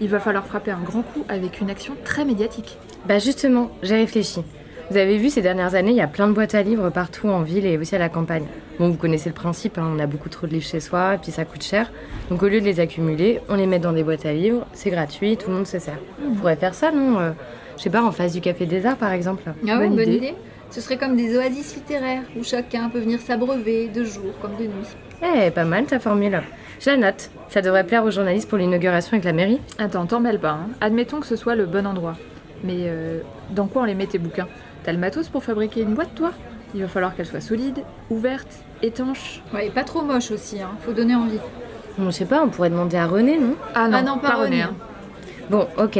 Il 0.00 0.08
va 0.08 0.18
falloir 0.20 0.46
frapper 0.46 0.70
un 0.70 0.80
grand 0.80 1.02
coup 1.02 1.26
avec 1.28 1.60
une 1.60 1.68
action 1.68 1.94
très 2.02 2.24
médiatique. 2.24 2.78
Bah 3.06 3.18
justement, 3.18 3.70
j'ai 3.82 3.96
réfléchi. 3.96 4.42
Vous 4.90 4.96
avez 4.96 5.18
vu 5.18 5.28
ces 5.28 5.42
dernières 5.42 5.74
années, 5.74 5.90
il 5.90 5.98
y 5.98 6.00
a 6.00 6.06
plein 6.06 6.28
de 6.28 6.32
boîtes 6.32 6.54
à 6.54 6.62
livres 6.62 6.88
partout 6.88 7.28
en 7.28 7.42
ville 7.42 7.66
et 7.66 7.76
aussi 7.76 7.94
à 7.94 7.98
la 7.98 8.08
campagne. 8.08 8.46
Bon, 8.78 8.88
vous 8.88 8.96
connaissez 8.96 9.28
le 9.28 9.34
principe, 9.34 9.76
hein, 9.76 9.86
on 9.94 9.98
a 9.98 10.06
beaucoup 10.06 10.30
trop 10.30 10.46
de 10.46 10.52
livres 10.52 10.64
chez 10.64 10.80
soi, 10.80 11.16
et 11.16 11.18
puis 11.18 11.30
ça 11.30 11.44
coûte 11.44 11.62
cher. 11.62 11.92
Donc 12.30 12.42
au 12.42 12.48
lieu 12.48 12.62
de 12.62 12.64
les 12.64 12.80
accumuler, 12.80 13.40
on 13.50 13.56
les 13.56 13.66
met 13.66 13.80
dans 13.80 13.92
des 13.92 14.04
boîtes 14.04 14.24
à 14.24 14.32
livres, 14.32 14.66
c'est 14.72 14.88
gratuit, 14.88 15.36
tout 15.36 15.50
le 15.50 15.56
monde 15.56 15.66
se 15.66 15.78
sert. 15.78 15.98
On 16.26 16.34
pourrait 16.34 16.56
faire 16.56 16.74
ça, 16.74 16.90
non 16.90 17.20
euh, 17.20 17.32
Je 17.76 17.82
sais 17.82 17.90
pas, 17.90 18.02
en 18.02 18.12
face 18.12 18.32
du 18.32 18.40
Café 18.40 18.64
des 18.64 18.86
Arts 18.86 18.96
par 18.96 19.12
exemple. 19.12 19.42
Ah 19.68 19.78
ouais, 19.78 19.88
bonne, 19.88 20.10
idée. 20.10 20.34
Ce 20.72 20.80
serait 20.80 20.96
comme 20.96 21.16
des 21.16 21.36
oasis 21.36 21.76
littéraires 21.76 22.22
où 22.34 22.42
chacun 22.42 22.88
peut 22.88 22.98
venir 22.98 23.20
s'abreuver 23.20 23.88
de 23.88 24.04
jour 24.04 24.32
comme 24.40 24.56
de 24.56 24.64
nuit. 24.64 24.96
Eh, 25.22 25.50
pas 25.50 25.66
mal 25.66 25.84
ta 25.84 26.00
formule. 26.00 26.42
Je 26.80 26.88
la 26.88 26.96
note. 26.96 27.30
Ça 27.50 27.60
devrait 27.60 27.84
plaire 27.84 28.02
aux 28.04 28.10
journalistes 28.10 28.48
pour 28.48 28.56
l'inauguration 28.56 29.12
avec 29.12 29.24
la 29.24 29.34
mairie? 29.34 29.60
Attends, 29.78 30.06
t'en 30.06 30.18
mêles 30.18 30.38
pas. 30.38 30.52
Hein. 30.52 30.68
Admettons 30.80 31.20
que 31.20 31.26
ce 31.26 31.36
soit 31.36 31.56
le 31.56 31.66
bon 31.66 31.86
endroit. 31.86 32.16
Mais 32.64 32.86
euh, 32.86 33.20
dans 33.50 33.66
quoi 33.66 33.82
on 33.82 33.84
les 33.84 33.94
met 33.94 34.06
tes 34.06 34.16
bouquins? 34.16 34.48
T'as 34.82 34.92
le 34.92 34.98
matos 34.98 35.28
pour 35.28 35.44
fabriquer 35.44 35.82
une 35.82 35.92
boîte, 35.92 36.14
toi? 36.14 36.32
Il 36.74 36.80
va 36.80 36.88
falloir 36.88 37.14
qu'elle 37.14 37.26
soit 37.26 37.42
solide, 37.42 37.80
ouverte, 38.08 38.64
étanche. 38.82 39.42
Ouais, 39.52 39.66
et 39.66 39.70
pas 39.70 39.84
trop 39.84 40.00
moche 40.00 40.30
aussi, 40.30 40.62
hein. 40.62 40.70
Faut 40.86 40.92
donner 40.92 41.14
envie. 41.14 41.38
Bon, 41.98 42.06
je 42.06 42.12
sais 42.12 42.24
pas, 42.24 42.42
on 42.42 42.48
pourrait 42.48 42.70
demander 42.70 42.96
à 42.96 43.06
René, 43.06 43.38
non? 43.38 43.56
Ah 43.74 43.88
non, 43.88 43.98
ah 44.16 44.18
pas, 44.22 44.36
René. 44.36 44.62
Hein. 44.62 44.74
Bon, 45.52 45.68
ok. 45.76 45.98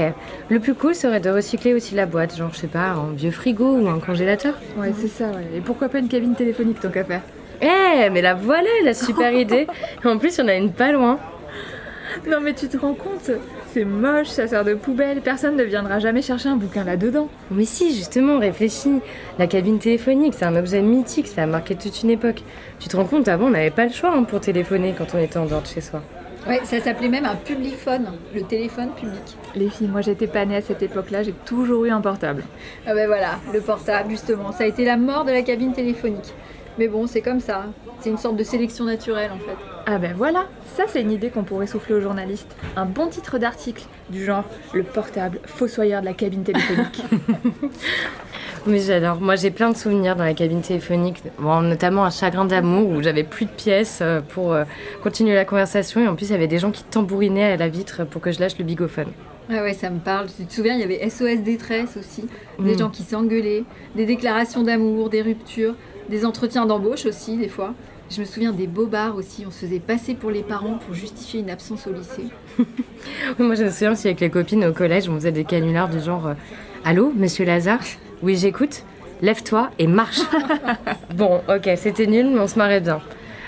Le 0.48 0.60
plus 0.60 0.72
cool 0.72 0.94
serait 0.94 1.20
de 1.20 1.28
recycler 1.28 1.74
aussi 1.74 1.94
la 1.94 2.06
boîte, 2.06 2.34
genre, 2.34 2.48
je 2.54 2.60
sais 2.60 2.68
pas, 2.68 2.92
un 2.92 3.12
vieux 3.12 3.30
frigo 3.30 3.76
ou 3.76 3.86
un 3.86 3.98
congélateur. 3.98 4.54
Ouais, 4.78 4.94
c'est 4.98 5.08
ça, 5.08 5.26
ouais. 5.26 5.46
Et 5.54 5.60
pourquoi 5.60 5.90
pas 5.90 5.98
une 5.98 6.08
cabine 6.08 6.34
téléphonique, 6.34 6.80
tant 6.80 6.88
qu'à 6.88 7.04
faire? 7.04 7.20
Eh, 7.60 8.08
mais 8.08 8.22
la 8.22 8.32
voilà, 8.32 8.70
la 8.82 8.94
super 8.94 9.30
idée 9.34 9.66
En 10.06 10.16
plus, 10.16 10.38
il 10.38 10.40
y 10.40 10.44
en 10.44 10.48
a 10.48 10.54
une 10.54 10.72
pas 10.72 10.90
loin. 10.90 11.18
Non, 12.26 12.38
mais 12.40 12.54
tu 12.54 12.66
te 12.66 12.78
rends 12.78 12.94
compte? 12.94 13.30
C'est 13.74 13.84
moche, 13.84 14.28
ça 14.28 14.48
sert 14.48 14.64
de 14.64 14.72
poubelle, 14.72 15.20
personne 15.20 15.56
ne 15.56 15.64
viendra 15.64 15.98
jamais 15.98 16.22
chercher 16.22 16.48
un 16.48 16.56
bouquin 16.56 16.84
là-dedans. 16.84 17.28
Mais 17.50 17.66
si, 17.66 17.94
justement, 17.94 18.38
réfléchis. 18.38 19.00
La 19.38 19.46
cabine 19.46 19.78
téléphonique, 19.78 20.32
c'est 20.34 20.46
un 20.46 20.56
objet 20.56 20.80
mythique, 20.80 21.26
ça 21.26 21.42
a 21.42 21.46
marqué 21.46 21.74
toute 21.74 22.02
une 22.02 22.10
époque. 22.10 22.42
Tu 22.80 22.88
te 22.88 22.96
rends 22.96 23.04
compte, 23.04 23.28
avant, 23.28 23.48
on 23.48 23.50
n'avait 23.50 23.70
pas 23.70 23.84
le 23.84 23.92
choix 23.92 24.14
hein, 24.16 24.22
pour 24.22 24.40
téléphoner 24.40 24.94
quand 24.96 25.14
on 25.14 25.18
était 25.18 25.36
en 25.36 25.44
dehors 25.44 25.60
de 25.60 25.66
chez 25.66 25.82
soi. 25.82 26.02
Ouais, 26.46 26.60
ça 26.64 26.80
s'appelait 26.80 27.08
même 27.08 27.24
un 27.24 27.36
publiphone, 27.36 28.06
le 28.34 28.42
téléphone 28.42 28.90
public. 28.90 29.36
Les 29.54 29.68
filles, 29.68 29.86
moi 29.86 30.00
j'étais 30.00 30.26
pas 30.26 30.44
née 30.44 30.56
à 30.56 30.60
cette 30.60 30.82
époque-là, 30.82 31.22
j'ai 31.22 31.32
toujours 31.32 31.84
eu 31.84 31.90
un 31.90 32.00
portable. 32.00 32.42
Ah 32.86 32.94
ben 32.94 33.06
voilà, 33.06 33.38
le 33.52 33.60
portable 33.60 34.10
justement, 34.10 34.50
ça 34.50 34.64
a 34.64 34.66
été 34.66 34.84
la 34.84 34.96
mort 34.96 35.24
de 35.24 35.30
la 35.30 35.42
cabine 35.42 35.72
téléphonique. 35.72 36.32
Mais 36.78 36.88
bon, 36.88 37.06
c'est 37.06 37.20
comme 37.20 37.38
ça, 37.38 37.66
c'est 38.00 38.10
une 38.10 38.18
sorte 38.18 38.36
de 38.36 38.42
sélection 38.44 38.84
naturelle 38.84 39.30
en 39.32 39.38
fait. 39.38 39.56
Ah 39.86 39.98
ben 39.98 40.14
voilà, 40.16 40.46
ça 40.74 40.84
c'est 40.88 41.02
une 41.02 41.12
idée 41.12 41.30
qu'on 41.30 41.44
pourrait 41.44 41.66
souffler 41.68 41.94
aux 41.94 42.00
journalistes. 42.00 42.56
Un 42.76 42.86
bon 42.86 43.06
titre 43.06 43.38
d'article, 43.38 43.84
du 44.10 44.24
genre 44.24 44.44
Le 44.72 44.82
portable 44.82 45.38
fossoyeur 45.44 46.00
de 46.00 46.06
la 46.06 46.14
cabine 46.14 46.42
téléphonique. 46.42 47.02
Mais 48.66 48.78
j'adore. 48.78 49.20
Moi, 49.20 49.34
j'ai 49.34 49.50
plein 49.50 49.70
de 49.70 49.76
souvenirs 49.76 50.14
dans 50.14 50.24
la 50.24 50.34
cabine 50.34 50.60
téléphonique, 50.60 51.22
bon, 51.38 51.62
notamment 51.62 52.04
un 52.04 52.10
chagrin 52.10 52.44
d'amour 52.44 52.90
où 52.90 53.02
j'avais 53.02 53.24
plus 53.24 53.46
de 53.46 53.50
pièces 53.50 53.98
euh, 54.02 54.20
pour 54.20 54.52
euh, 54.52 54.64
continuer 55.02 55.34
la 55.34 55.44
conversation. 55.44 56.00
Et 56.00 56.06
en 56.06 56.14
plus, 56.14 56.26
il 56.28 56.32
y 56.32 56.36
avait 56.36 56.46
des 56.46 56.58
gens 56.58 56.70
qui 56.70 56.84
tambourinaient 56.84 57.52
à 57.52 57.56
la 57.56 57.68
vitre 57.68 58.04
pour 58.04 58.20
que 58.20 58.30
je 58.30 58.38
lâche 58.38 58.56
le 58.58 58.64
bigophone. 58.64 59.08
Ah 59.50 59.62
ouais, 59.62 59.74
ça 59.74 59.90
me 59.90 59.98
parle. 59.98 60.28
Tu 60.36 60.46
te 60.46 60.52
souviens, 60.52 60.74
il 60.74 60.80
y 60.80 60.84
avait 60.84 61.08
SOS 61.10 61.42
détresse 61.42 61.96
aussi. 61.96 62.28
Des 62.60 62.74
mm. 62.74 62.78
gens 62.78 62.90
qui 62.90 63.02
s'engueulaient, 63.02 63.64
des 63.96 64.06
déclarations 64.06 64.62
d'amour, 64.62 65.10
des 65.10 65.22
ruptures, 65.22 65.74
des 66.08 66.24
entretiens 66.24 66.64
d'embauche 66.64 67.04
aussi, 67.04 67.36
des 67.36 67.48
fois. 67.48 67.74
Je 68.10 68.20
me 68.20 68.26
souviens 68.26 68.52
des 68.52 68.68
bobards 68.68 69.16
aussi. 69.16 69.44
On 69.44 69.50
se 69.50 69.66
faisait 69.66 69.80
passer 69.80 70.14
pour 70.14 70.30
les 70.30 70.42
parents 70.42 70.78
pour 70.86 70.94
justifier 70.94 71.40
une 71.40 71.50
absence 71.50 71.88
au 71.88 71.92
lycée. 71.92 72.28
moi, 73.38 73.56
je 73.56 73.64
me 73.64 73.70
souviens 73.70 73.92
aussi 73.92 74.06
avec 74.06 74.20
les 74.20 74.30
copines 74.30 74.64
au 74.64 74.72
collège, 74.72 75.08
on 75.08 75.14
faisait 75.16 75.32
des 75.32 75.44
canulars 75.44 75.88
du 75.88 75.98
genre 75.98 76.28
euh, 76.28 76.34
Allô, 76.84 77.12
monsieur 77.16 77.44
Lazare? 77.44 77.80
Oui, 78.22 78.36
j'écoute. 78.36 78.84
Lève-toi 79.20 79.70
et 79.78 79.86
marche. 79.86 80.20
bon, 81.14 81.40
ok, 81.48 81.70
c'était 81.76 82.06
nul, 82.06 82.28
mais 82.30 82.40
on 82.40 82.46
se 82.46 82.58
marrait 82.58 82.80
bien. 82.80 83.00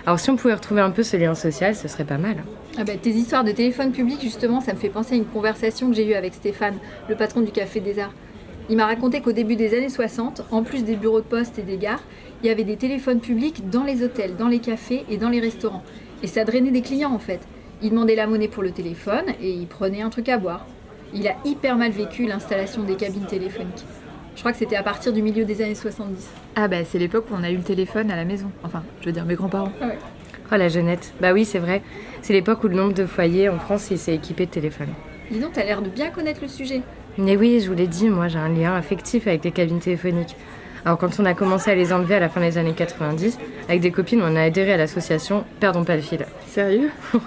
Alors, 0.07 0.19
si 0.19 0.31
on 0.31 0.37
pouvait 0.37 0.55
retrouver 0.55 0.81
un 0.81 0.91
peu 0.91 1.03
ce 1.03 1.17
lien 1.17 1.35
social, 1.35 1.75
ce 1.75 1.89
serait 1.89 2.05
pas 2.05 2.19
mal. 2.19 2.37
Ah 2.77 2.85
bah, 2.85 2.93
tes 3.01 3.11
histoires 3.11 3.45
de 3.45 3.53
téléphone 3.53 3.93
public, 3.93 4.21
justement, 4.21 4.61
ça 4.61 4.73
me 4.73 4.79
fait 4.79 4.89
penser 4.89 5.15
à 5.15 5.17
une 5.17 5.25
conversation 5.25 5.89
que 5.89 5.97
j'ai 5.97 6.07
eue 6.07 6.15
avec 6.15 6.35
Stéphane, 6.35 6.75
le 7.09 7.17
patron 7.17 7.41
du 7.41 7.53
Café 7.53 7.81
des 7.81 7.99
Arts. 7.99 8.13
Il 8.69 8.77
m'a 8.77 8.87
raconté 8.87 9.21
qu'au 9.21 9.33
début 9.33 9.57
des 9.57 9.77
années 9.77 9.89
60, 9.89 10.43
en 10.51 10.63
plus 10.63 10.85
des 10.85 10.97
bureaux 10.97 11.21
de 11.21 11.27
poste 11.27 11.59
et 11.59 11.63
des 11.63 11.77
gares, 11.77 12.03
il 12.43 12.47
y 12.47 12.51
avait 12.51 12.65
des 12.65 12.77
téléphones 12.77 13.21
publics 13.21 13.69
dans 13.71 13.85
les 13.85 14.03
hôtels, 14.03 14.37
dans 14.37 14.49
les 14.49 14.59
cafés 14.59 15.05
et 15.09 15.19
dans 15.19 15.29
les 15.29 15.41
restaurants. 15.41 15.83
Et 16.23 16.27
ça 16.27 16.45
drainait 16.45 16.71
des 16.71 16.83
clients 16.83 17.13
en 17.13 17.19
fait. 17.19 17.41
Il 17.83 17.91
demandait 17.91 18.15
la 18.15 18.27
monnaie 18.27 18.49
pour 18.49 18.63
le 18.63 18.71
téléphone 18.71 19.27
et 19.41 19.51
il 19.51 19.67
prenait 19.67 20.03
un 20.03 20.11
truc 20.11 20.29
à 20.29 20.39
boire. 20.39 20.67
Il 21.13 21.29
a 21.29 21.37
hyper 21.45 21.77
mal 21.77 21.93
vécu 21.93 22.27
l'installation 22.27 22.83
des 22.83 22.97
cabines 22.97 23.27
téléphoniques. 23.27 23.85
Je 24.35 24.41
crois 24.41 24.53
que 24.53 24.59
c'était 24.59 24.77
à 24.77 24.83
partir 24.83 25.13
du 25.13 25.23
milieu 25.23 25.45
des 25.45 25.63
années 25.63 25.75
70. 25.75 26.29
Ah 26.57 26.69
bah 26.69 26.85
c'est 26.85 26.99
l'époque 26.99 27.27
où 27.31 27.35
on 27.39 27.45
a 27.45 27.51
eu 27.51 27.57
le 27.57 27.63
téléphone 27.63 28.11
à 28.11 28.17
la 28.17 28.25
maison. 28.25 28.51
Enfin, 28.63 28.83
je 29.01 29.07
veux 29.07 29.13
dire 29.13 29.25
mes 29.25 29.35
grands-parents. 29.35 29.73
Ah 29.81 29.87
ouais. 29.87 29.99
Oh 30.53 30.57
la 30.57 30.69
jeunette. 30.69 31.15
Bah 31.21 31.33
oui, 31.33 31.45
c'est 31.45 31.59
vrai. 31.59 31.83
C'est 32.21 32.33
l'époque 32.33 32.63
où 32.65 32.69
le 32.69 32.75
nombre 32.75 32.93
de 32.93 33.07
foyers 33.07 33.49
en 33.49 33.59
France 33.59 33.83
s'est 33.83 34.15
équipé 34.15 34.47
de 34.47 34.51
téléphone. 34.51 34.89
Dis 35.31 35.39
donc, 35.39 35.53
t'as 35.53 35.65
l'air 35.65 35.81
de 35.83 35.89
bien 35.89 36.11
connaître 36.11 36.41
le 36.43 36.49
sujet. 36.49 36.83
Mais 37.17 37.37
oui, 37.37 37.61
je 37.61 37.69
vous 37.69 37.77
l'ai 37.77 37.87
dit, 37.87 38.09
moi 38.09 38.29
j'ai 38.29 38.39
un 38.39 38.49
lien 38.49 38.75
affectif 38.75 39.27
avec 39.27 39.45
les 39.45 39.53
cabines 39.53 39.79
téléphoniques. 39.79 40.37
Alors 40.85 40.99
quand 40.99 41.19
on 41.19 41.25
a 41.25 41.33
commencé 41.33 41.71
à 41.71 41.75
les 41.75 41.93
enlever 41.93 42.15
à 42.15 42.21
la 42.21 42.29
fin 42.29 42.41
des 42.41 42.59
années 42.59 42.75
90, 42.75 43.39
avec 43.69 43.81
des 43.81 43.91
copines, 43.91 44.21
on 44.23 44.37
a 44.37 44.43
adhéré 44.43 44.75
à 44.75 44.77
l'association 44.77 45.45
Perdons 45.59 45.85
pas 45.85 45.97
le 45.97 46.03
fil. 46.03 46.27
Sérieux? 46.47 46.91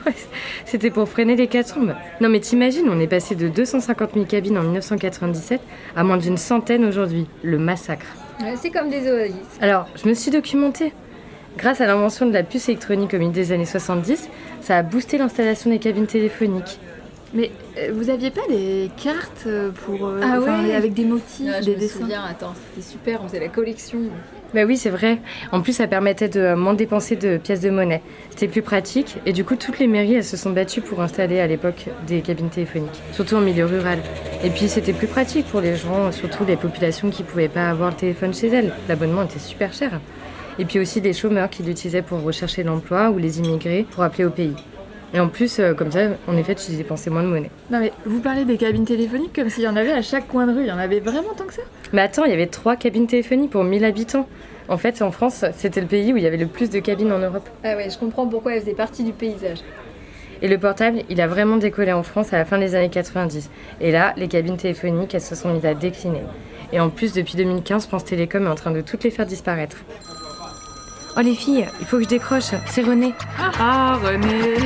C'était 0.66 0.92
pour 0.92 1.10
freiner 1.10 1.36
les 1.36 1.48
catombes. 1.48 1.96
Non 2.22 2.30
mais 2.30 2.40
t'imagines, 2.40 2.88
on 2.88 3.00
est 3.00 3.08
passé 3.08 3.34
de 3.34 3.48
250 3.48 4.14
000 4.14 4.26
cabines 4.26 4.58
en 4.58 4.64
1997 4.64 5.60
à 5.96 6.04
moins 6.04 6.18
d'une 6.18 6.38
centaine 6.38 6.86
aujourd'hui. 6.86 7.28
Le 7.42 7.58
massacre. 7.58 8.06
c'est 8.62 8.70
comme 8.70 8.90
des 8.90 9.10
oasis. 9.10 9.36
Alors, 9.60 9.88
je 9.96 10.08
me 10.08 10.14
suis 10.14 10.30
documentée. 10.30 10.94
Grâce 11.58 11.82
à 11.82 11.88
l'invention 11.88 12.28
de 12.28 12.34
la 12.34 12.44
puce 12.44 12.70
électronique 12.70 13.16
au 13.16 13.18
milieu 13.18 13.32
des 13.32 13.52
années 13.52 13.66
70, 13.66 14.30
ça 14.62 14.78
a 14.78 14.84
boosté 14.84 15.18
l'installation 15.18 15.72
des 15.72 15.80
cabines 15.80 16.06
téléphoniques. 16.06 16.80
Mais 17.34 17.52
euh, 17.78 17.92
vous 17.94 18.10
aviez 18.10 18.32
pas 18.32 18.48
des 18.50 18.90
cartes 19.02 19.44
euh, 19.48 19.72
pour 19.72 20.08
euh, 20.08 20.22
ah 20.24 20.40
ouais. 20.40 20.74
avec 20.74 20.94
des 20.94 21.04
motifs, 21.04 21.52
ah, 21.54 21.62
des 21.62 21.76
je 21.76 21.82
me 21.82 21.88
Souviens, 21.88 22.24
attends, 22.24 22.54
c'était 22.70 22.88
super, 22.88 23.22
on 23.24 23.28
faisait 23.28 23.40
la 23.40 23.50
collection. 23.50 24.00
Bah 24.54 24.64
oui, 24.66 24.78
c'est 24.78 24.90
vrai. 24.90 25.20
En 25.52 25.62
plus, 25.62 25.74
ça 25.74 25.88
permettait 25.88 26.30
de 26.30 26.54
moins 26.54 26.74
dépenser 26.74 27.18
de 27.18 27.38
pièces 27.38 27.60
de 27.60 27.70
monnaie. 27.70 28.02
C'était 28.30 28.48
plus 28.48 28.62
pratique 28.62 29.18
et 29.26 29.34
du 29.34 29.44
coup, 29.44 29.58
toutes 29.58 29.78
les 29.80 29.88
mairies, 29.88 30.16
elles 30.16 30.24
se 30.24 30.38
sont 30.38 30.52
battues 30.52 30.82
pour 30.82 31.02
installer 31.02 31.40
à 31.42 31.48
l'époque 31.48 31.88
des 32.08 32.22
cabines 32.22 32.50
téléphoniques, 32.50 33.02
surtout 33.12 33.36
en 33.36 33.42
milieu 33.42 33.66
rural. 33.66 34.00
Et 34.44 34.50
puis, 34.50 34.70
c'était 34.70 34.94
plus 34.94 35.08
pratique 35.08 35.48
pour 35.48 35.60
les 35.60 35.76
gens, 35.76 36.12
surtout 36.14 36.46
les 36.46 36.56
populations 36.56 37.10
qui 37.10 37.24
pouvaient 37.24 37.50
pas 37.50 37.70
avoir 37.70 37.90
le 37.90 37.98
téléphone 37.98 38.34
chez 38.34 38.48
elles. 38.48 38.74
L'abonnement 38.88 39.24
était 39.24 39.40
super 39.40 39.74
cher. 39.74 40.00
Et 40.60 40.66
puis 40.66 40.80
aussi 40.80 41.02
des 41.02 41.14
chômeurs 41.14 41.50
qui 41.50 41.62
l'utilisaient 41.62 42.02
pour 42.02 42.24
rechercher 42.24 42.64
l'emploi 42.64 43.12
ou 43.12 43.18
les 43.18 43.40
immigrés 43.40 43.86
pour 43.92 44.04
appeler 44.04 44.26
au 44.26 44.32
pays. 44.32 44.56
Et 45.14 45.20
en 45.20 45.30
plus, 45.30 45.60
euh, 45.60 45.74
comme 45.74 45.92
ça, 45.92 46.02
en 46.28 46.36
effet, 46.38 46.56
tu 46.56 46.72
dépensais 46.72 47.10
moins 47.10 47.24
de 47.24 47.28
monnaie. 47.28 47.50
Non 47.72 47.80
mais 47.80 47.94
vous 48.06 48.20
parlez 48.20 48.44
des 48.46 48.58
cabines 48.58 48.86
téléphoniques 48.86 49.34
comme 49.34 49.50
s'il 49.50 49.64
y 49.64 49.68
en 49.68 49.76
avait 49.76 49.92
à 49.92 50.02
chaque 50.02 50.28
coin 50.28 50.48
de 50.48 50.54
rue. 50.54 50.62
Il 50.62 50.68
y 50.68 50.72
en 50.72 50.78
avait 50.78 51.00
vraiment 51.00 51.34
tant 51.36 51.46
que 51.46 51.54
ça? 51.54 51.62
Mais 51.94 52.02
attends, 52.02 52.26
il 52.26 52.32
y 52.32 52.34
avait 52.34 52.48
trois 52.48 52.76
cabines 52.76 53.08
téléphoniques 53.08 53.52
pour 53.52 53.64
1000 53.64 53.86
habitants. 53.86 54.28
En 54.68 54.78
fait, 54.78 55.02
en 55.02 55.12
France, 55.12 55.46
c'était 55.56 55.80
le 55.80 55.88
pays 55.88 56.12
où 56.12 56.18
il 56.18 56.24
y 56.24 56.28
avait 56.28 56.38
le 56.38 56.48
plus 56.48 56.70
de 56.70 56.80
cabines 56.80 57.12
en 57.14 57.20
Europe. 57.20 57.48
Ah 57.64 57.78
ouais, 57.78 57.90
je 57.90 57.98
comprends 57.98 58.28
pourquoi 58.28 58.54
elles 58.54 58.62
faisaient 58.62 58.74
partie 58.74 59.06
du 59.06 59.14
paysage. 59.14 59.60
Et 60.42 60.48
le 60.50 60.58
portable, 60.58 61.00
il 61.10 61.22
a 61.22 61.28
vraiment 61.28 61.58
décollé 61.58 61.94
en 61.94 62.04
France 62.04 62.34
à 62.34 62.38
la 62.38 62.46
fin 62.46 62.60
des 62.60 62.76
années 62.76 62.90
90. 62.90 63.50
Et 63.80 63.92
là, 63.92 64.14
les 64.18 64.28
cabines 64.28 64.58
téléphoniques, 64.58 65.16
elles 65.16 65.22
se 65.22 65.36
sont 65.36 65.54
mises 65.54 65.66
à 65.66 65.74
décliner. 65.74 66.22
Et 66.74 66.80
en 66.80 66.90
plus, 66.90 67.14
depuis 67.14 67.38
2015, 67.38 67.88
France 67.88 68.04
Télécom 68.04 68.46
est 68.46 68.50
en 68.50 68.56
train 68.56 68.72
de 68.72 68.82
toutes 68.82 69.04
les 69.04 69.10
faire 69.10 69.26
disparaître. 69.26 69.78
Oh 71.20 71.22
les 71.22 71.34
filles, 71.34 71.66
il 71.80 71.86
faut 71.88 71.98
que 71.98 72.04
je 72.04 72.10
décroche, 72.10 72.52
c'est 72.68 72.84
René. 72.84 73.16
Ah, 73.40 73.98
René 74.04 74.58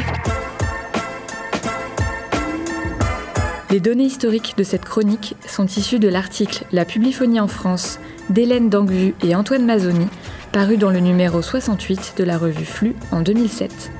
Les 3.69 3.79
données 3.79 4.03
historiques 4.03 4.55
de 4.57 4.63
cette 4.63 4.83
chronique 4.83 5.37
sont 5.47 5.65
issues 5.65 5.99
de 5.99 6.09
l'article 6.09 6.65
La 6.73 6.83
publiphonie 6.83 7.39
en 7.39 7.47
France 7.47 8.01
d'Hélène 8.29 8.69
Dangu 8.69 9.15
et 9.23 9.33
Antoine 9.33 9.65
Mazzoni, 9.65 10.07
paru 10.51 10.75
dans 10.75 10.89
le 10.89 10.99
numéro 10.99 11.41
68 11.41 12.15
de 12.17 12.25
la 12.25 12.37
revue 12.37 12.65
Flux 12.65 12.95
en 13.13 13.21
2007. 13.21 13.93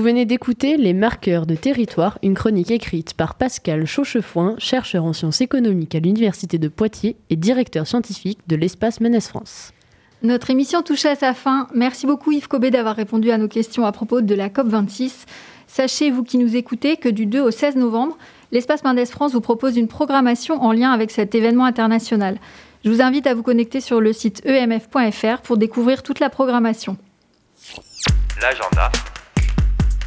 Vous 0.00 0.06
venez 0.06 0.24
d'écouter 0.24 0.78
Les 0.78 0.94
marqueurs 0.94 1.44
de 1.44 1.54
territoire, 1.54 2.18
une 2.22 2.32
chronique 2.32 2.70
écrite 2.70 3.12
par 3.12 3.34
Pascal 3.34 3.84
Chauchefoin, 3.84 4.54
chercheur 4.56 5.04
en 5.04 5.12
sciences 5.12 5.42
économiques 5.42 5.94
à 5.94 5.98
l'Université 5.98 6.56
de 6.56 6.68
Poitiers 6.68 7.16
et 7.28 7.36
directeur 7.36 7.86
scientifique 7.86 8.38
de 8.46 8.56
l'espace 8.56 9.00
Ménès 9.00 9.28
France. 9.28 9.74
Notre 10.22 10.48
émission 10.48 10.80
touche 10.80 11.04
à 11.04 11.16
sa 11.16 11.34
fin. 11.34 11.68
Merci 11.74 12.06
beaucoup 12.06 12.32
Yves 12.32 12.48
Cobé 12.48 12.70
d'avoir 12.70 12.96
répondu 12.96 13.30
à 13.30 13.36
nos 13.36 13.46
questions 13.46 13.84
à 13.84 13.92
propos 13.92 14.22
de 14.22 14.34
la 14.34 14.48
COP26. 14.48 15.26
Sachez, 15.66 16.10
vous 16.10 16.24
qui 16.24 16.38
nous 16.38 16.56
écoutez, 16.56 16.96
que 16.96 17.10
du 17.10 17.26
2 17.26 17.42
au 17.42 17.50
16 17.50 17.76
novembre, 17.76 18.16
l'espace 18.52 18.82
Mendes 18.84 19.04
France 19.04 19.34
vous 19.34 19.42
propose 19.42 19.76
une 19.76 19.86
programmation 19.86 20.62
en 20.62 20.72
lien 20.72 20.92
avec 20.92 21.10
cet 21.10 21.34
événement 21.34 21.66
international. 21.66 22.38
Je 22.86 22.90
vous 22.90 23.02
invite 23.02 23.26
à 23.26 23.34
vous 23.34 23.42
connecter 23.42 23.82
sur 23.82 24.00
le 24.00 24.14
site 24.14 24.42
emf.fr 24.48 25.42
pour 25.42 25.58
découvrir 25.58 26.02
toute 26.02 26.20
la 26.20 26.30
programmation. 26.30 26.96
L'agenda 28.40 28.90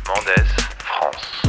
Mendes 0.08 0.46
France. 0.80 1.44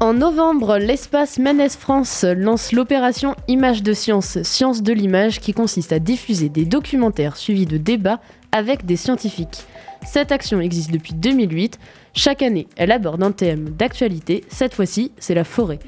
En 0.00 0.14
novembre, 0.14 0.78
l'espace 0.78 1.38
Menès 1.38 1.76
France 1.76 2.24
lance 2.24 2.72
l'opération 2.72 3.34
Image 3.46 3.82
de 3.82 3.92
science, 3.92 4.42
science 4.42 4.82
de 4.82 4.92
l'image, 4.92 5.40
qui 5.40 5.52
consiste 5.52 5.92
à 5.92 5.98
diffuser 5.98 6.48
des 6.48 6.64
documentaires 6.64 7.36
suivis 7.36 7.66
de 7.66 7.76
débats 7.76 8.20
avec 8.52 8.86
des 8.86 8.96
scientifiques. 8.96 9.64
Cette 10.06 10.32
action 10.32 10.60
existe 10.60 10.92
depuis 10.92 11.14
2008. 11.14 11.78
Chaque 12.14 12.42
année, 12.42 12.68
elle 12.76 12.92
aborde 12.92 13.22
un 13.22 13.32
thème 13.32 13.70
d'actualité. 13.70 14.44
Cette 14.48 14.74
fois-ci, 14.74 15.12
c'est 15.18 15.34
la 15.34 15.44
forêt. 15.44 15.80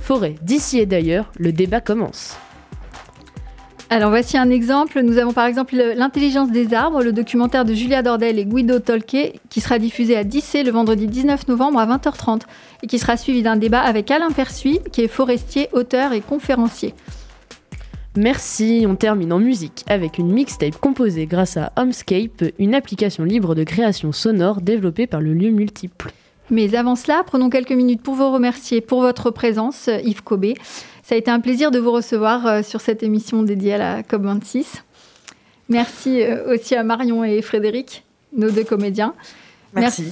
Forêt 0.00 0.34
d'ici 0.42 0.80
et 0.80 0.86
d'ailleurs, 0.86 1.30
le 1.38 1.52
débat 1.52 1.80
commence. 1.80 2.36
Alors 3.90 4.10
voici 4.10 4.38
un 4.38 4.50
exemple. 4.50 5.00
Nous 5.02 5.18
avons 5.18 5.32
par 5.32 5.46
exemple 5.46 5.76
L'intelligence 5.76 6.50
des 6.50 6.72
arbres, 6.74 7.02
le 7.02 7.12
documentaire 7.12 7.64
de 7.64 7.74
Julia 7.74 8.02
Dordel 8.02 8.38
et 8.38 8.44
Guido 8.44 8.78
Tolke, 8.78 9.34
qui 9.50 9.60
sera 9.60 9.78
diffusé 9.78 10.16
à 10.16 10.24
Dissé 10.24 10.62
le 10.62 10.70
vendredi 10.70 11.06
19 11.06 11.48
novembre 11.48 11.78
à 11.78 11.86
20h30 11.86 12.42
et 12.82 12.86
qui 12.86 12.98
sera 12.98 13.16
suivi 13.16 13.42
d'un 13.42 13.56
débat 13.56 13.80
avec 13.80 14.10
Alain 14.10 14.30
Persuy, 14.30 14.80
qui 14.90 15.02
est 15.02 15.08
forestier, 15.08 15.68
auteur 15.72 16.12
et 16.12 16.22
conférencier. 16.22 16.94
Merci, 18.16 18.86
on 18.88 18.94
termine 18.94 19.32
en 19.32 19.40
musique 19.40 19.84
avec 19.88 20.18
une 20.18 20.32
mixtape 20.32 20.76
composée 20.76 21.26
grâce 21.26 21.56
à 21.56 21.72
Homescape, 21.76 22.44
une 22.58 22.74
application 22.74 23.24
libre 23.24 23.54
de 23.54 23.64
création 23.64 24.12
sonore 24.12 24.60
développée 24.60 25.06
par 25.06 25.20
le 25.20 25.34
lieu 25.34 25.50
multiple. 25.50 26.12
Mais 26.50 26.74
avant 26.74 26.94
cela, 26.94 27.22
prenons 27.24 27.50
quelques 27.50 27.72
minutes 27.72 28.02
pour 28.02 28.14
vous 28.14 28.30
remercier 28.30 28.80
pour 28.80 29.00
votre 29.00 29.30
présence, 29.30 29.88
Yves 30.04 30.22
Cobé. 30.22 30.54
Ça 31.04 31.14
a 31.14 31.18
été 31.18 31.30
un 31.30 31.40
plaisir 31.40 31.70
de 31.70 31.78
vous 31.78 31.92
recevoir 31.92 32.46
euh, 32.46 32.62
sur 32.62 32.80
cette 32.80 33.02
émission 33.02 33.42
dédiée 33.42 33.74
à 33.74 33.78
la 33.78 34.02
COP26. 34.02 34.64
Merci 35.68 36.22
euh, 36.22 36.54
aussi 36.54 36.74
à 36.74 36.82
Marion 36.82 37.22
et 37.24 37.42
Frédéric, 37.42 38.04
nos 38.34 38.50
deux 38.50 38.64
comédiens. 38.64 39.14
Merci. 39.74 40.04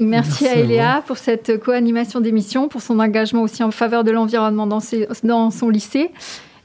Merci, 0.00 0.48
à 0.48 0.56
Eléa 0.56 1.04
pour 1.06 1.16
cette 1.16 1.60
co-animation 1.60 2.20
d'émission, 2.20 2.66
pour 2.66 2.82
son 2.82 2.98
engagement 2.98 3.42
aussi 3.42 3.62
en 3.62 3.70
faveur 3.70 4.02
de 4.02 4.10
l'environnement 4.10 4.66
dans, 4.66 4.80
dans, 5.22 5.50
son 5.52 5.68
lycée. 5.68 6.10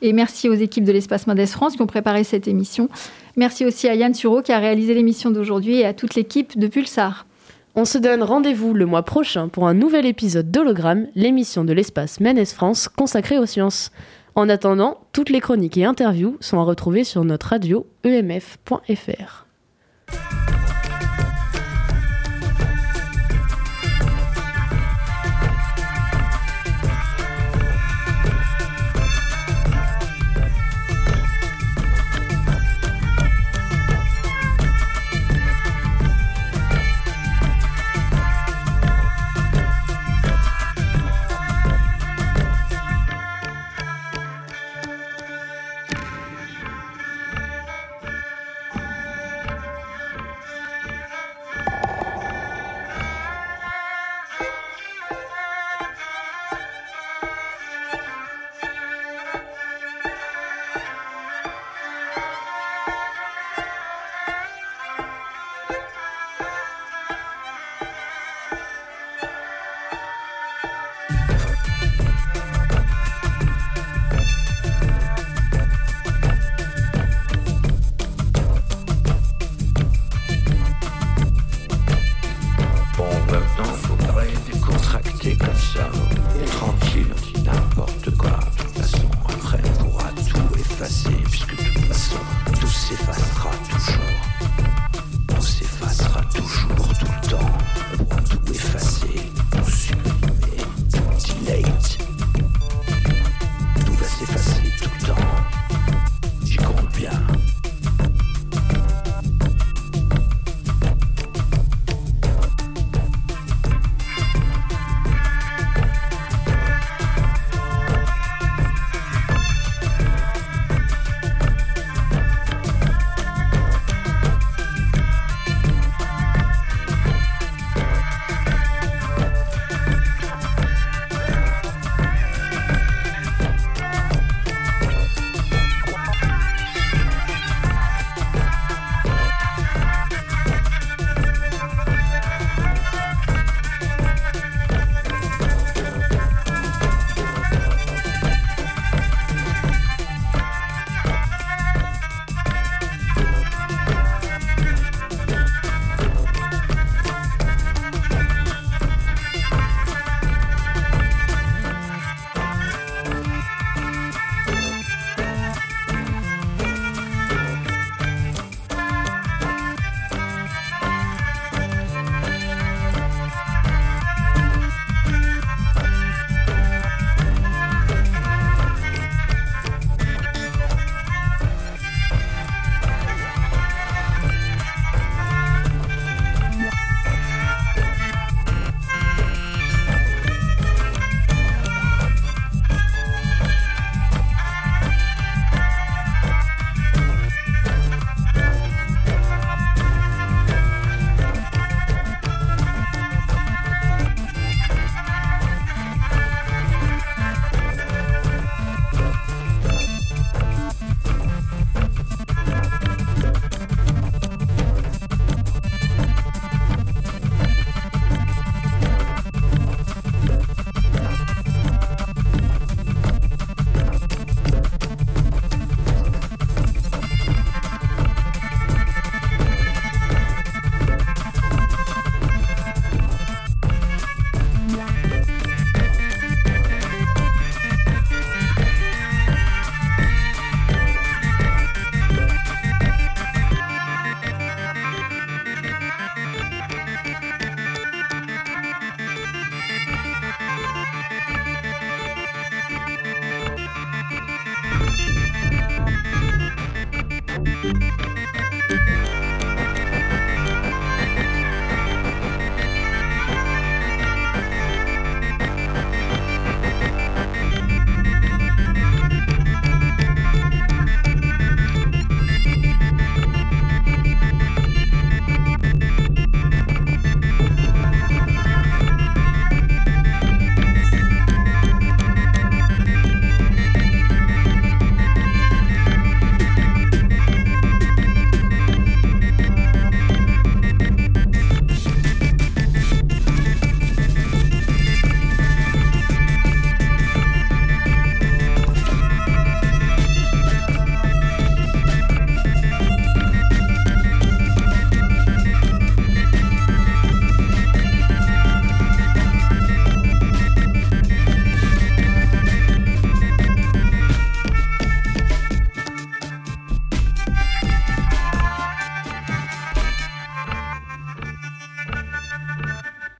Et 0.01 0.11
merci 0.11 0.49
aux 0.49 0.55
équipes 0.55 0.85
de 0.85 0.91
l'Espace 0.91 1.27
Mendes 1.27 1.45
France 1.45 1.75
qui 1.75 1.83
ont 1.83 1.87
préparé 1.87 2.23
cette 2.23 2.47
émission. 2.47 2.89
Merci 3.35 3.65
aussi 3.65 3.87
à 3.87 3.93
Yann 3.93 4.15
Sureau 4.15 4.41
qui 4.41 4.53
a 4.53 4.57
réalisé 4.57 4.95
l'émission 4.95 5.29
d'aujourd'hui 5.29 5.81
et 5.81 5.85
à 5.85 5.93
toute 5.93 6.15
l'équipe 6.15 6.57
de 6.57 6.65
Pulsar. 6.65 7.27
On 7.73 7.85
se 7.85 7.97
donne 7.97 8.21
rendez-vous 8.21 8.73
le 8.73 8.85
mois 8.85 9.03
prochain 9.03 9.47
pour 9.47 9.65
un 9.65 9.73
nouvel 9.73 10.05
épisode 10.05 10.51
d'Hologramme, 10.51 11.07
l'émission 11.15 11.63
de 11.63 11.71
l'espace 11.71 12.19
Ménès 12.19 12.51
France 12.51 12.89
consacrée 12.89 13.37
aux 13.37 13.45
sciences. 13.45 13.91
En 14.35 14.49
attendant, 14.49 14.99
toutes 15.13 15.29
les 15.29 15.39
chroniques 15.39 15.77
et 15.77 15.85
interviews 15.85 16.35
sont 16.41 16.59
à 16.59 16.63
retrouver 16.63 17.05
sur 17.05 17.23
notre 17.23 17.47
radio 17.47 17.87
emf.fr. 18.05 19.45